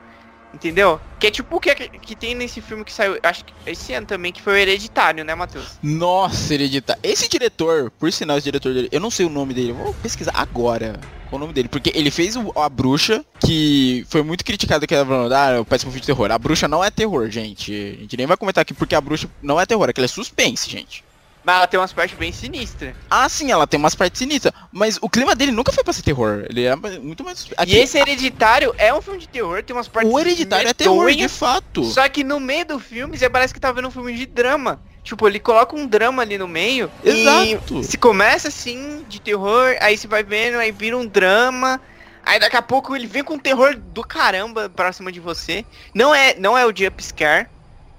[0.54, 0.98] Entendeu?
[1.20, 4.06] Que é tipo o que, que tem nesse filme que saiu, acho que esse ano
[4.06, 5.72] também, que foi o Hereditário, né, Matheus?
[5.82, 6.98] Nossa, hereditário.
[7.02, 10.32] Esse diretor, por sinal, esse diretor dele, eu não sei o nome dele, vou pesquisar
[10.34, 10.98] agora
[11.28, 14.94] qual o nome dele, porque ele fez o- a bruxa, que foi muito criticado que
[14.94, 16.30] era falando, ah, é péssimo filme de terror.
[16.30, 17.72] A bruxa não é terror, gente.
[17.98, 20.70] A gente nem vai comentar aqui porque a bruxa não é terror, aquela é suspense,
[20.70, 21.04] gente.
[21.47, 22.93] Mas ela tem umas partes bem sinistras.
[23.09, 26.02] Ah, sim, ela tem umas partes sinistras, mas o clima dele nunca foi pra ser
[26.02, 26.44] terror.
[26.51, 27.48] Ele era muito mais.
[27.56, 30.74] Aqui, E esse Hereditário é um filme de terror, tem umas partes o hereditário é
[30.74, 31.85] terror, de fato.
[31.85, 34.81] Só que no meio do filme, você parece que tá vendo um filme de drama.
[35.05, 36.90] Tipo, ele coloca um drama ali no meio.
[37.05, 37.78] Exato.
[37.78, 41.81] E se começa assim, de terror, aí você vai vendo, aí vira um drama.
[42.24, 45.64] Aí daqui a pouco ele vem com um terror do caramba pra cima de você.
[45.94, 47.47] Não é, não é o jump scare.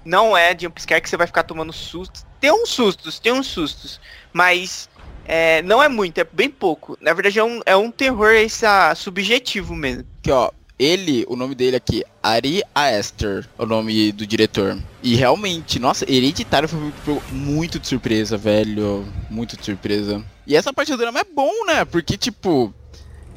[0.04, 2.24] Não é jump scare que você vai ficar tomando sustos.
[2.40, 4.00] Tem uns sustos, tem uns sustos.
[4.32, 4.88] Mas
[5.26, 6.96] é, não é muito, é bem pouco.
[7.00, 8.32] Na verdade é um, é um terror
[8.96, 10.06] subjetivo mesmo.
[10.20, 10.50] Aqui, ó.
[10.78, 14.78] Ele, o nome dele aqui, Ari Aster, o nome do diretor.
[15.02, 19.04] E realmente, nossa, Hereditário foi muito de surpresa, velho.
[19.28, 20.24] Muito de surpresa.
[20.46, 21.84] E essa parte do drama é bom, né?
[21.84, 22.72] Porque, tipo,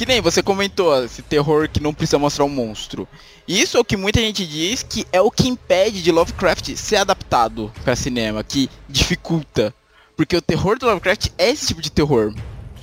[0.02, 3.08] que nem você comentou, esse terror que não precisa mostrar um monstro.
[3.48, 6.96] Isso é o que muita gente diz que é o que impede de Lovecraft ser
[6.96, 9.72] adaptado pra cinema, que dificulta.
[10.18, 12.34] Porque o terror do Lovecraft é esse tipo de terror.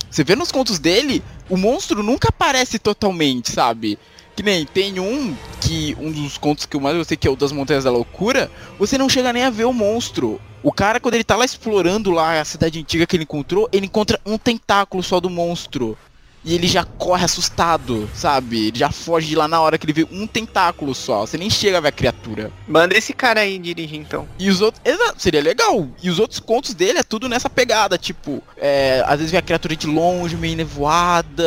[0.09, 3.99] Você vê nos contos dele, o monstro nunca aparece totalmente, sabe?
[4.33, 7.35] Que nem tem um que um dos contos que eu mais gostei, que é o
[7.35, 10.39] das Montanhas da Loucura, você não chega nem a ver o monstro.
[10.63, 13.87] O cara, quando ele tá lá explorando lá a cidade antiga que ele encontrou, ele
[13.87, 15.97] encontra um tentáculo só do monstro.
[16.43, 18.67] E ele já corre assustado, sabe?
[18.67, 21.25] Ele já foge de lá na hora que ele vê um tentáculo só.
[21.25, 22.51] Você nem chega a ver a criatura.
[22.67, 24.27] Manda esse cara aí dirigir então.
[24.37, 24.81] E os outros.
[24.85, 25.87] Exato, seria legal.
[26.01, 27.97] E os outros contos dele é tudo nessa pegada.
[27.97, 31.43] Tipo, é, às vezes vê a criatura de longe, meio nevoada.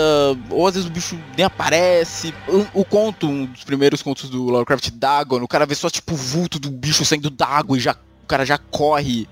[0.50, 2.34] Ou às vezes o bicho nem aparece.
[2.46, 6.12] O, o conto, um dos primeiros contos do Lovecraft Dagon, o cara vê só tipo
[6.12, 9.26] o vulto do bicho saindo d'água e já, o cara já corre.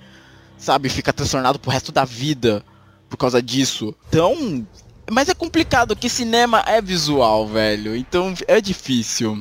[0.56, 0.88] Sabe?
[0.88, 2.62] Fica transtornado pro resto da vida
[3.08, 3.94] por causa disso.
[4.08, 4.66] Então,
[5.10, 7.96] mas é complicado, que cinema é visual, velho.
[7.96, 9.38] Então é difícil.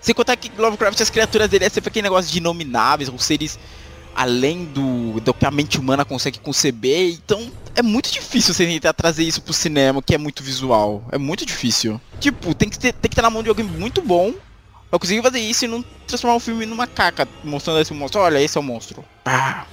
[0.00, 3.58] Sem contar que Lovecraft, as criaturas dele é sempre aquele negócio de inomináveis, ou seres
[4.14, 7.12] além do, do que a mente humana consegue conceber.
[7.12, 11.04] Então é muito difícil você tentar trazer isso pro cinema, que é muito visual.
[11.10, 12.00] É muito difícil.
[12.20, 14.34] Tipo, tem que ter, tem que estar na mão de alguém muito bom
[14.90, 18.20] pra conseguir fazer isso e não transformar o filme numa caca, mostrando esse monstro.
[18.20, 19.04] Olha, esse é o monstro.
[19.24, 19.64] Ah.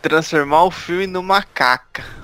[0.00, 2.21] Transformar o filme numa caca.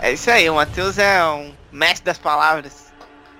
[0.00, 2.92] É isso aí, o Matheus é um mestre das palavras.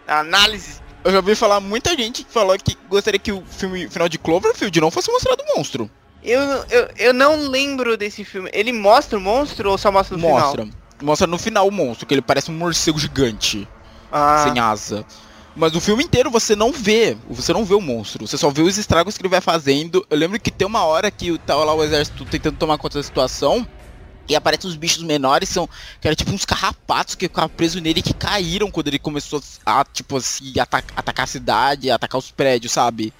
[0.07, 0.81] Análise.
[1.05, 4.19] Eu já ouvi falar muita gente que falou que gostaria que o filme final de
[4.19, 5.91] Cloverfield não fosse mostrado o monstro.
[6.23, 6.41] Eu,
[6.71, 8.49] eu, eu não lembro desse filme.
[8.53, 10.63] Ele mostra o monstro ou só mostra no mostra.
[10.63, 10.79] final?
[11.03, 13.69] Mostra no final o monstro, que ele parece um morcego gigante.
[14.11, 14.45] Ah.
[14.45, 15.05] Sem asa.
[15.55, 17.17] Mas o filme inteiro você não vê.
[17.29, 18.27] Você não vê o monstro.
[18.27, 20.07] Você só vê os estragos que ele vai fazendo.
[20.09, 23.03] Eu lembro que tem uma hora que tá lá o exército tentando tomar conta da
[23.03, 23.67] situação.
[24.29, 25.69] E aparecem os bichos menores, são,
[26.01, 29.85] que era tipo uns carrapatos que ficavam presos nele que caíram quando ele começou a,
[29.85, 33.13] tipo assim, atacar, atacar a cidade, atacar os prédios, sabe?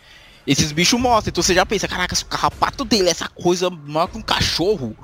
[0.47, 3.69] Esses bichos mostram, então você já pensa, caraca, se o carrapato dele é essa coisa
[3.71, 4.97] maior que um cachorro,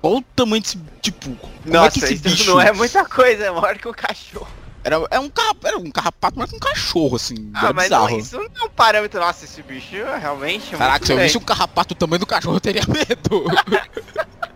[0.00, 2.50] qual o tamanho desse, tipo, como Nossa, é que esse isso bicho...
[2.50, 4.48] não é muita coisa, é maior que um cachorro.
[4.84, 7.84] Era, é um carra, era um carrapato maior que um cachorro, assim, Ah, era mas
[7.86, 8.10] bizarro.
[8.10, 9.20] não, isso não é um parâmetro.
[9.20, 10.70] Nossa, esse bicho é realmente.
[10.70, 13.44] Caraca, muito se eu visse um carrapato do tamanho do cachorro, eu teria medo.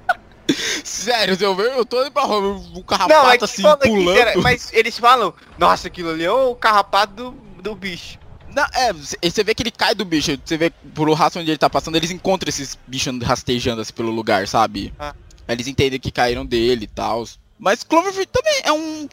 [0.84, 4.42] Sério, eu eu tô indo pra um carrapato Não, é assim, fala pulando.
[4.42, 7.30] mas eles falam, nossa, aquilo ali é o carrapato do,
[7.62, 8.18] do bicho.
[8.54, 11.58] Não, é, você- vê que ele cai do bicho, você vê por raça onde ele
[11.58, 14.92] tá passando, eles encontram esses bichos rastejando assim pelo lugar, sabe?
[14.98, 15.14] Ah.
[15.48, 17.24] Eles entendem que caíram dele e tal.
[17.58, 19.08] Mas Cloverfield também é um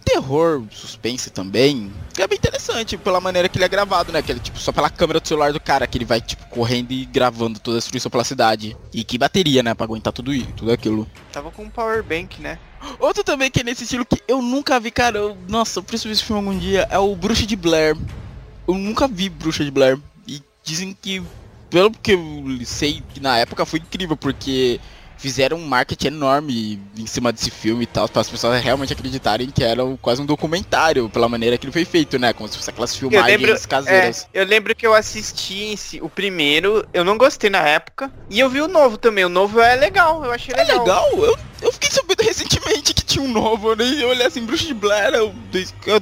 [0.00, 1.92] terror, suspense também.
[2.14, 4.22] Que é bem interessante pela maneira que ele é gravado, né?
[4.22, 6.92] Que ele, tipo, só pela câmera do celular do cara, que ele vai, tipo, correndo
[6.92, 8.76] e gravando toda a destruição pela cidade.
[8.92, 9.74] E que bateria, né?
[9.74, 11.06] Pra aguentar tudo isso, tudo aquilo.
[11.32, 12.58] Tava com um power bank, né?
[12.98, 15.18] Outro também que é nesse estilo que eu nunca vi, cara.
[15.18, 16.86] Eu, nossa, eu preciso ver esse filme algum dia.
[16.90, 17.96] É o Bruxa de Blair.
[18.66, 19.98] Eu nunca vi Bruxa de Blair.
[20.26, 21.22] E dizem que,
[21.68, 24.80] pelo que eu sei, que na época foi incrível, porque
[25.20, 29.50] fizeram um marketing enorme em cima desse filme e tal, para as pessoas realmente acreditarem
[29.50, 32.32] que era quase um documentário, pela maneira que ele foi feito, né?
[32.32, 34.26] Como se fosse aquelas filmagens lembro- caseiras.
[34.32, 38.10] É, eu lembro que eu assisti esse- o primeiro, eu não gostei na época.
[38.30, 39.24] E eu vi o novo também.
[39.24, 40.78] O novo é legal, eu achei É legal.
[40.80, 44.44] legal, eu, eu fiquei sabendo recentemente que tinha um novo, eu nem eu olhei assim,
[44.44, 45.34] Bruxa de Blair, eu,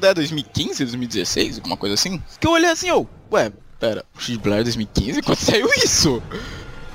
[0.02, 2.22] é 2015, 2016, alguma coisa assim.
[2.38, 3.50] Que eu olhei assim, eu, ué,
[3.80, 5.22] pera, Bruxa de Blair 2015?
[5.22, 6.22] Quando saiu isso?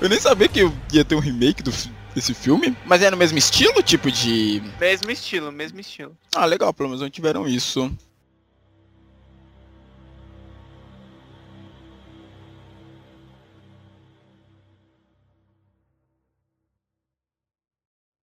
[0.01, 3.10] Eu nem sabia que eu ia ter um remake do, fi- desse filme, mas é
[3.10, 4.61] no mesmo estilo, tipo de...
[4.80, 6.15] Mesmo estilo, mesmo estilo.
[6.35, 7.91] Ah, legal, pelo menos não tiveram isso.